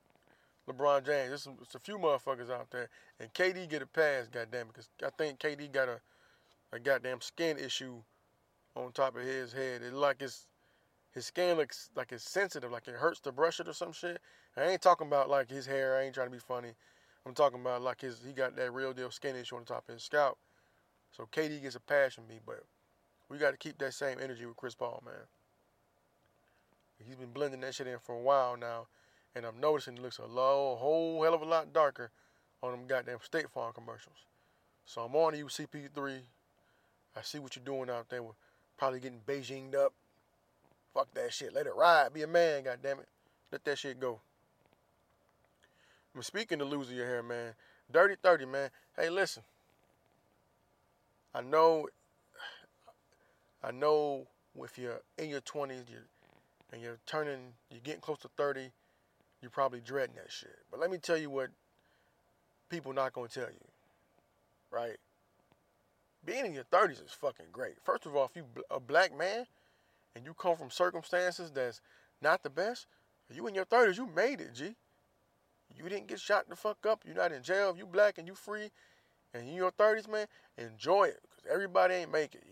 LeBron 0.69 1.05
James. 1.05 1.29
There's, 1.29 1.43
some, 1.43 1.57
a 1.73 1.79
few 1.79 1.97
motherfuckers 1.97 2.49
out 2.51 2.69
there. 2.71 2.89
And 3.19 3.33
KD 3.33 3.69
get 3.69 3.81
a 3.81 3.87
pass, 3.87 4.27
goddamn 4.27 4.67
it, 4.67 4.73
because 4.73 4.89
I 5.05 5.09
think 5.17 5.39
KD 5.39 5.71
got 5.71 5.87
a, 5.87 5.99
a 6.73 6.79
goddamn 6.79 7.21
skin 7.21 7.57
issue 7.57 7.95
on 8.75 8.91
top 8.91 9.15
of 9.15 9.23
his 9.23 9.53
head. 9.53 9.81
It's 9.83 9.95
like 9.95 10.21
it's 10.21 10.45
his 11.13 11.25
skin 11.25 11.57
looks 11.57 11.89
like 11.95 12.11
it's 12.11 12.29
sensitive, 12.29 12.71
like 12.71 12.87
it 12.87 12.95
hurts 12.95 13.19
to 13.21 13.31
brush 13.31 13.59
it 13.59 13.67
or 13.67 13.73
some 13.73 13.91
shit. 13.91 14.19
I 14.55 14.63
ain't 14.63 14.81
talking 14.81 15.07
about 15.07 15.29
like 15.29 15.49
his 15.49 15.65
hair. 15.65 15.97
I 15.97 16.03
ain't 16.03 16.13
trying 16.13 16.27
to 16.27 16.31
be 16.31 16.39
funny. 16.39 16.73
I'm 17.27 17.33
talking 17.33 17.59
about 17.59 17.81
like 17.81 18.01
his 18.01 18.21
he 18.25 18.31
got 18.31 18.55
that 18.55 18.73
real 18.73 18.93
deal 18.93 19.11
skin 19.11 19.35
issue 19.35 19.55
on 19.55 19.63
the 19.63 19.67
top 19.73 19.83
of 19.89 19.93
his 19.93 20.03
scalp. 20.03 20.37
So 21.11 21.27
KD 21.31 21.61
gets 21.61 21.75
a 21.75 21.79
pass 21.79 22.13
from 22.13 22.27
me, 22.27 22.39
but 22.45 22.63
we 23.29 23.37
got 23.37 23.51
to 23.51 23.57
keep 23.57 23.77
that 23.79 23.93
same 23.93 24.17
energy 24.21 24.45
with 24.45 24.55
Chris 24.55 24.75
Paul, 24.75 25.03
man. 25.05 25.13
He's 27.05 27.15
been 27.15 27.31
blending 27.31 27.61
that 27.61 27.75
shit 27.75 27.87
in 27.87 27.99
for 27.99 28.15
a 28.15 28.21
while 28.21 28.55
now, 28.57 28.87
and 29.35 29.45
I'm 29.45 29.59
noticing 29.59 29.97
it 29.97 30.01
looks 30.01 30.19
a 30.19 30.25
low, 30.25 30.77
whole 30.79 31.21
hell 31.21 31.33
of 31.33 31.41
a 31.41 31.45
lot 31.45 31.73
darker 31.73 32.11
on 32.63 32.71
them 32.71 32.87
goddamn 32.87 33.19
State 33.21 33.49
Farm 33.49 33.73
commercials. 33.73 34.25
So 34.85 35.01
I'm 35.01 35.15
on 35.15 35.37
you, 35.37 35.45
CP3. 35.45 36.19
I 37.15 37.21
see 37.21 37.39
what 37.39 37.55
you're 37.55 37.65
doing 37.65 37.89
out 37.89 38.09
there. 38.09 38.23
We're 38.23 38.31
probably 38.77 38.99
getting 38.99 39.19
Beijinged 39.27 39.75
up. 39.75 39.93
Fuck 40.93 41.13
that 41.13 41.33
shit. 41.33 41.53
Let 41.53 41.67
it 41.67 41.75
ride. 41.75 42.13
Be 42.13 42.23
a 42.23 42.27
man, 42.27 42.63
goddamn 42.63 42.99
it. 42.99 43.07
Let 43.51 43.65
that 43.65 43.77
shit 43.77 43.99
go. 43.99 44.21
I'm 46.17 46.23
speaking 46.23 46.57
to 46.57 46.65
losing 46.65 46.97
your 46.97 47.05
hair, 47.05 47.21
man. 47.21 47.53
Dirty 47.91 48.15
30, 48.23 48.45
man. 48.47 48.71
Hey, 48.97 49.11
listen. 49.11 49.43
I 51.35 51.41
know 51.41 51.87
I 53.63 53.69
know 53.69 54.25
if 54.59 54.79
you're 54.79 54.99
in 55.19 55.29
your 55.29 55.41
20s 55.41 55.83
you're, 55.87 56.07
and 56.73 56.81
you're 56.81 56.97
turning, 57.05 57.53
you're 57.69 57.81
getting 57.81 58.01
close 58.01 58.17
to 58.19 58.29
30, 58.35 58.71
you're 59.43 59.51
probably 59.51 59.79
dreading 59.79 60.15
that 60.15 60.31
shit. 60.31 60.57
But 60.71 60.79
let 60.79 60.89
me 60.89 60.97
tell 60.97 61.17
you 61.17 61.29
what 61.29 61.49
people 62.69 62.93
not 62.93 63.13
gonna 63.13 63.27
tell 63.27 63.49
you, 63.49 63.67
right? 64.71 64.97
Being 66.25 66.47
in 66.47 66.53
your 66.53 66.63
30s 66.63 67.05
is 67.05 67.11
fucking 67.11 67.47
great. 67.51 67.75
First 67.83 68.07
of 68.07 68.15
all, 68.15 68.25
if 68.25 68.35
you 68.35 68.43
a 68.71 68.79
black 68.79 69.15
man 69.15 69.45
and 70.15 70.25
you 70.25 70.33
come 70.33 70.57
from 70.57 70.71
circumstances 70.71 71.51
that's 71.51 71.79
not 72.23 72.41
the 72.41 72.49
best, 72.49 72.87
you 73.31 73.45
in 73.45 73.53
your 73.53 73.65
30s, 73.65 73.97
you 73.97 74.09
made 74.15 74.41
it, 74.41 74.55
G. 74.55 74.75
You 75.77 75.89
didn't 75.89 76.07
get 76.07 76.19
shot 76.19 76.49
the 76.49 76.55
fuck 76.55 76.85
up. 76.85 77.03
You're 77.05 77.15
not 77.15 77.31
in 77.31 77.43
jail. 77.43 77.75
You 77.77 77.85
black 77.85 78.17
and 78.17 78.27
you 78.27 78.35
free 78.35 78.71
and 79.33 79.45
you 79.45 79.51
in 79.51 79.57
your 79.57 79.71
30s, 79.71 80.09
man, 80.09 80.27
enjoy 80.57 81.05
it. 81.05 81.19
Because 81.29 81.51
everybody 81.51 81.95
ain't 81.95 82.11
make 82.11 82.35
it. 82.35 82.43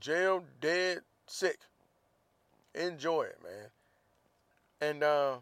jail, 0.00 0.44
dead, 0.60 1.00
sick. 1.26 1.58
Enjoy 2.74 3.22
it, 3.22 3.38
man. 3.42 3.70
And 4.80 5.02
uh, 5.02 5.36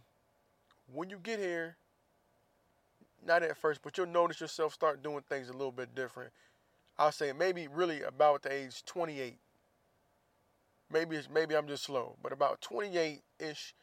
when 0.92 1.10
you 1.10 1.18
get 1.22 1.38
here, 1.38 1.76
not 3.26 3.42
at 3.42 3.56
first, 3.56 3.82
but 3.82 3.98
you'll 3.98 4.06
notice 4.06 4.40
yourself 4.40 4.72
start 4.72 5.02
doing 5.02 5.22
things 5.28 5.48
a 5.48 5.52
little 5.52 5.72
bit 5.72 5.94
different. 5.94 6.30
I'll 6.98 7.12
say 7.12 7.32
maybe 7.32 7.68
really 7.68 8.02
about 8.02 8.42
the 8.42 8.52
age 8.52 8.84
28 8.86 9.36
maybe 10.92 11.16
it's 11.16 11.28
maybe 11.28 11.56
I'm 11.56 11.68
just 11.68 11.84
slow, 11.84 12.16
but 12.22 12.32
about 12.32 12.60
28 12.60 13.22
ish, 13.38 13.74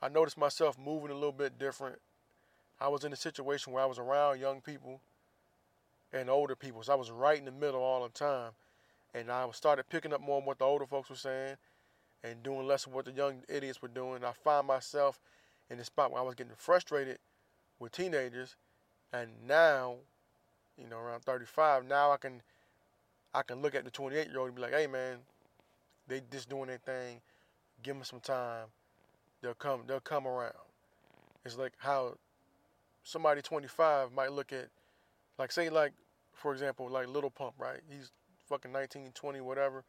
I 0.00 0.08
noticed 0.08 0.38
myself 0.38 0.78
moving 0.78 1.10
a 1.10 1.14
little 1.14 1.32
bit 1.32 1.58
different. 1.58 1.98
I 2.82 2.88
was 2.88 3.04
in 3.04 3.12
a 3.12 3.16
situation 3.16 3.72
where 3.72 3.84
I 3.84 3.86
was 3.86 4.00
around 4.00 4.40
young 4.40 4.60
people 4.60 5.00
and 6.12 6.28
older 6.28 6.56
people, 6.56 6.82
so 6.82 6.92
I 6.92 6.96
was 6.96 7.12
right 7.12 7.38
in 7.38 7.44
the 7.44 7.52
middle 7.52 7.80
all 7.80 8.02
the 8.02 8.08
time, 8.08 8.50
and 9.14 9.30
I 9.30 9.48
started 9.52 9.88
picking 9.88 10.12
up 10.12 10.20
more 10.20 10.38
of 10.38 10.44
what 10.44 10.58
the 10.58 10.64
older 10.64 10.84
folks 10.84 11.08
were 11.08 11.14
saying 11.14 11.54
and 12.24 12.42
doing 12.42 12.66
less 12.66 12.86
of 12.86 12.92
what 12.92 13.04
the 13.04 13.12
young 13.12 13.42
idiots 13.48 13.80
were 13.80 13.88
doing. 13.88 14.16
And 14.16 14.24
I 14.24 14.32
find 14.32 14.66
myself 14.66 15.20
in 15.70 15.78
the 15.78 15.84
spot 15.84 16.10
where 16.10 16.20
I 16.20 16.24
was 16.24 16.34
getting 16.34 16.54
frustrated 16.56 17.18
with 17.78 17.92
teenagers, 17.92 18.56
and 19.12 19.30
now, 19.46 19.94
you 20.76 20.88
know, 20.88 20.98
around 20.98 21.22
35, 21.22 21.86
now 21.86 22.10
I 22.10 22.16
can 22.16 22.42
I 23.32 23.42
can 23.42 23.62
look 23.62 23.76
at 23.76 23.84
the 23.84 23.92
28 23.92 24.28
year 24.28 24.38
old 24.40 24.48
and 24.48 24.56
be 24.56 24.62
like, 24.62 24.74
hey 24.74 24.88
man, 24.88 25.18
they 26.08 26.20
just 26.32 26.48
doing 26.48 26.66
their 26.66 26.78
thing. 26.78 27.20
Give 27.84 27.94
them 27.94 28.04
some 28.04 28.20
time. 28.20 28.66
They'll 29.40 29.54
come. 29.54 29.82
They'll 29.86 30.00
come 30.00 30.26
around. 30.26 30.54
It's 31.44 31.56
like 31.56 31.72
how 31.78 32.16
somebody 33.04 33.42
25 33.42 34.12
might 34.12 34.32
look 34.32 34.52
at, 34.52 34.68
like 35.38 35.52
say 35.52 35.68
like, 35.70 35.92
for 36.32 36.52
example, 36.52 36.88
like 36.88 37.08
Lil 37.08 37.30
Pump, 37.30 37.54
right? 37.58 37.80
He's 37.90 38.10
fucking 38.48 38.72
19, 38.72 39.12
20, 39.14 39.40
whatever. 39.40 39.84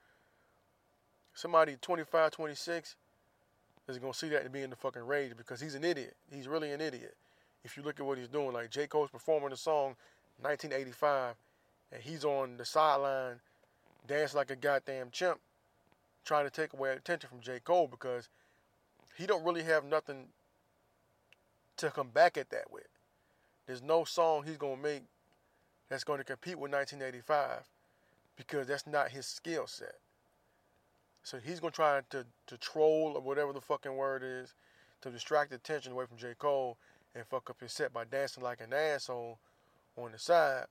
Somebody 1.34 1.78
25, 1.82 2.32
26 2.32 2.95
is 3.88 3.97
gonna 3.97 4.14
see 4.14 4.30
that 4.30 4.43
and 4.43 4.51
be 4.51 4.61
in 4.61 4.70
the 4.70 4.76
fucking 4.76 5.05
rage 5.05 5.34
because 5.36 5.59
he's 5.59 5.76
an 5.76 5.84
idiot. 5.84 6.16
He's 6.32 6.47
really 6.47 6.72
an 6.72 6.82
idiot. 6.82 7.16
If 7.64 7.78
you 7.78 7.84
look 7.84 7.99
at 7.99 8.05
what 8.05 8.18
he's 8.18 8.28
doing, 8.28 8.53
like 8.53 8.70
J. 8.70 8.88
Cole's 8.88 9.09
performing 9.09 9.49
the 9.49 9.57
song 9.57 9.95
1985, 10.41 11.36
and 11.91 12.01
he's 12.01 12.26
on 12.26 12.57
the 12.57 12.66
sideline 12.66 13.39
dancing 14.07 14.38
like 14.38 14.51
a 14.51 14.55
goddamn 14.55 15.09
chimp 15.11 15.39
trying 16.26 16.45
to 16.45 16.51
take 16.51 16.74
away 16.74 16.91
attention 16.91 17.30
from 17.30 17.41
J. 17.41 17.59
Cole 17.64 17.88
because 17.88 18.30
he 19.18 19.26
don't 19.26 19.43
really 19.43 19.64
have 19.64 19.86
nothing 19.86 20.28
to 21.78 21.91
come 21.91 22.09
back 22.09 22.38
at 22.38 22.49
that 22.49 22.72
with. 22.72 22.88
There's 23.66 23.82
no 23.82 24.03
song 24.03 24.43
he's 24.45 24.57
gonna 24.57 24.82
make 24.82 25.03
that's 25.89 26.03
gonna 26.03 26.24
compete 26.24 26.57
with 26.57 26.72
1985 26.72 27.68
because 28.36 28.68
that's 28.68 28.88
not 28.88 29.09
his 29.09 29.26
skill 29.26 29.68
set. 29.68 29.95
So 31.24 31.38
he's 31.38 31.59
gonna 31.59 31.72
try 31.72 32.01
to, 32.09 32.26
to 32.47 32.57
troll 32.57 33.14
or 33.16 33.22
whatever 33.22 33.53
the 33.53 33.61
fucking 33.61 33.95
word 33.95 34.24
is 34.26 34.53
to 35.01 35.09
distract 35.09 35.53
attention 35.53 35.91
away 35.91 36.05
from 36.05 36.18
J. 36.18 36.34
Cole 36.38 36.78
and 37.16 37.26
fuck 37.26 37.49
up 37.49 37.61
his 37.61 37.72
set 37.72 37.93
by 37.93 38.05
dancing 38.05 38.43
like 38.43 38.61
an 38.61 38.74
asshole 38.74 39.38
on 39.97 40.11
the 40.11 40.20
side 40.20 40.66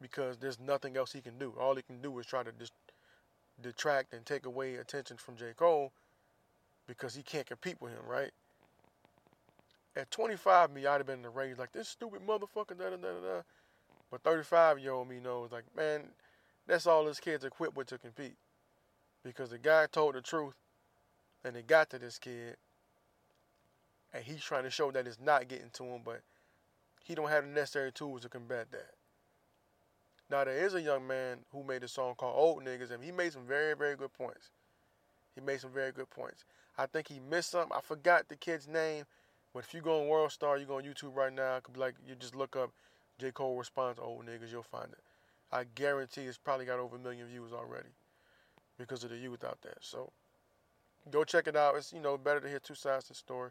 because 0.00 0.36
there's 0.38 0.58
nothing 0.58 0.96
else 0.96 1.12
he 1.12 1.20
can 1.20 1.38
do. 1.38 1.52
All 1.60 1.74
he 1.74 1.82
can 1.82 2.00
do 2.00 2.18
is 2.18 2.26
try 2.26 2.42
to 2.42 2.52
detract 3.60 4.14
and 4.14 4.24
take 4.24 4.46
away 4.46 4.76
attention 4.76 5.16
from 5.16 5.36
J. 5.36 5.52
Cole 5.56 5.92
because 6.86 7.14
he 7.14 7.22
can't 7.22 7.46
compete 7.46 7.80
with 7.80 7.92
him, 7.92 8.02
right? 8.08 8.30
At 9.98 10.12
25, 10.12 10.70
me, 10.70 10.86
I'd 10.86 10.98
have 10.98 11.06
been 11.06 11.16
in 11.16 11.22
the 11.22 11.28
rage 11.28 11.58
like 11.58 11.72
this 11.72 11.88
stupid 11.88 12.20
motherfucker, 12.24 12.78
da 12.78 12.90
da 12.90 12.96
da 12.96 13.20
da. 13.20 13.42
But 14.12 14.22
35 14.22 14.78
year 14.78 14.92
old 14.92 15.08
me 15.08 15.18
knows, 15.18 15.50
like, 15.50 15.64
man, 15.76 16.04
that's 16.68 16.86
all 16.86 17.04
this 17.04 17.18
kid's 17.18 17.44
equipped 17.44 17.76
with 17.76 17.88
to 17.88 17.98
compete. 17.98 18.36
Because 19.24 19.50
the 19.50 19.58
guy 19.58 19.86
told 19.90 20.14
the 20.14 20.20
truth 20.20 20.54
and 21.44 21.56
it 21.56 21.66
got 21.66 21.90
to 21.90 21.98
this 21.98 22.16
kid. 22.16 22.56
And 24.14 24.22
he's 24.22 24.40
trying 24.40 24.62
to 24.62 24.70
show 24.70 24.92
that 24.92 25.08
it's 25.08 25.18
not 25.20 25.48
getting 25.48 25.70
to 25.74 25.82
him, 25.82 26.02
but 26.04 26.20
he 27.04 27.16
don't 27.16 27.28
have 27.28 27.44
the 27.44 27.50
necessary 27.50 27.90
tools 27.90 28.22
to 28.22 28.28
combat 28.28 28.70
that. 28.70 28.92
Now 30.30 30.44
there 30.44 30.64
is 30.64 30.74
a 30.74 30.80
young 30.80 31.08
man 31.08 31.38
who 31.50 31.64
made 31.64 31.82
a 31.82 31.88
song 31.88 32.14
called 32.16 32.36
Old 32.36 32.64
Niggas, 32.64 32.92
and 32.92 33.02
he 33.02 33.10
made 33.10 33.32
some 33.32 33.46
very, 33.46 33.74
very 33.74 33.96
good 33.96 34.12
points. 34.12 34.50
He 35.34 35.40
made 35.40 35.60
some 35.60 35.72
very 35.72 35.90
good 35.90 36.08
points. 36.08 36.44
I 36.76 36.86
think 36.86 37.08
he 37.08 37.18
missed 37.18 37.50
something. 37.50 37.76
I 37.76 37.80
forgot 37.80 38.28
the 38.28 38.36
kid's 38.36 38.68
name, 38.68 39.04
but 39.52 39.64
if 39.64 39.74
you 39.74 39.80
go 39.80 40.00
on 40.00 40.08
World 40.08 40.32
Star, 40.32 40.58
you 40.58 40.66
go 40.66 40.76
on 40.76 40.84
YouTube 40.84 41.14
right 41.14 41.32
now, 41.32 41.60
like 41.76 41.94
you 42.06 42.14
just 42.14 42.34
look 42.34 42.56
up 42.56 42.70
J. 43.18 43.30
Cole 43.30 43.56
response 43.56 43.98
Old 44.00 44.26
Niggas, 44.26 44.52
you'll 44.52 44.62
find 44.62 44.92
it. 44.92 44.98
I 45.50 45.64
guarantee 45.74 46.22
it's 46.22 46.38
probably 46.38 46.66
got 46.66 46.78
over 46.78 46.96
a 46.96 46.98
million 46.98 47.26
views 47.26 47.52
already 47.52 47.88
because 48.78 49.02
of 49.04 49.10
the 49.10 49.16
youth 49.16 49.44
out 49.44 49.58
there. 49.62 49.76
So 49.80 50.12
go 51.10 51.24
check 51.24 51.46
it 51.46 51.56
out. 51.56 51.76
It's 51.76 51.92
you 51.92 52.00
know 52.00 52.18
better 52.18 52.40
to 52.40 52.48
hear 52.48 52.58
two 52.58 52.74
sides 52.74 53.04
to 53.04 53.12
the 53.12 53.16
story, 53.16 53.50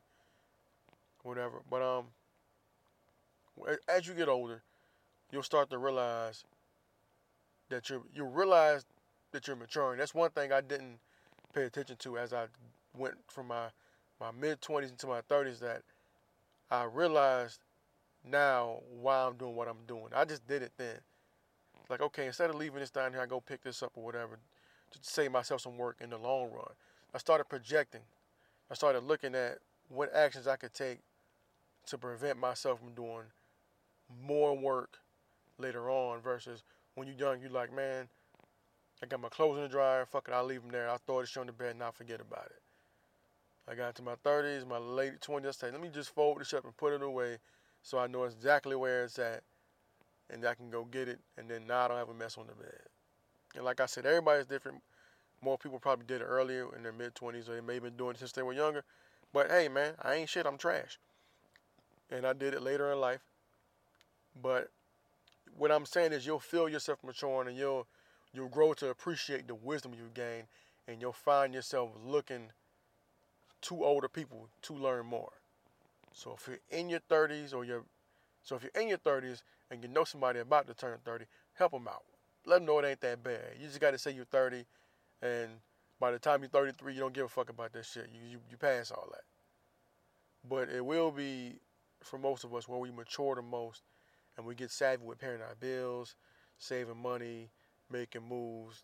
whatever. 1.23 1.61
But 1.69 1.81
um, 1.81 2.05
as 3.89 4.07
you 4.07 4.13
get 4.13 4.29
older, 4.29 4.61
you'll 5.31 5.43
start 5.43 5.69
to 5.71 5.77
realize 5.77 6.43
that 7.69 7.89
you're 7.89 8.03
you 8.13 8.25
realize 8.25 8.85
that 9.31 9.47
you're 9.47 9.55
maturing. 9.55 9.97
That's 9.97 10.13
one 10.15 10.29
thing 10.31 10.51
I 10.51 10.61
didn't 10.61 10.99
pay 11.53 11.63
attention 11.63 11.97
to 11.97 12.17
as 12.17 12.33
I 12.33 12.45
went 12.97 13.15
from 13.27 13.47
my 13.47 13.67
my 14.19 14.31
mid 14.31 14.61
twenties 14.61 14.91
into 14.91 15.07
my 15.07 15.21
thirties 15.21 15.59
that 15.59 15.83
I 16.69 16.83
realized 16.83 17.59
now 18.29 18.79
why 19.01 19.25
I'm 19.25 19.35
doing 19.35 19.55
what 19.55 19.67
I'm 19.67 19.85
doing. 19.87 20.07
I 20.15 20.25
just 20.25 20.47
did 20.47 20.61
it 20.61 20.71
then. 20.77 20.97
Like 21.89 22.01
okay, 22.01 22.25
instead 22.25 22.49
of 22.49 22.55
leaving 22.55 22.79
this 22.79 22.89
down 22.89 23.11
here, 23.11 23.21
I 23.21 23.25
go 23.25 23.39
pick 23.39 23.63
this 23.63 23.81
up 23.81 23.91
or 23.95 24.03
whatever, 24.03 24.39
to 24.91 24.99
save 25.01 25.31
myself 25.31 25.61
some 25.61 25.77
work 25.77 25.97
in 26.01 26.09
the 26.09 26.17
long 26.17 26.51
run. 26.51 26.71
I 27.13 27.17
started 27.17 27.45
projecting. 27.45 28.01
I 28.69 28.73
started 28.73 29.03
looking 29.03 29.35
at 29.35 29.59
what 29.89 30.13
actions 30.13 30.47
I 30.47 30.57
could 30.57 30.73
take 30.73 30.99
to 31.87 31.97
prevent 31.97 32.37
myself 32.37 32.79
from 32.79 32.93
doing 32.93 33.23
more 34.25 34.57
work 34.57 34.97
later 35.57 35.89
on 35.89 36.19
versus 36.21 36.63
when 36.95 37.07
you're 37.07 37.15
young, 37.15 37.41
you're 37.41 37.49
like, 37.49 37.73
man, 37.73 38.07
I 39.01 39.05
got 39.05 39.21
my 39.21 39.29
clothes 39.29 39.57
in 39.57 39.63
the 39.63 39.69
dryer. 39.69 40.05
Fuck 40.05 40.27
it, 40.27 40.33
I'll 40.33 40.43
leave 40.43 40.61
them 40.61 40.71
there. 40.71 40.89
I'll 40.89 40.97
throw 40.97 41.21
the 41.21 41.27
shit 41.27 41.41
on 41.41 41.47
the 41.47 41.53
bed 41.53 41.71
and 41.71 41.83
I'll 41.83 41.91
forget 41.91 42.19
about 42.19 42.47
it. 42.47 42.61
I 43.69 43.75
got 43.75 43.95
to 43.95 44.01
my 44.01 44.15
30s, 44.23 44.65
my 44.67 44.77
late 44.77 45.19
20s. 45.19 45.47
I 45.47 45.51
said, 45.51 45.73
let 45.73 45.81
me 45.81 45.89
just 45.93 46.15
fold 46.15 46.39
this 46.39 46.53
up 46.53 46.63
and 46.63 46.75
put 46.77 46.93
it 46.93 47.01
away 47.01 47.37
so 47.81 47.97
I 47.97 48.07
know 48.07 48.23
exactly 48.23 48.75
where 48.75 49.03
it's 49.03 49.19
at 49.19 49.43
and 50.29 50.45
I 50.45 50.55
can 50.55 50.69
go 50.69 50.85
get 50.85 51.07
it. 51.07 51.19
And 51.37 51.49
then 51.49 51.67
now 51.67 51.85
I 51.85 51.87
don't 51.89 51.97
have 51.97 52.09
a 52.09 52.13
mess 52.13 52.37
on 52.37 52.47
the 52.47 52.53
bed. 52.53 52.81
And 53.55 53.65
like 53.65 53.81
I 53.81 53.85
said, 53.85 54.05
everybody's 54.05 54.45
different. 54.45 54.81
More 55.41 55.57
people 55.57 55.79
probably 55.79 56.05
did 56.05 56.21
it 56.21 56.25
earlier 56.25 56.73
in 56.75 56.83
their 56.83 56.93
mid 56.93 57.13
20s 57.15 57.49
or 57.49 57.55
they 57.55 57.61
may 57.61 57.75
have 57.75 57.83
been 57.83 57.97
doing 57.97 58.15
it 58.15 58.19
since 58.19 58.31
they 58.31 58.41
were 58.41 58.53
younger. 58.53 58.83
But 59.33 59.49
hey, 59.49 59.67
man, 59.67 59.93
I 60.01 60.15
ain't 60.15 60.29
shit. 60.29 60.45
I'm 60.45 60.57
trash. 60.57 60.99
And 62.09 62.25
I 62.25 62.33
did 62.33 62.53
it 62.53 62.61
later 62.61 62.91
in 62.91 62.99
life. 62.99 63.21
But 64.41 64.69
what 65.57 65.71
I'm 65.71 65.85
saying 65.85 66.13
is 66.13 66.25
you'll 66.25 66.39
feel 66.39 66.69
yourself 66.69 66.99
maturing 67.03 67.49
and 67.49 67.57
you'll 67.57 67.87
you'll 68.33 68.49
grow 68.49 68.73
to 68.73 68.89
appreciate 68.89 69.47
the 69.47 69.55
wisdom 69.55 69.93
you 69.93 70.09
gain 70.13 70.43
and 70.87 71.01
you'll 71.01 71.11
find 71.11 71.53
yourself 71.53 71.91
looking 72.05 72.51
to 73.67 73.83
older 73.83 74.07
people 74.07 74.47
to 74.63 74.73
learn 74.73 75.05
more. 75.05 75.33
So 76.13 76.35
if 76.37 76.47
you're 76.47 76.79
in 76.79 76.89
your 76.89 77.01
30s 77.09 77.53
or 77.53 77.65
you're 77.65 77.83
so 78.43 78.55
if 78.55 78.63
you're 78.63 78.81
in 78.81 78.87
your 78.87 78.97
30s 78.97 79.41
and 79.69 79.83
you 79.83 79.89
know 79.89 80.05
somebody 80.05 80.39
about 80.39 80.67
to 80.67 80.73
turn 80.73 80.97
30, 81.03 81.25
help 81.53 81.73
them 81.73 81.87
out. 81.87 82.03
Let 82.45 82.59
them 82.59 82.65
know 82.65 82.79
it 82.79 82.85
ain't 82.85 83.01
that 83.01 83.23
bad. 83.23 83.57
You 83.59 83.67
just 83.67 83.81
got 83.81 83.91
to 83.91 83.97
say 83.97 84.11
you're 84.11 84.25
30 84.25 84.65
and 85.21 85.49
by 85.99 86.11
the 86.11 86.19
time 86.19 86.41
you're 86.41 86.49
33, 86.49 86.93
you 86.93 86.99
don't 87.01 87.13
give 87.13 87.25
a 87.25 87.29
fuck 87.29 87.49
about 87.49 87.73
that 87.73 87.85
shit. 87.85 88.09
You, 88.13 88.21
you, 88.29 88.39
you 88.49 88.57
pass 88.57 88.91
all 88.91 89.09
that. 89.11 89.23
But 90.47 90.69
it 90.69 90.85
will 90.85 91.11
be, 91.11 91.55
for 92.01 92.17
most 92.17 92.43
of 92.43 92.53
us, 92.53 92.69
where 92.69 92.79
we 92.79 92.91
mature 92.91 93.35
the 93.35 93.41
most 93.41 93.81
and 94.37 94.45
we 94.45 94.55
get 94.55 94.71
savvy 94.71 95.03
with 95.03 95.19
paying 95.19 95.41
our 95.41 95.55
bills, 95.59 96.15
saving 96.57 97.01
money, 97.01 97.49
making 97.91 98.21
moves, 98.27 98.83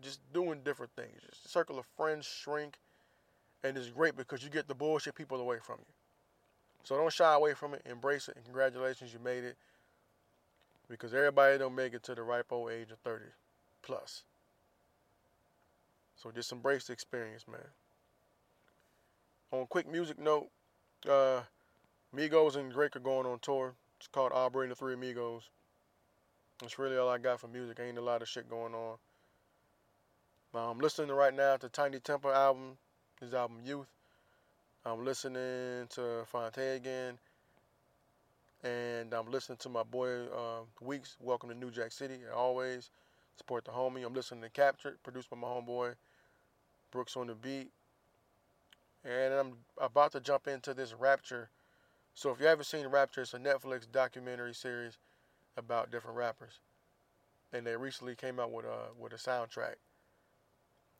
just 0.00 0.20
doing 0.32 0.60
different 0.64 0.92
things. 0.96 1.20
Just 1.28 1.52
circle 1.52 1.78
of 1.78 1.84
friends 1.96 2.24
shrink, 2.24 2.78
and 3.64 3.76
it's 3.76 3.90
great 3.90 4.16
because 4.16 4.42
you 4.42 4.50
get 4.50 4.68
the 4.68 4.74
bullshit 4.74 5.14
people 5.14 5.40
away 5.40 5.58
from 5.62 5.76
you. 5.78 5.94
So 6.84 6.96
don't 6.96 7.12
shy 7.12 7.32
away 7.34 7.54
from 7.54 7.74
it. 7.74 7.82
Embrace 7.88 8.28
it, 8.28 8.36
and 8.36 8.44
congratulations, 8.44 9.12
you 9.12 9.18
made 9.20 9.44
it. 9.44 9.56
Because 10.88 11.14
everybody 11.14 11.58
don't 11.58 11.74
make 11.74 11.94
it 11.94 12.02
to 12.04 12.14
the 12.14 12.22
ripe 12.22 12.50
old 12.50 12.70
age 12.70 12.90
of 12.90 12.98
30 12.98 13.24
plus. 13.82 14.24
So 16.16 16.30
just 16.30 16.52
embrace 16.52 16.86
the 16.86 16.92
experience, 16.92 17.46
man. 17.48 17.60
On 19.52 19.62
a 19.62 19.66
quick 19.66 19.90
music 19.90 20.18
note, 20.18 20.48
uh, 21.08 21.42
Migos 22.14 22.56
and 22.56 22.72
Drake 22.72 22.96
are 22.96 23.00
going 23.00 23.26
on 23.26 23.38
tour. 23.40 23.74
It's 23.98 24.08
called 24.08 24.32
Aubrey 24.32 24.64
and 24.64 24.72
the 24.72 24.76
Three 24.76 24.94
Amigos. 24.94 25.48
That's 26.60 26.78
really 26.78 26.96
all 26.96 27.08
I 27.08 27.18
got 27.18 27.40
for 27.40 27.48
music. 27.48 27.78
Ain't 27.80 27.98
a 27.98 28.02
lot 28.02 28.22
of 28.22 28.28
shit 28.28 28.48
going 28.48 28.74
on. 28.74 28.96
I'm 30.54 30.78
listening 30.78 31.10
right 31.10 31.34
now 31.34 31.56
to 31.56 31.68
Tinie 31.68 31.98
Tempah 31.98 32.34
album, 32.34 32.76
his 33.22 33.34
album 33.34 33.58
Youth. 33.64 33.86
I'm 34.84 35.04
listening 35.04 35.86
to 35.90 36.24
Phonte 36.26 36.58
again. 36.58 37.18
And 38.64 39.14
I'm 39.14 39.30
listening 39.30 39.58
to 39.58 39.68
my 39.68 39.84
boy 39.84 40.24
uh, 40.24 40.62
Weeks, 40.80 41.16
Welcome 41.20 41.48
to 41.50 41.54
New 41.54 41.70
Jack 41.70 41.92
City. 41.92 42.18
Always 42.34 42.90
support 43.36 43.64
the 43.64 43.70
homie. 43.70 44.04
I'm 44.04 44.12
listening 44.12 44.42
to 44.42 44.50
Captured, 44.50 44.98
produced 45.04 45.30
by 45.30 45.36
my 45.36 45.46
homeboy 45.46 45.94
Brooks 46.90 47.16
on 47.16 47.28
the 47.28 47.34
beat. 47.34 47.70
And 49.04 49.32
I'm 49.32 49.52
about 49.78 50.10
to 50.12 50.20
jump 50.20 50.48
into 50.48 50.74
this 50.74 50.92
Rapture. 50.92 51.48
So 52.14 52.30
if 52.30 52.40
you 52.40 52.46
haven't 52.46 52.64
seen 52.64 52.88
Rapture, 52.88 53.22
it's 53.22 53.34
a 53.34 53.38
Netflix 53.38 53.90
documentary 53.90 54.54
series 54.54 54.98
about 55.56 55.92
different 55.92 56.16
rappers. 56.16 56.58
And 57.52 57.64
they 57.64 57.76
recently 57.76 58.16
came 58.16 58.40
out 58.40 58.50
with 58.50 58.64
a 58.64 59.00
with 59.00 59.12
a 59.12 59.16
soundtrack. 59.16 59.74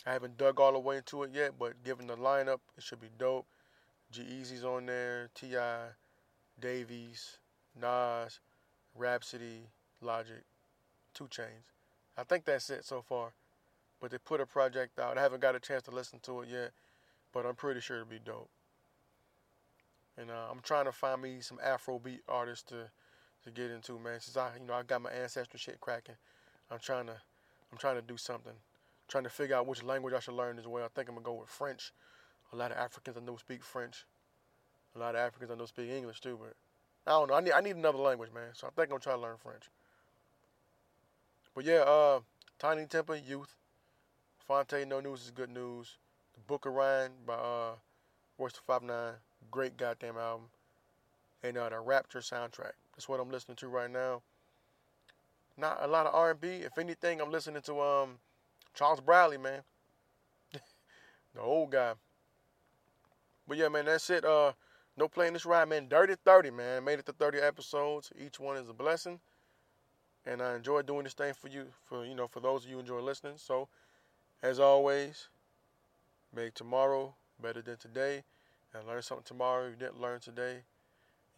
I 0.06 0.12
haven't 0.12 0.36
dug 0.36 0.60
all 0.60 0.72
the 0.72 0.78
way 0.78 0.96
into 0.96 1.22
it 1.22 1.30
yet, 1.32 1.52
but 1.58 1.84
given 1.84 2.06
the 2.06 2.16
lineup, 2.16 2.60
it 2.76 2.82
should 2.82 3.00
be 3.00 3.10
dope. 3.18 3.46
G-Eazy's 4.10 4.64
on 4.64 4.86
there, 4.86 5.30
T.I., 5.34 5.86
Dave 6.60 6.90
East, 6.90 7.38
Nas, 7.80 8.40
Rapsody, 8.94 9.68
Logic, 10.00 10.44
2 11.14 11.24
Chainz. 11.24 11.70
I 12.18 12.24
think 12.24 12.44
that's 12.44 12.68
it 12.68 12.84
so 12.84 13.00
far 13.00 13.32
but 14.02 14.10
they 14.10 14.18
put 14.18 14.40
a 14.40 14.46
project 14.46 14.98
out. 14.98 15.16
I 15.16 15.22
haven't 15.22 15.40
got 15.40 15.54
a 15.54 15.60
chance 15.60 15.84
to 15.84 15.92
listen 15.92 16.18
to 16.24 16.40
it 16.40 16.48
yet, 16.48 16.72
but 17.32 17.46
I'm 17.46 17.54
pretty 17.54 17.80
sure 17.80 17.98
it'll 17.98 18.08
be 18.08 18.18
dope. 18.18 18.50
And 20.18 20.28
uh, 20.28 20.48
I'm 20.50 20.58
trying 20.60 20.86
to 20.86 20.92
find 20.92 21.22
me 21.22 21.36
some 21.40 21.58
Afrobeat 21.64 22.18
artists 22.28 22.64
to 22.64 22.90
to 23.44 23.50
get 23.50 23.70
into, 23.72 23.98
man. 23.98 24.20
Since 24.20 24.36
I, 24.36 24.50
you 24.60 24.66
know, 24.66 24.74
I 24.74 24.82
got 24.82 25.02
my 25.02 25.10
ancestral 25.10 25.58
shit 25.58 25.80
cracking, 25.80 26.16
I'm 26.70 26.80
trying 26.80 27.06
to 27.06 27.16
I'm 27.70 27.78
trying 27.78 27.94
to 27.94 28.02
do 28.02 28.16
something. 28.16 28.52
Trying 29.12 29.24
to 29.24 29.30
figure 29.30 29.54
out 29.54 29.66
which 29.66 29.82
language 29.82 30.14
I 30.14 30.20
should 30.20 30.32
learn 30.32 30.58
as 30.58 30.66
well. 30.66 30.86
I 30.86 30.88
think 30.88 31.06
I'm 31.06 31.16
gonna 31.16 31.26
go 31.26 31.34
with 31.34 31.50
French. 31.50 31.92
A 32.50 32.56
lot 32.56 32.72
of 32.72 32.78
Africans 32.78 33.18
I 33.18 33.20
know 33.20 33.36
speak 33.36 33.62
French. 33.62 34.06
A 34.96 34.98
lot 34.98 35.14
of 35.14 35.20
Africans 35.20 35.50
I 35.50 35.54
know 35.54 35.66
speak 35.66 35.90
English 35.90 36.22
too, 36.22 36.40
but 36.42 36.54
I 37.06 37.10
don't 37.18 37.28
know. 37.28 37.34
I 37.34 37.42
need 37.42 37.52
I 37.52 37.60
need 37.60 37.76
another 37.76 37.98
language, 37.98 38.30
man. 38.32 38.54
So 38.54 38.68
I 38.68 38.70
think 38.70 38.86
I'm 38.86 38.92
gonna 38.92 39.00
try 39.00 39.12
to 39.12 39.20
learn 39.20 39.36
French. 39.36 39.64
But 41.54 41.66
yeah, 41.66 41.80
uh, 41.80 42.20
Tinie 42.58 42.86
Tempah 42.86 43.28
Youth. 43.28 43.54
Phonte 44.48 44.88
No 44.88 45.00
News 45.00 45.24
is 45.24 45.30
Good 45.30 45.50
News. 45.50 45.98
The 46.32 46.40
Book 46.40 46.64
of 46.64 46.72
Ryan 46.72 47.12
by 47.26 47.34
uh, 47.34 47.72
Royce 48.38 48.52
Five 48.66 48.82
Nine, 48.82 49.12
great 49.50 49.76
goddamn 49.76 50.16
album. 50.16 50.46
And 51.42 51.58
uh, 51.58 51.68
the 51.68 51.80
Rapture 51.80 52.20
soundtrack. 52.20 52.72
That's 52.94 53.10
what 53.10 53.20
I'm 53.20 53.30
listening 53.30 53.56
to 53.56 53.68
right 53.68 53.90
now. 53.90 54.22
Not 55.58 55.80
a 55.82 55.86
lot 55.86 56.06
of 56.06 56.14
R&B. 56.14 56.48
If 56.48 56.78
anything, 56.78 57.20
I'm 57.20 57.30
listening 57.30 57.60
to 57.60 57.78
um 57.78 58.18
Charles 58.74 59.00
Bradley, 59.00 59.38
man. 59.38 59.62
the 61.34 61.40
old 61.40 61.70
guy. 61.72 61.94
But 63.46 63.56
yeah, 63.56 63.68
man, 63.68 63.86
that's 63.86 64.08
it. 64.10 64.24
Uh, 64.24 64.52
no 64.96 65.08
playing 65.08 65.32
this 65.32 65.46
ride, 65.46 65.68
man. 65.68 65.88
Dirty 65.88 66.14
30, 66.24 66.50
man. 66.50 66.84
Made 66.84 66.98
it 66.98 67.06
to 67.06 67.12
30 67.12 67.38
episodes. 67.38 68.12
Each 68.18 68.38
one 68.38 68.56
is 68.56 68.68
a 68.68 68.74
blessing. 68.74 69.20
And 70.24 70.40
I 70.40 70.54
enjoy 70.54 70.82
doing 70.82 71.04
this 71.04 71.14
thing 71.14 71.34
for 71.34 71.48
you, 71.48 71.66
for 71.84 72.04
you 72.04 72.14
know, 72.14 72.28
for 72.28 72.40
those 72.40 72.64
of 72.64 72.70
you 72.70 72.78
enjoy 72.78 73.00
listening. 73.00 73.34
So 73.36 73.68
as 74.42 74.60
always, 74.60 75.28
make 76.34 76.54
tomorrow 76.54 77.14
better 77.40 77.62
than 77.62 77.76
today 77.76 78.22
and 78.74 78.86
learn 78.86 79.02
something 79.02 79.24
tomorrow 79.24 79.68
you 79.68 79.76
didn't 79.76 80.00
learn 80.00 80.20
today. 80.20 80.62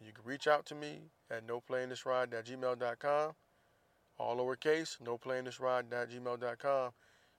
You 0.05 0.11
can 0.11 0.23
reach 0.23 0.47
out 0.47 0.65
to 0.67 0.75
me 0.75 0.99
at 1.31 1.47
noplayingthisride.gmail.com. 1.47 3.31
All 4.17 4.37
lowercase, 4.37 4.97
noplayingthisride.gmail.com. 5.01 6.91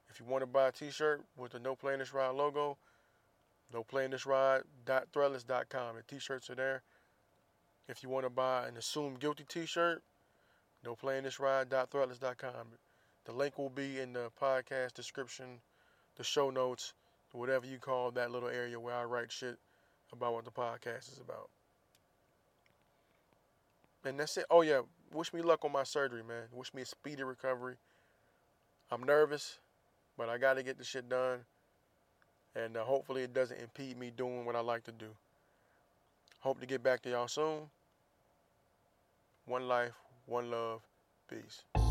If 0.09 0.21
you 0.21 0.27
want 0.27 0.43
to 0.43 0.47
buy 0.47 0.69
a 0.69 0.73
t-shirt 0.73 1.25
with 1.37 1.53
the 1.53 1.59
No 1.59 1.75
Playing 1.75 1.99
This 1.99 2.15
Ride 2.15 2.35
logo, 2.35 2.79
noplayingthisride.threadless.com. 3.75 5.97
The 5.97 6.03
t-shirts 6.07 6.49
are 6.51 6.55
there. 6.55 6.83
If 7.89 8.03
you 8.03 8.09
want 8.09 8.25
to 8.25 8.31
buy 8.31 8.67
an 8.67 8.77
Assume 8.77 9.17
Guilty 9.17 9.45
t-shirt, 9.49 10.03
NoPlayingThisRide.threadless.com. 10.85 12.67
The 13.25 13.33
link 13.33 13.59
will 13.59 13.71
be 13.71 13.99
in 13.99 14.13
the 14.13 14.31
podcast 14.41 14.95
description, 14.95 15.61
the 16.17 16.23
show 16.23 16.51
notes, 16.51 16.93
whatever 17.33 17.67
you 17.67 17.79
call 17.79 18.11
that 18.13 18.31
little 18.31 18.49
area 18.49 18.79
where 18.79 18.95
I 18.95 19.05
write 19.05 19.33
shit 19.33 19.59
about 20.13 20.33
what 20.33 20.45
the 20.45 20.51
podcast 20.51 21.13
is 21.13 21.21
about. 21.23 21.51
And 24.05 24.21
that's 24.21 24.37
it. 24.37 24.47
Oh 24.51 24.63
yeah, 24.63 24.83
wish 25.13 25.33
me 25.33 25.43
luck 25.43 25.65
on 25.65 25.73
my 25.73 25.83
surgery, 25.83 26.23
man. 26.23 26.45
Wish 26.53 26.73
me 26.73 26.83
a 26.83 26.87
speedy 26.87 27.25
recovery. 27.25 27.77
I'm 28.91 29.03
nervous, 29.03 29.59
but 30.17 30.29
I 30.29 30.39
got 30.39 30.55
to 30.55 30.63
get 30.63 30.79
the 30.79 30.85
shit 30.85 31.09
done. 31.09 31.41
And 32.55 32.77
uh, 32.77 32.85
hopefully 32.85 33.23
it 33.23 33.35
doesn't 33.35 33.61
impede 33.61 33.99
me 33.99 34.11
doing 34.17 34.45
what 34.47 34.57
I 34.57 34.61
like 34.61 34.85
to 34.85 34.93
do. 34.93 35.09
Hope 36.41 36.61
to 36.61 36.67
get 36.67 36.83
back 36.83 37.03
to 37.03 37.11
y'all 37.11 37.29
soon. 37.29 37.69
One 39.45 39.69
life, 39.69 39.93
one 40.27 40.51
love. 40.51 40.81
Peace. 41.29 41.86